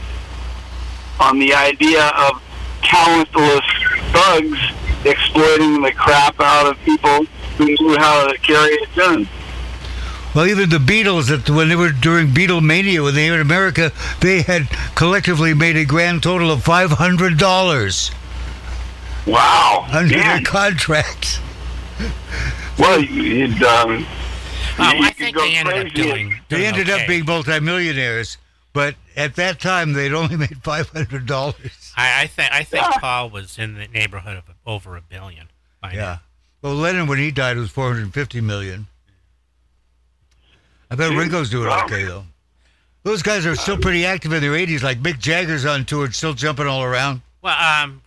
on 1.18 1.39
the 1.39 1.53
idea 1.53 2.07
of 2.09 2.43
talentless 2.83 3.64
thugs 4.12 4.59
exploiting 5.05 5.83
the 5.83 5.93
crap 5.93 6.41
out 6.41 6.66
of 6.66 6.79
people 6.85 7.25
who 7.59 7.66
knew 7.66 7.97
how 7.99 8.27
to 8.27 8.39
carry 8.39 8.75
a 8.77 8.87
gun. 8.97 9.29
well 10.35 10.47
even 10.47 10.71
the 10.71 10.79
Beatles, 10.79 11.29
that 11.29 11.51
when 11.51 11.68
they 11.68 11.77
were 11.77 11.91
during 11.93 12.29
Beatlemania 12.29 13.05
when 13.05 13.14
they 13.14 13.29
were 13.29 13.37
in 13.37 13.43
America, 13.43 13.93
they 14.21 14.43
had 14.43 14.68
collectively 14.95 15.53
made 15.53 15.77
a 15.77 15.85
grand 15.85 16.23
total 16.23 16.51
of 16.51 16.62
five 16.62 16.93
hundred 16.93 17.37
dollars 17.37 18.11
Wow! 19.27 19.87
under 19.93 20.14
their 20.16 20.41
contracts. 20.43 21.39
Well, 22.79 23.01
you'd, 23.03 23.62
um, 23.62 24.07
Oh, 24.79 24.93
you 24.95 25.03
I 25.05 25.09
could 25.09 25.16
think 25.16 25.37
they 25.37 25.57
ended 25.57 25.75
up 25.87 25.93
crazy. 25.93 26.09
doing. 26.11 26.41
They 26.49 26.64
ended 26.64 26.89
okay. 26.89 27.03
up 27.03 27.09
being 27.09 27.27
multimillionaires, 27.27 28.39
but 28.73 28.95
at 29.16 29.37
that 29.37 29.61
time 29.61 29.93
they'd 29.93 30.12
only 30.14 30.37
made 30.37 30.62
five 30.62 30.89
hundred 30.89 31.27
dollars. 31.27 31.93
I, 31.97 32.23
I 32.23 32.27
think 32.29 32.51
I 32.53 32.62
think 32.64 32.85
Yeah. 32.85 32.99
Paul 32.99 33.29
was 33.31 33.59
in 33.59 33.75
the 33.75 33.89
neighborhood 33.89 34.39
of 34.39 34.45
over 34.66 34.97
a 34.97 35.03
billion. 35.03 35.49
by 35.83 35.93
now. 35.93 35.99
Yeah. 35.99 36.18
Well, 36.62 36.75
Lennon, 36.75 37.07
when 37.07 37.18
he 37.18 37.31
died, 37.31 37.57
was 37.57 37.71
450 37.71 38.41
million. 38.43 38.87
I 40.91 40.95
bet 40.95 41.11
Dude, 41.11 41.18
Ringo's 41.18 41.51
doing 41.51 41.68
wow. 41.68 41.85
okay, 41.85 42.05
though. 42.05 42.25
Those 43.03 43.23
guys 43.23 43.47
are 43.47 43.57
still 43.57 43.79
pretty 43.79 44.05
active 44.05 44.33
in 44.33 44.43
their 44.43 44.53
80s, 44.53 44.83
like 44.83 45.01
Mick 45.01 45.18
Jagger's 45.18 45.64
on 45.64 45.85
tour, 45.87 46.11
still 46.12 46.35
jumping 46.35 46.66
all 46.66 46.83
around. 46.83 47.23
Well, 47.43 47.57
um, 47.59 48.03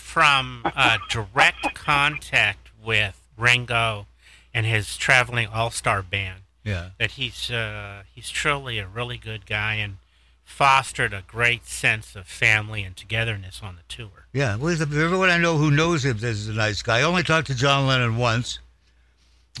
from 0.00 0.62
uh, 0.64 0.98
direct 1.08 1.74
contact 1.74 2.70
with 2.84 3.20
Ringo 3.36 4.06
and 4.52 4.66
his 4.66 4.96
traveling 4.96 5.46
all-star 5.48 6.02
band, 6.02 6.40
Yeah. 6.64 6.90
that 6.98 7.12
he's 7.12 7.50
uh, 7.50 8.02
he's 8.14 8.28
truly 8.30 8.78
a 8.78 8.86
really 8.86 9.16
good 9.16 9.46
guy 9.46 9.74
and 9.74 9.98
fostered 10.44 11.12
a 11.14 11.22
great 11.26 11.64
sense 11.66 12.16
of 12.16 12.26
family 12.26 12.82
and 12.82 12.96
togetherness 12.96 13.60
on 13.62 13.76
the 13.76 13.82
tour. 13.88 14.26
Yeah. 14.32 14.56
Well, 14.56 14.72
everyone 14.72 15.30
I 15.30 15.38
know 15.38 15.56
who 15.56 15.70
knows 15.70 16.04
him 16.04 16.18
is 16.22 16.48
a 16.48 16.52
nice 16.52 16.82
guy. 16.82 16.98
I 16.98 17.02
only 17.02 17.22
talked 17.22 17.46
to 17.46 17.54
John 17.54 17.86
Lennon 17.86 18.16
once. 18.16 18.58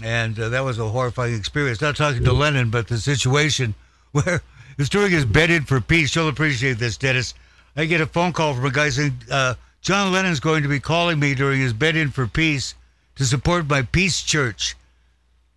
and 0.02 0.38
uh, 0.38 0.48
that 0.48 0.64
was 0.64 0.78
a 0.78 0.88
horrifying 0.88 1.34
experience. 1.34 1.80
Not 1.80 1.96
talking 1.96 2.24
to 2.24 2.32
Lennon, 2.32 2.70
but 2.70 2.88
the 2.88 2.98
situation 2.98 3.74
where 4.12 4.42
it's 4.78 4.88
during 4.88 5.10
his 5.12 5.24
bed 5.24 5.50
in 5.50 5.64
for 5.64 5.80
peace. 5.80 6.14
You'll 6.16 6.28
appreciate 6.28 6.78
this, 6.78 6.96
Dennis. 6.96 7.34
I 7.76 7.84
get 7.84 8.00
a 8.00 8.06
phone 8.06 8.32
call 8.32 8.54
from 8.54 8.64
a 8.64 8.70
guy 8.70 8.88
saying 8.88 9.14
uh, 9.30 9.54
John 9.82 10.12
Lennon's 10.12 10.40
going 10.40 10.62
to 10.62 10.68
be 10.68 10.80
calling 10.80 11.18
me 11.18 11.34
during 11.34 11.60
his 11.60 11.72
bed 11.72 11.96
in 11.96 12.10
for 12.10 12.26
peace 12.26 12.74
to 13.16 13.24
support 13.24 13.68
my 13.68 13.82
peace 13.82 14.22
church. 14.22 14.76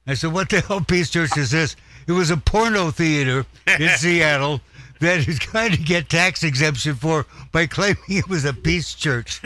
I 0.07 0.13
said, 0.15 0.31
"What 0.33 0.49
the 0.49 0.61
hell, 0.61 0.81
peace 0.81 1.09
church 1.09 1.37
is 1.37 1.51
this?" 1.51 1.75
It 2.07 2.11
was 2.13 2.29
a 2.31 2.37
porno 2.37 2.91
theater 2.91 3.45
in 3.79 3.89
Seattle 3.97 4.61
that 4.99 5.21
he's 5.21 5.39
trying 5.39 5.71
to 5.71 5.77
get 5.77 6.09
tax 6.09 6.43
exemption 6.43 6.95
for 6.95 7.25
by 7.51 7.65
claiming 7.67 7.97
it 8.09 8.27
was 8.29 8.45
a 8.45 8.53
peace 8.53 8.93
church. 8.93 9.41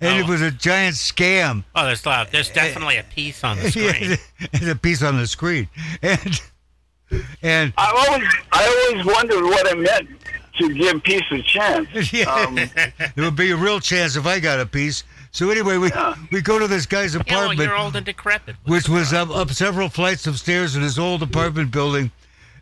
And 0.00 0.16
it 0.20 0.24
Oh. 0.26 0.28
was 0.28 0.42
a 0.42 0.50
giant 0.52 0.94
scam. 0.94 1.64
Oh, 1.74 1.84
there's 1.84 2.06
uh, 2.06 2.24
there's 2.30 2.50
definitely 2.50 2.98
a 2.98 3.02
piece 3.04 3.42
on 3.44 3.56
the 3.58 3.70
screen. 3.70 4.16
There's 4.52 4.68
a 4.70 4.76
piece 4.76 5.02
on 5.02 5.16
the 5.16 5.26
screen. 5.26 5.68
And 6.02 6.40
and 7.42 7.72
I 7.78 8.06
always, 8.08 8.28
I 8.52 8.88
always 8.92 9.06
wondered 9.06 9.42
what 9.42 9.66
it 9.66 9.78
meant 9.78 10.17
to 10.58 10.74
give 10.74 11.02
peace 11.02 11.22
a 11.30 11.42
chance. 11.42 12.12
yeah, 12.12 12.30
Um, 12.32 12.54
there 12.54 13.24
would 13.24 13.36
be 13.36 13.50
a 13.50 13.56
real 13.56 13.80
chance 13.80 14.16
if 14.16 14.26
I 14.26 14.40
got 14.40 14.60
a 14.60 14.66
piece. 14.66 15.04
So 15.30 15.50
anyway, 15.50 15.76
we 15.78 15.88
Yeah. 15.90 16.14
we 16.30 16.40
go 16.40 16.58
to 16.58 16.66
this 16.66 16.86
guy's 16.86 17.14
Yeah, 17.14 17.22
well, 17.28 17.38
apartment. 17.44 17.60
you're 17.68 17.76
old 17.76 17.96
and 17.96 18.04
decrepit. 18.06 18.56
which 18.64 18.88
was 18.88 19.12
up, 19.12 19.30
up 19.30 19.50
several 19.52 19.88
flights 19.88 20.26
of 20.26 20.38
stairs 20.38 20.74
in 20.76 20.82
his 20.82 20.98
old 20.98 21.22
apartment 21.22 21.70
building. 21.70 22.10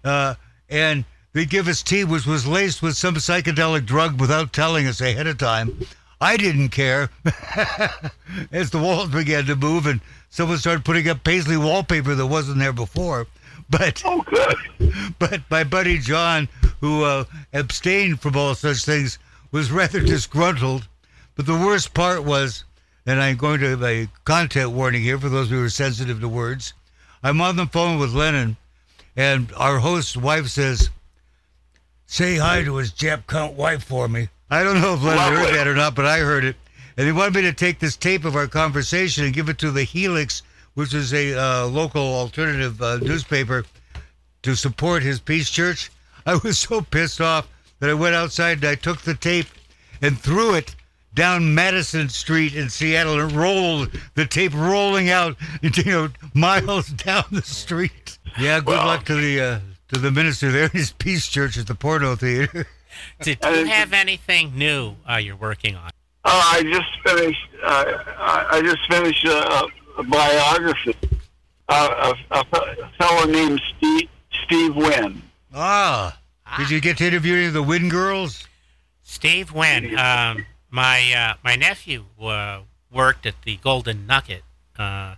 Uh, 0.05 0.35
and 0.69 1.05
they 1.33 1.45
give 1.45 1.69
us 1.69 1.83
tea, 1.83 2.05
which 2.05 2.27
was 2.27 2.47
laced 2.47 2.83
with 2.83 2.97
some 2.97 3.15
psychedelic 3.17 3.87
drug 3.87 4.21
without 4.21 4.53
telling 4.53 4.87
us 4.87 5.01
ahead 5.01 5.27
of 5.27 5.39
time. 5.39 5.79
I 6.21 6.37
didn't 6.37 6.71
care. 6.71 7.11
As 8.53 8.71
the 8.71 8.79
walls 8.79 9.11
began 9.11 9.45
to 9.47 9.57
move 9.57 9.87
and 9.87 10.01
someone 10.31 10.59
started 10.59 10.85
putting 10.85 11.09
up 11.09 11.23
paisley 11.25 11.57
wallpaper 11.57 12.15
that 12.15 12.27
wasn't 12.27 12.59
there 12.59 12.73
before. 12.73 13.27
But 13.69 14.03
oh, 14.05 14.23
good. 14.23 14.57
but 15.19 15.41
my 15.51 15.65
buddy 15.65 15.99
John, 15.99 16.49
who 16.81 17.05
uh, 17.05 17.25
abstained 17.53 18.21
from 18.21 18.37
all 18.37 18.55
such 18.55 18.85
things, 18.85 19.19
was 19.51 19.71
rather 19.71 20.01
disgruntled. 20.01 20.89
But 21.35 21.47
the 21.47 21.55
worst 21.55 21.95
part 21.95 22.25
was, 22.25 22.65
and 23.05 23.21
I'm 23.21 23.37
going 23.37 23.61
to 23.61 23.71
have 23.71 23.83
a 23.83 24.09
content 24.25 24.71
warning 24.71 25.03
here 25.03 25.19
for 25.19 25.29
those 25.29 25.51
who 25.51 25.63
are 25.63 25.69
sensitive 25.69 26.21
to 26.21 26.29
words. 26.29 26.73
I'm 27.23 27.41
on 27.41 27.57
the 27.57 27.67
phone 27.67 27.99
with 27.99 28.15
Lennon, 28.15 28.57
and 29.17 29.53
our 29.57 29.79
host's 29.79 30.17
wife 30.17 30.49
says, 30.49 30.91
"Say 32.07 32.37
hi 32.37 32.63
to 32.63 32.77
his 32.77 32.93
Jap 32.93 33.25
cunt 33.27 33.55
wife 33.55 33.85
for 33.85 34.09
me." 34.09 34.29
I 34.51 34.63
don't 34.63 34.81
know 34.81 34.95
if 34.95 35.03
Lennon 35.03 35.35
heard 35.35 35.55
that 35.55 35.67
or 35.67 35.75
not, 35.75 35.95
but 35.95 36.07
I 36.07 36.19
heard 36.21 36.45
it. 36.45 36.57
And 36.97 37.07
they 37.07 37.13
wanted 37.13 37.35
me 37.35 37.43
to 37.43 37.53
take 37.53 37.79
this 37.79 37.97
tape 37.97 38.25
of 38.25 38.37
our 38.37 38.47
conversation 38.47 39.25
and 39.25 39.35
give 39.35 39.49
it 39.49 39.59
to 39.59 39.71
the 39.71 39.85
Helix, 39.85 40.43
which 40.75 40.95
is 40.95 41.13
a 41.13 41.35
uh, 41.35 41.67
local 41.67 42.03
alternative 42.03 42.81
uh, 42.81 42.99
newspaper, 42.99 43.65
to 44.43 44.55
support 44.55 45.03
his 45.03 45.21
peace 45.21 45.51
church. 45.51 45.91
I 46.27 46.35
was 46.43 46.59
so 46.59 46.81
pissed 46.83 47.21
off 47.21 47.49
that 47.79 47.89
I 47.89 47.95
went 47.95 48.15
outside 48.15 48.59
and 48.59 48.65
I 48.67 48.75
took 48.75 49.03
the 49.03 49.15
tape 49.15 49.47
and 50.03 50.19
threw 50.19 50.55
it 50.55 50.75
down 51.15 51.55
Madison 51.55 52.09
Street 52.09 52.55
in 52.55 52.69
Seattle 52.69 53.19
and 53.21 53.33
rolled 53.33 53.91
the 54.15 54.27
tape 54.27 54.53
rolling 54.55 55.09
out, 55.09 55.37
you 55.63 55.85
know, 55.85 56.09
miles 56.35 56.89
down 56.89 57.25
the 57.31 57.43
street. 57.43 58.19
Yeah, 58.39 58.59
good 58.59 58.69
Well- 58.69 58.87
luck 58.87 59.05
to 59.07 59.15
the 59.15 59.41
uh, 59.41 59.61
to 59.93 60.01
the 60.01 60.11
minister 60.11 60.51
there 60.51 60.65
in 60.65 60.71
his 60.71 60.93
peace 60.93 61.27
church 61.29 61.57
at 61.57 61.67
the 61.69 61.75
porno 61.75 62.17
theater. 62.17 62.67
Did 63.23 63.39
you 63.45 63.67
have 63.67 63.93
anything 63.93 64.57
new 64.57 64.97
uh, 65.09 65.17
you're 65.17 65.37
working 65.37 65.77
on? 65.77 65.91
Uh, 66.25 66.31
I 66.55 66.63
just 66.63 66.91
finished. 67.05 67.49
Uh, 67.63 67.85
I 68.19 68.47
I 68.53 68.63
just 68.63 68.87
finished 68.91 69.25
a, 69.27 69.67
a 69.99 70.03
biography. 70.03 70.97
Uh, 71.69 72.15
a, 72.31 72.37
a 72.41 72.91
fellow 72.99 73.27
named 73.31 73.61
Steve 73.77 74.09
Steve 74.45 74.75
Wynn. 74.77 75.23
Ah, 75.59 76.21
did 76.59 76.71
you 76.71 76.81
get 76.83 76.99
to 76.99 77.07
interview 77.07 77.35
any 77.35 77.47
of 77.47 77.55
the 77.55 77.63
Wynn 77.63 77.89
girls? 77.89 78.47
Steve 79.03 79.53
Wynn, 79.53 79.99
um, 79.99 80.45
my 80.71 81.13
uh, 81.13 81.35
my 81.43 81.57
nephew 81.57 82.05
uh, 82.21 82.61
worked 82.93 83.25
at 83.25 83.41
the 83.43 83.57
Golden 83.57 84.07
Nugget 84.07 84.43
uh, 84.79 85.15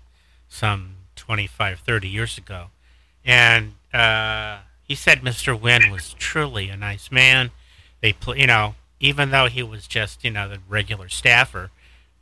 some 0.48 0.94
25, 1.16 1.80
30 1.80 2.08
years 2.08 2.38
ago, 2.38 2.66
and 3.24 3.74
uh, 3.92 4.58
he 4.84 4.94
said 4.94 5.22
Mr. 5.22 5.60
Wynn 5.60 5.90
was 5.90 6.14
truly 6.14 6.68
a 6.68 6.76
nice 6.76 7.10
man. 7.10 7.50
They, 8.00 8.12
pl- 8.12 8.36
you 8.36 8.46
know, 8.46 8.76
even 9.00 9.30
though 9.30 9.46
he 9.46 9.64
was 9.64 9.88
just 9.88 10.22
you 10.24 10.30
know 10.30 10.48
the 10.48 10.60
regular 10.68 11.08
staffer, 11.08 11.70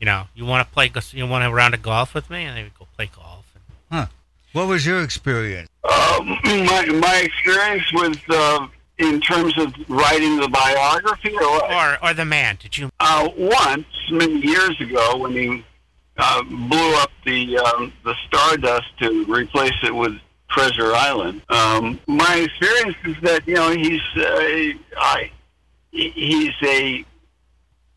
you 0.00 0.06
know, 0.06 0.28
you 0.34 0.46
want 0.46 0.66
to 0.66 0.72
play, 0.72 0.90
you 1.10 1.26
want 1.26 1.44
to 1.44 1.52
round 1.52 1.74
of 1.74 1.82
golf 1.82 2.14
with 2.14 2.30
me, 2.30 2.44
and 2.44 2.56
they 2.56 2.62
would 2.62 2.78
go 2.78 2.86
play 2.96 3.10
golf. 3.14 3.44
And, 3.54 3.98
What 4.56 4.68
was 4.68 4.86
your 4.86 5.02
experience? 5.02 5.68
Uh, 5.84 6.18
my 6.44 6.86
my 6.86 7.16
experience 7.22 7.92
with 7.92 8.18
uh, 8.30 8.66
in 8.96 9.20
terms 9.20 9.58
of 9.58 9.74
writing 9.86 10.40
the 10.40 10.48
biography, 10.48 11.36
or 11.36 11.70
or 11.70 11.98
or 12.02 12.14
the 12.14 12.24
man, 12.24 12.56
did 12.58 12.78
you? 12.78 12.88
uh, 12.98 13.28
once 13.36 13.84
many 14.10 14.40
years 14.40 14.80
ago 14.80 15.18
when 15.18 15.32
he 15.32 15.62
uh, 16.16 16.42
blew 16.44 16.94
up 16.94 17.10
the 17.26 17.58
um, 17.58 17.92
the 18.02 18.14
Stardust 18.26 18.86
to 19.00 19.26
replace 19.26 19.76
it 19.82 19.94
with 19.94 20.14
Treasure 20.48 20.94
Island. 20.94 21.42
Um, 21.50 22.00
my 22.06 22.36
experience 22.36 22.96
is 23.04 23.16
that 23.24 23.46
you 23.46 23.56
know 23.56 23.72
he's 23.72 24.00
uh, 24.16 24.72
I, 24.96 25.30
he's 25.90 26.54
a 26.62 27.04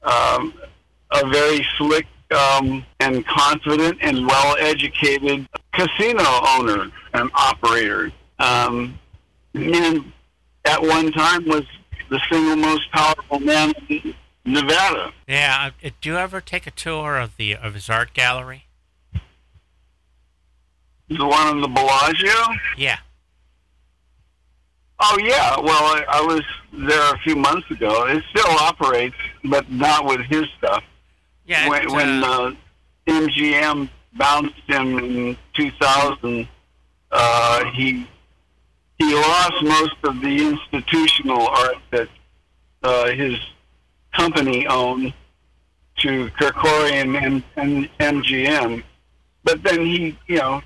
um, 0.04 0.54
a 1.12 1.26
very 1.26 1.66
slick 1.78 2.06
um, 2.32 2.86
and 3.00 3.26
confident 3.26 3.98
and 4.02 4.28
well 4.28 4.58
educated 4.60 5.48
casino 5.80 6.24
owner 6.58 6.92
and 7.14 7.30
operator. 7.34 8.12
Um, 8.40 9.00
and 9.54 10.12
at 10.66 10.82
one 10.82 11.12
time 11.12 11.48
was 11.48 11.64
the 12.10 12.20
single 12.32 12.56
most 12.56 12.92
powerful 12.92 13.40
man 13.40 13.74
in 13.90 14.14
Nevada. 14.46 15.14
Yeah, 15.28 15.72
uh, 15.84 15.90
do 16.02 16.10
you 16.10 16.18
ever 16.18 16.42
take 16.42 16.68
a 16.68 16.72
tour 16.72 17.18
of 17.18 17.38
the 17.38 17.56
of 17.56 17.74
his 17.74 17.90
art 17.90 18.14
gallery? 18.14 18.66
The 21.10 21.26
one 21.26 21.56
in 21.56 21.62
the 21.62 21.68
Bellagio? 21.68 22.56
Yeah. 22.78 22.98
Oh 25.00 25.18
yeah. 25.20 25.60
Well, 25.60 25.70
I, 25.70 26.06
I 26.08 26.22
was 26.22 26.44
there 26.74 27.14
a 27.14 27.18
few 27.20 27.36
months 27.36 27.70
ago. 27.72 28.06
It 28.08 28.24
still 28.30 28.52
operates, 28.60 29.16
but 29.44 29.72
not 29.72 30.06
with 30.06 30.22
his 30.22 30.46
stuff. 30.58 30.84
Yeah, 31.46 31.68
when 31.68 31.82
it, 31.82 31.90
when 31.90 32.24
uh, 32.24 32.28
uh, 32.28 32.52
MGM 33.08 33.90
bounced 34.14 34.56
him 34.68 35.00
in 35.00 35.38
2000, 35.56 36.48
uh, 37.12 37.66
he 37.72 38.08
he 38.98 39.16
lost 39.16 39.64
most 39.64 39.96
of 40.04 40.20
the 40.22 40.48
institutional 40.50 41.48
art 41.48 41.78
that 41.92 42.10
uh, 42.84 43.08
his 43.12 43.38
company 44.14 44.68
owned 44.68 45.14
to 46.00 46.30
Kerkorian 46.40 47.22
and, 47.22 47.44
and 47.56 47.90
MGM. 48.00 48.84
But 49.44 49.64
then 49.64 49.86
he, 49.86 50.18
you 50.28 50.38
know, 50.38 50.62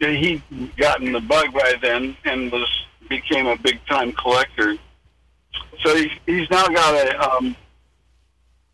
he'd 0.00 0.42
gotten 0.76 1.12
the 1.12 1.20
bug 1.20 1.52
by 1.52 1.74
then 1.80 2.16
and 2.24 2.50
was 2.50 2.68
became 3.08 3.46
a 3.46 3.56
big 3.56 3.78
time 3.86 4.12
collector. 4.12 4.76
So 5.84 5.94
he's, 5.94 6.10
he's 6.26 6.50
now 6.50 6.66
got 6.66 7.06
a 7.06 7.30
um, 7.30 7.56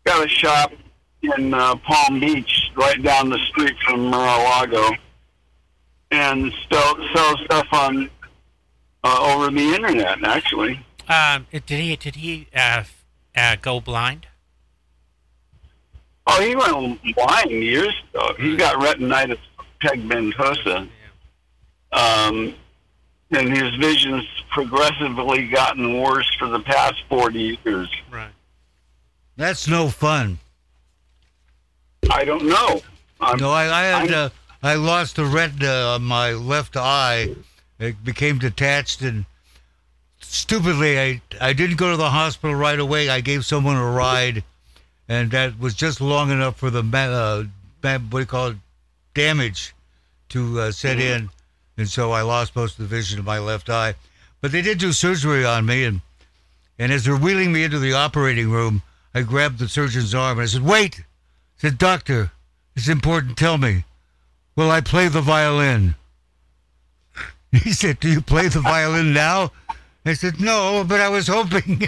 got 0.05 0.25
a 0.25 0.27
shop 0.27 0.73
in 1.21 1.53
uh, 1.53 1.75
Palm 1.75 2.19
Beach, 2.19 2.62
right 2.77 3.01
down 3.01 3.29
the 3.29 3.39
street 3.49 3.75
from 3.85 4.05
Mar-a-Lago, 4.07 4.95
and 6.11 6.53
sell 6.71 6.95
sell 7.13 7.37
stuff 7.45 7.67
on 7.71 8.09
uh, 9.03 9.35
over 9.35 9.51
the 9.51 9.73
internet. 9.75 10.23
Actually, 10.23 10.79
um, 11.09 11.47
did 11.51 11.69
he 11.69 11.95
did 11.95 12.15
he 12.15 12.47
uh, 12.55 12.83
uh, 13.35 13.55
go 13.61 13.79
blind? 13.79 14.27
oh, 16.27 16.41
he 16.41 16.55
went 16.55 17.15
blind 17.15 17.51
years 17.51 17.93
ago. 18.13 18.33
He 18.37 18.55
got 18.55 18.75
retinitis 18.75 19.39
pigmentosa, 19.81 20.87
um, 21.91 22.55
and 23.31 23.49
his 23.49 23.75
vision's 23.75 24.27
progressively 24.51 25.47
gotten 25.47 25.99
worse 25.99 26.31
for 26.37 26.47
the 26.47 26.59
past 26.59 26.95
forty 27.09 27.57
years. 27.63 27.89
Right. 28.11 28.31
That's 29.35 29.67
no 29.67 29.89
fun. 29.89 30.39
I 32.11 32.25
don't 32.25 32.45
know. 32.45 32.81
Um, 33.19 33.37
No, 33.39 33.51
I, 33.51 33.63
I 33.65 33.83
had 33.83 34.11
uh, 34.11 34.29
I 34.61 34.75
lost 34.75 35.15
the 35.15 35.25
retina 35.25 35.67
on 35.67 36.03
my 36.03 36.31
left 36.31 36.75
eye. 36.77 37.29
It 37.79 38.03
became 38.03 38.37
detached, 38.39 39.01
and 39.01 39.25
stupidly, 40.21 40.99
I 40.99 41.21
I 41.41 41.53
didn't 41.53 41.77
go 41.77 41.91
to 41.91 41.97
the 41.97 42.09
hospital 42.09 42.55
right 42.55 42.79
away. 42.79 43.09
I 43.09 43.21
gave 43.21 43.45
someone 43.45 43.75
a 43.75 43.91
ride, 43.91 44.43
and 45.07 45.31
that 45.31 45.59
was 45.59 45.73
just 45.73 46.01
long 46.01 46.31
enough 46.31 46.57
for 46.57 46.69
the 46.69 46.83
uh, 46.83 47.43
what 47.81 48.09
do 48.11 48.19
you 48.19 48.25
call 48.25 48.47
it 48.49 48.57
damage 49.13 49.73
to 50.29 50.59
uh, 50.59 50.71
set 50.71 50.99
in, 50.99 51.29
and 51.77 51.87
so 51.89 52.11
I 52.11 52.21
lost 52.21 52.55
most 52.55 52.79
of 52.79 52.89
the 52.89 52.95
vision 52.95 53.19
of 53.19 53.25
my 53.25 53.39
left 53.39 53.69
eye. 53.69 53.95
But 54.41 54.51
they 54.51 54.61
did 54.61 54.77
do 54.77 54.91
surgery 54.91 55.45
on 55.45 55.65
me, 55.65 55.83
and 55.83 56.01
and 56.79 56.91
as 56.91 57.05
they're 57.05 57.17
wheeling 57.17 57.51
me 57.51 57.63
into 57.63 57.79
the 57.79 57.93
operating 57.93 58.49
room, 58.49 58.81
I 59.13 59.21
grabbed 59.21 59.59
the 59.59 59.67
surgeon's 59.67 60.15
arm 60.15 60.39
and 60.39 60.43
I 60.43 60.47
said, 60.47 60.63
"Wait!" 60.63 61.03
I 61.63 61.69
said, 61.69 61.77
"Doctor, 61.77 62.31
it's 62.75 62.89
important. 62.89 63.37
Tell 63.37 63.57
me, 63.57 63.85
will 64.57 64.69
I 64.69 64.81
play 64.81 65.07
the 65.07 65.21
violin?" 65.21 65.95
He 67.53 67.71
said, 67.71 68.01
"Do 68.01 68.09
you 68.09 68.19
play 68.19 68.49
the 68.49 68.59
violin 68.59 69.13
now?" 69.13 69.53
I 70.05 70.13
said, 70.13 70.41
"No, 70.41 70.83
but 70.85 70.99
I 70.99 71.07
was 71.07 71.27
hoping." 71.27 71.87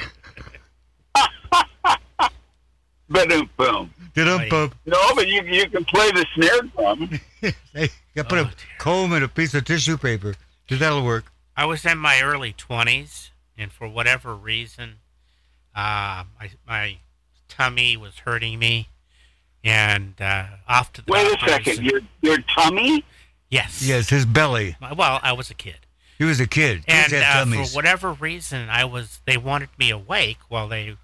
But 3.08 3.32
um, 3.32 3.50
boom. 3.58 3.94
Did 4.14 4.28
Oh, 4.30 4.72
No, 4.86 4.98
but 5.14 5.28
you 5.28 5.44
you 5.44 5.70
can 5.70 5.84
play 5.86 6.10
the 6.12 6.26
snare 6.34 6.62
drum. 6.76 7.20
I 7.76 7.90
put 8.16 8.32
Oh, 8.34 8.42
a 8.42 8.44
dear. 8.46 8.54
comb 8.80 9.12
and 9.14 9.24
a 9.26 9.28
piece 9.28 9.54
of 9.54 9.66
tissue 9.66 9.98
paper. 9.98 10.36
That'll 10.70 11.04
work. 11.04 11.26
I 11.58 11.66
was 11.66 11.86
in 11.86 11.98
my 11.98 12.22
early 12.24 12.54
20s, 12.54 13.30
and 13.58 13.72
for 13.72 13.88
whatever 13.88 14.34
reason, 14.36 14.96
uh, 15.76 16.24
my, 16.40 16.50
my 16.66 16.98
tummy 17.48 17.96
was 17.98 18.20
hurting 18.20 18.58
me, 18.58 18.90
and 19.66 20.14
uh, 20.22 20.46
off 20.70 20.94
to 20.94 21.02
the 21.02 21.12
Wait 21.12 21.26
a 21.36 21.40
second. 21.50 21.80
and- 21.80 21.86
Your 21.92 22.02
your 22.22 22.38
tummy? 22.56 23.04
yes. 23.50 23.82
Yes, 23.86 24.10
his 24.10 24.26
belly. 24.26 24.78
My- 24.80 24.94
Well, 24.94 25.20
I 25.22 25.34
was 25.34 25.50
a 25.50 25.54
kid. 25.56 25.78
He 26.18 26.24
was 26.24 26.40
a 26.40 26.48
kid. 26.48 26.86
Kids 26.86 27.12
and 27.12 27.22
had 27.24 27.48
uh, 27.48 27.66
for 27.66 27.76
whatever 27.76 28.14
reason, 28.14 28.70
I 28.70 28.86
was. 28.86 29.20
They 29.26 29.36
wanted 29.36 29.68
me 29.78 29.90
awake 29.90 30.38
while 30.48 30.70
they 30.70 30.96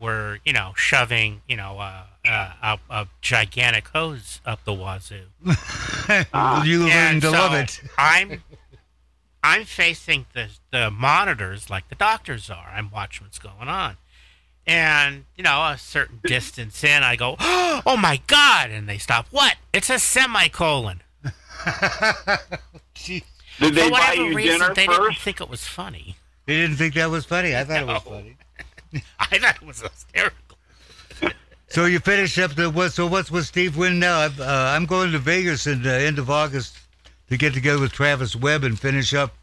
were, 0.00 0.40
you 0.44 0.52
know, 0.52 0.72
shoving, 0.76 1.42
you 1.48 1.56
know, 1.56 1.78
uh, 1.78 2.02
uh, 2.28 2.52
a, 2.62 2.78
a 2.90 3.08
gigantic 3.20 3.86
hose 3.88 4.40
up 4.44 4.64
the 4.64 4.72
wazoo. 4.74 5.26
you 5.44 6.80
learned 6.80 6.92
and 6.92 7.22
to 7.22 7.28
so 7.28 7.32
love 7.32 7.54
it. 7.54 7.80
I'm, 7.96 8.42
I'm 9.42 9.64
facing 9.64 10.26
the 10.34 10.48
the 10.72 10.90
monitors 10.90 11.70
like 11.70 11.88
the 11.88 11.94
doctors 11.94 12.50
are. 12.50 12.72
I'm 12.74 12.90
watching 12.90 13.24
what's 13.26 13.38
going 13.38 13.68
on, 13.68 13.96
and 14.66 15.24
you 15.36 15.44
know, 15.44 15.64
a 15.64 15.78
certain 15.78 16.20
distance 16.24 16.82
in, 16.84 17.02
I 17.02 17.16
go, 17.16 17.36
"Oh 17.40 17.96
my 17.98 18.20
god!" 18.26 18.70
And 18.70 18.88
they 18.88 18.98
stop. 18.98 19.26
What? 19.30 19.56
It's 19.72 19.90
a 19.90 19.98
semicolon. 19.98 21.02
Did 23.04 23.22
they 23.58 23.84
For 23.84 23.90
buy 23.90 24.14
you 24.16 24.34
reason, 24.34 24.60
dinner 24.60 24.74
they 24.74 24.86
didn't 24.86 24.96
first? 24.96 25.20
think 25.20 25.40
it 25.40 25.48
was 25.48 25.64
funny. 25.66 26.16
They 26.46 26.56
didn't 26.56 26.76
think 26.76 26.94
that 26.94 27.10
was 27.10 27.24
funny. 27.24 27.56
I 27.56 27.64
thought 27.64 27.82
it 27.82 27.86
was 27.86 28.04
No. 28.04 28.10
funny. 28.10 28.36
I 29.18 29.38
thought 29.38 29.56
it 29.56 29.62
was 29.66 29.80
hysterical. 29.80 30.58
So 31.68 31.84
you 31.86 31.98
finish 31.98 32.38
up 32.38 32.54
the 32.54 32.70
what? 32.70 32.92
So 32.92 33.08
what's 33.08 33.28
with 33.30 33.44
Steve 33.46 33.76
Wynn 33.76 33.98
now? 33.98 34.20
I'm, 34.20 34.32
uh, 34.40 34.44
I'm 34.46 34.86
going 34.86 35.10
to 35.10 35.18
Vegas 35.18 35.66
in 35.66 35.82
the 35.82 35.92
end 35.92 36.20
of 36.20 36.30
August 36.30 36.78
to 37.28 37.36
get 37.36 37.54
together 37.54 37.80
with 37.80 37.90
Travis 37.92 38.36
Webb 38.36 38.62
and 38.62 38.78
finish 38.78 39.12
up 39.12 39.34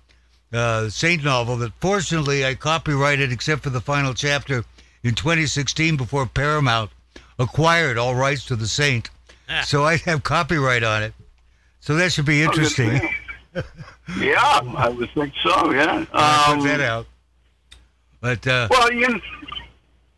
uh, 0.54 0.88
Saint 0.90 1.24
novel 1.26 1.58
that 1.58 1.74
fortunately 1.82 2.46
I 2.46 2.56
copyrighted 2.56 3.34
except 3.34 3.62
for 3.64 3.72
the 3.72 3.82
final 3.82 4.14
chapter 4.14 4.64
in 5.04 5.14
2016 5.16 5.98
before 5.98 6.26
Paramount 6.26 6.92
acquired 7.40 7.98
all 7.98 8.16
rights 8.16 8.46
to 8.46 8.56
the 8.56 8.68
Saint. 8.68 9.10
Ah. 9.50 9.62
So 9.66 9.84
I 9.84 9.98
have 9.98 10.24
copyright 10.24 10.84
on 10.84 11.04
it. 11.04 11.14
So 11.82 11.96
that 11.96 12.12
should 12.14 12.26
be 12.26 12.42
interesting. 12.44 13.02
Yeah, 14.20 14.40
I 14.76 14.90
would 14.90 15.12
think 15.12 15.32
so. 15.44 15.72
Yeah. 15.72 16.06
I'll 16.12 16.56
put 16.58 16.64
that 16.66 16.80
Um, 16.82 16.82
out. 16.82 17.06
But 18.20 18.46
uh, 18.48 18.68
well, 18.70 18.92
you. 18.92 19.22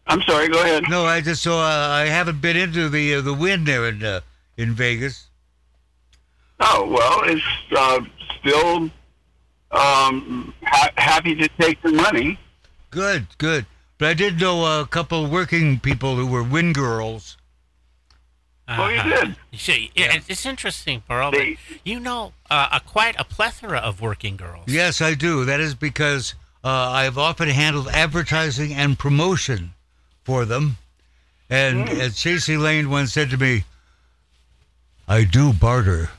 I'm 0.08 0.22
sorry. 0.22 0.48
Go 0.48 0.60
ahead. 0.62 0.86
no, 0.90 1.06
I 1.06 1.20
just 1.22 1.44
so 1.44 1.54
uh, 1.60 1.90
I 1.92 2.06
haven't 2.06 2.40
been 2.42 2.56
into 2.58 2.88
the 2.88 3.16
uh, 3.16 3.22
the 3.22 3.34
Wynn 3.34 3.66
there 3.66 3.88
in 3.90 4.04
uh, 4.04 4.22
in 4.58 4.74
Vegas. 4.74 5.28
Oh 6.62 6.88
well, 6.88 7.24
it's 7.26 7.44
uh, 7.78 8.00
still 8.40 8.90
um, 9.72 10.54
ha- 10.64 10.92
happy 10.98 11.36
to 11.36 11.48
take 11.60 11.80
the 11.82 11.92
money. 11.92 12.40
Good, 12.90 13.28
good. 13.38 13.66
But 13.98 14.10
I 14.10 14.14
did 14.14 14.40
know 14.40 14.82
a 14.82 14.86
couple 14.88 15.26
working 15.28 15.80
people 15.80 16.16
who 16.16 16.28
were 16.28 16.44
Wynn 16.44 16.74
girls. 16.74 17.38
Oh, 18.68 18.88
you 18.88 18.98
Uh-huh. 19.00 19.10
did. 19.26 19.36
You 19.52 19.60
see, 19.60 19.92
yeah, 19.96 20.06
it's- 20.06 20.26
it's 20.28 20.46
interesting, 20.46 21.04
Burl. 21.08 21.32
But 21.32 21.38
They- 21.40 21.58
you 21.84 22.00
know, 22.00 22.34
uh, 22.50 22.70
a 22.72 22.80
quite 22.80 23.16
a 23.20 23.24
plethora 23.24 23.78
of 23.78 24.02
working 24.02 24.36
girls. 24.38 24.66
Yes, 24.68 25.02
I 25.02 25.14
do. 25.14 25.46
That 25.46 25.60
is 25.60 25.76
because 25.76 26.34
uh, 26.64 26.90
I've 26.92 27.18
often 27.18 27.48
handled 27.50 27.90
advertising 27.90 28.74
and 28.74 28.98
promotion 28.98 29.76
for 30.24 30.46
them. 30.46 30.78
And 31.48 31.88
as 31.88 32.16
Chasey 32.16 32.58
Lain 32.60 32.90
once 32.90 33.14
said 33.14 33.30
to 33.30 33.38
me, 33.38 33.66
I 35.08 35.26
do 35.26 35.54
barter. 35.54 36.10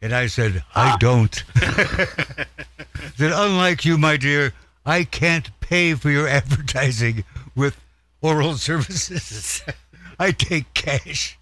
And 0.00 0.14
I 0.14 0.28
said, 0.28 0.64
I 0.74 0.96
don't. 0.98 1.44
that 1.54 2.46
unlike 3.18 3.84
you, 3.84 3.98
my 3.98 4.16
dear, 4.16 4.54
I 4.86 5.04
can't 5.04 5.50
pay 5.60 5.94
for 5.94 6.10
your 6.10 6.28
advertising 6.28 7.24
with 7.54 7.76
oral 8.22 8.54
services. 8.56 9.62
I 10.18 10.30
take 10.32 10.72
cash. 10.74 11.38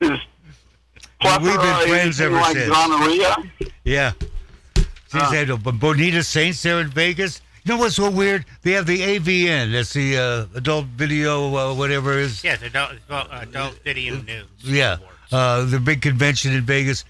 Is 0.00 0.10
And 1.20 1.42
we've 1.44 1.52
been 1.52 1.60
plethora 1.60 1.86
friends 1.88 2.20
anything 2.20 2.26
ever 2.26 2.34
like 2.36 2.56
since. 2.56 2.72
gonorrhea? 2.72 3.36
Yeah. 3.84 4.12
She's 4.76 5.20
Huh. 5.20 5.30
had 5.32 5.62
Bonita 5.80 6.22
Saints 6.22 6.62
there 6.62 6.80
in 6.80 6.88
Vegas. 6.88 7.42
You 7.64 7.74
know 7.74 7.78
what's 7.78 7.96
so 7.96 8.08
weird? 8.10 8.46
They 8.62 8.72
have 8.72 8.86
the 8.86 9.00
AVN. 9.00 9.72
That's 9.72 9.92
the 9.92 10.16
uh, 10.16 10.46
adult 10.56 10.86
video, 10.86 11.54
uh, 11.54 11.74
whatever 11.74 12.12
it 12.14 12.20
is. 12.20 12.42
Yeah, 12.42 12.56
the 12.56 12.66
adult, 12.66 12.92
adult 13.30 13.74
video 13.84 14.16
news. 14.22 14.46
Yeah. 14.62 14.96
Uh, 15.30 15.64
the 15.66 15.78
big 15.78 16.00
convention 16.00 16.52
in 16.54 16.62
Vegas. 16.62 17.04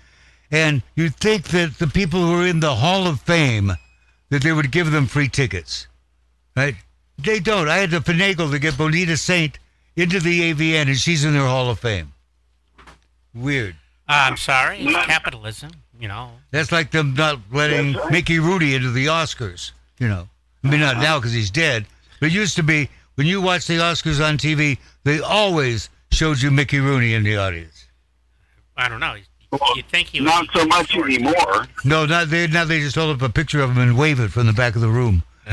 And 0.51 0.83
you'd 0.97 1.15
think 1.17 1.45
that 1.49 1.79
the 1.79 1.87
people 1.87 2.21
who 2.21 2.41
are 2.43 2.47
in 2.47 2.59
the 2.61 2.75
Hall 2.75 3.07
of 3.07 3.21
Fame, 3.21 3.73
that 4.31 4.43
they 4.43 4.53
would 4.53 4.71
give 4.71 4.91
them 4.91 5.07
free 5.07 5.29
tickets. 5.29 5.87
Right? 6.57 6.77
They 7.19 7.41
don't. 7.41 7.69
I 7.69 7.79
had 7.79 7.91
to 7.91 8.01
finagle 8.01 8.51
to 8.51 8.59
get 8.59 8.79
Bonita 8.79 9.17
Saint 9.17 9.59
into 9.97 10.21
the 10.21 10.53
AVN, 10.53 10.89
and 10.89 10.97
she's 10.97 11.25
in 11.25 11.35
their 11.35 11.47
Hall 11.47 11.71
of 11.71 11.79
Fame. 11.79 12.13
Weird. 13.35 13.77
Uh, 14.09 14.27
I'm 14.29 14.37
sorry, 14.37 14.81
it's 14.81 15.07
capitalism. 15.07 15.71
You 16.01 16.09
know, 16.09 16.31
That's 16.51 16.73
like 16.73 16.91
them 16.91 17.15
not 17.15 17.39
letting 17.53 17.93
right. 17.93 18.11
Mickey 18.11 18.39
Rooney 18.39 18.75
into 18.75 18.91
the 18.91 19.07
Oscars. 19.07 19.73
You 19.99 20.09
know, 20.09 20.29
I 20.65 20.71
mean 20.71 20.81
not 20.81 20.97
now 20.97 21.19
because 21.19 21.33
he's 21.35 21.51
dead, 21.51 21.85
but 22.19 22.27
it 22.27 22.33
used 22.33 22.57
to 22.57 22.63
be 22.63 22.89
when 23.17 23.27
you 23.27 23.43
watch 23.43 23.67
the 23.67 23.75
Oscars 23.77 24.27
on 24.27 24.39
TV, 24.39 24.79
they 25.05 25.21
always 25.21 25.91
showed 26.11 26.41
you 26.41 26.51
Mickey 26.51 26.81
Rooney 26.81 27.13
in 27.13 27.23
the 27.23 27.37
audience. 27.37 27.87
I 28.79 28.89
don't 28.89 29.01
know. 29.01 29.15
Well, 29.51 29.77
You'd 29.77 29.87
think 29.87 30.09
he 30.09 30.21
would 30.21 30.27
Not 30.27 30.47
so 30.55 30.65
much 30.67 30.91
short. 30.91 31.11
anymore. 31.11 31.67
No, 31.85 32.07
not 32.07 32.29
they. 32.31 32.47
Now 32.47 32.65
they 32.65 32.81
just 32.81 32.95
hold 32.95 33.17
up 33.17 33.23
a 33.23 33.33
picture 33.33 33.61
of 33.61 33.71
him 33.71 33.79
and 33.79 33.99
wave 33.99 34.21
it 34.21 34.29
from 34.31 34.47
the 34.47 34.53
back 34.53 34.77
of 34.77 34.81
the 34.81 34.89
room. 34.89 35.25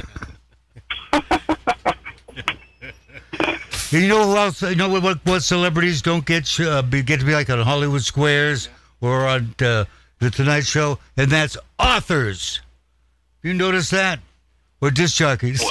you 3.92 4.08
know 4.08 4.30
who 4.30 4.38
else? 4.38 4.62
You 4.62 4.76
know 4.76 4.90
what? 4.90 5.02
What, 5.02 5.26
what 5.26 5.42
celebrities 5.44 6.02
don't 6.02 6.26
get 6.26 6.60
uh, 6.60 6.84
be, 6.84 7.02
get 7.02 7.20
to 7.22 7.26
be 7.26 7.34
like 7.34 7.50
on 7.50 7.60
Hollywood 7.60 8.04
Squares 8.04 8.70
or 9.02 9.26
on 9.28 9.56
uh, 9.62 9.86
the 10.20 10.30
Tonight 10.30 10.66
Show, 10.66 11.00
and 11.16 11.32
that's 11.32 11.58
authors. 11.80 12.62
You 13.42 13.54
notice 13.54 13.90
that? 13.92 14.20
Or 14.80 14.92
disc 14.92 15.16
jockeys. 15.18 15.64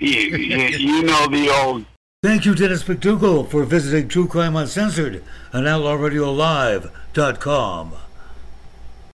you, 0.00 0.08
you, 0.08 0.56
you 0.56 1.02
know 1.04 1.28
the 1.28 1.48
old 1.62 1.84
Thank 2.22 2.44
you, 2.44 2.54
Dennis 2.54 2.84
McDougal, 2.84 3.48
for 3.48 3.64
visiting 3.64 4.06
True 4.08 4.28
Crime 4.28 4.54
Uncensored 4.54 5.24
on 7.18 7.34
OutlawRadioLive.com. 7.34 8.01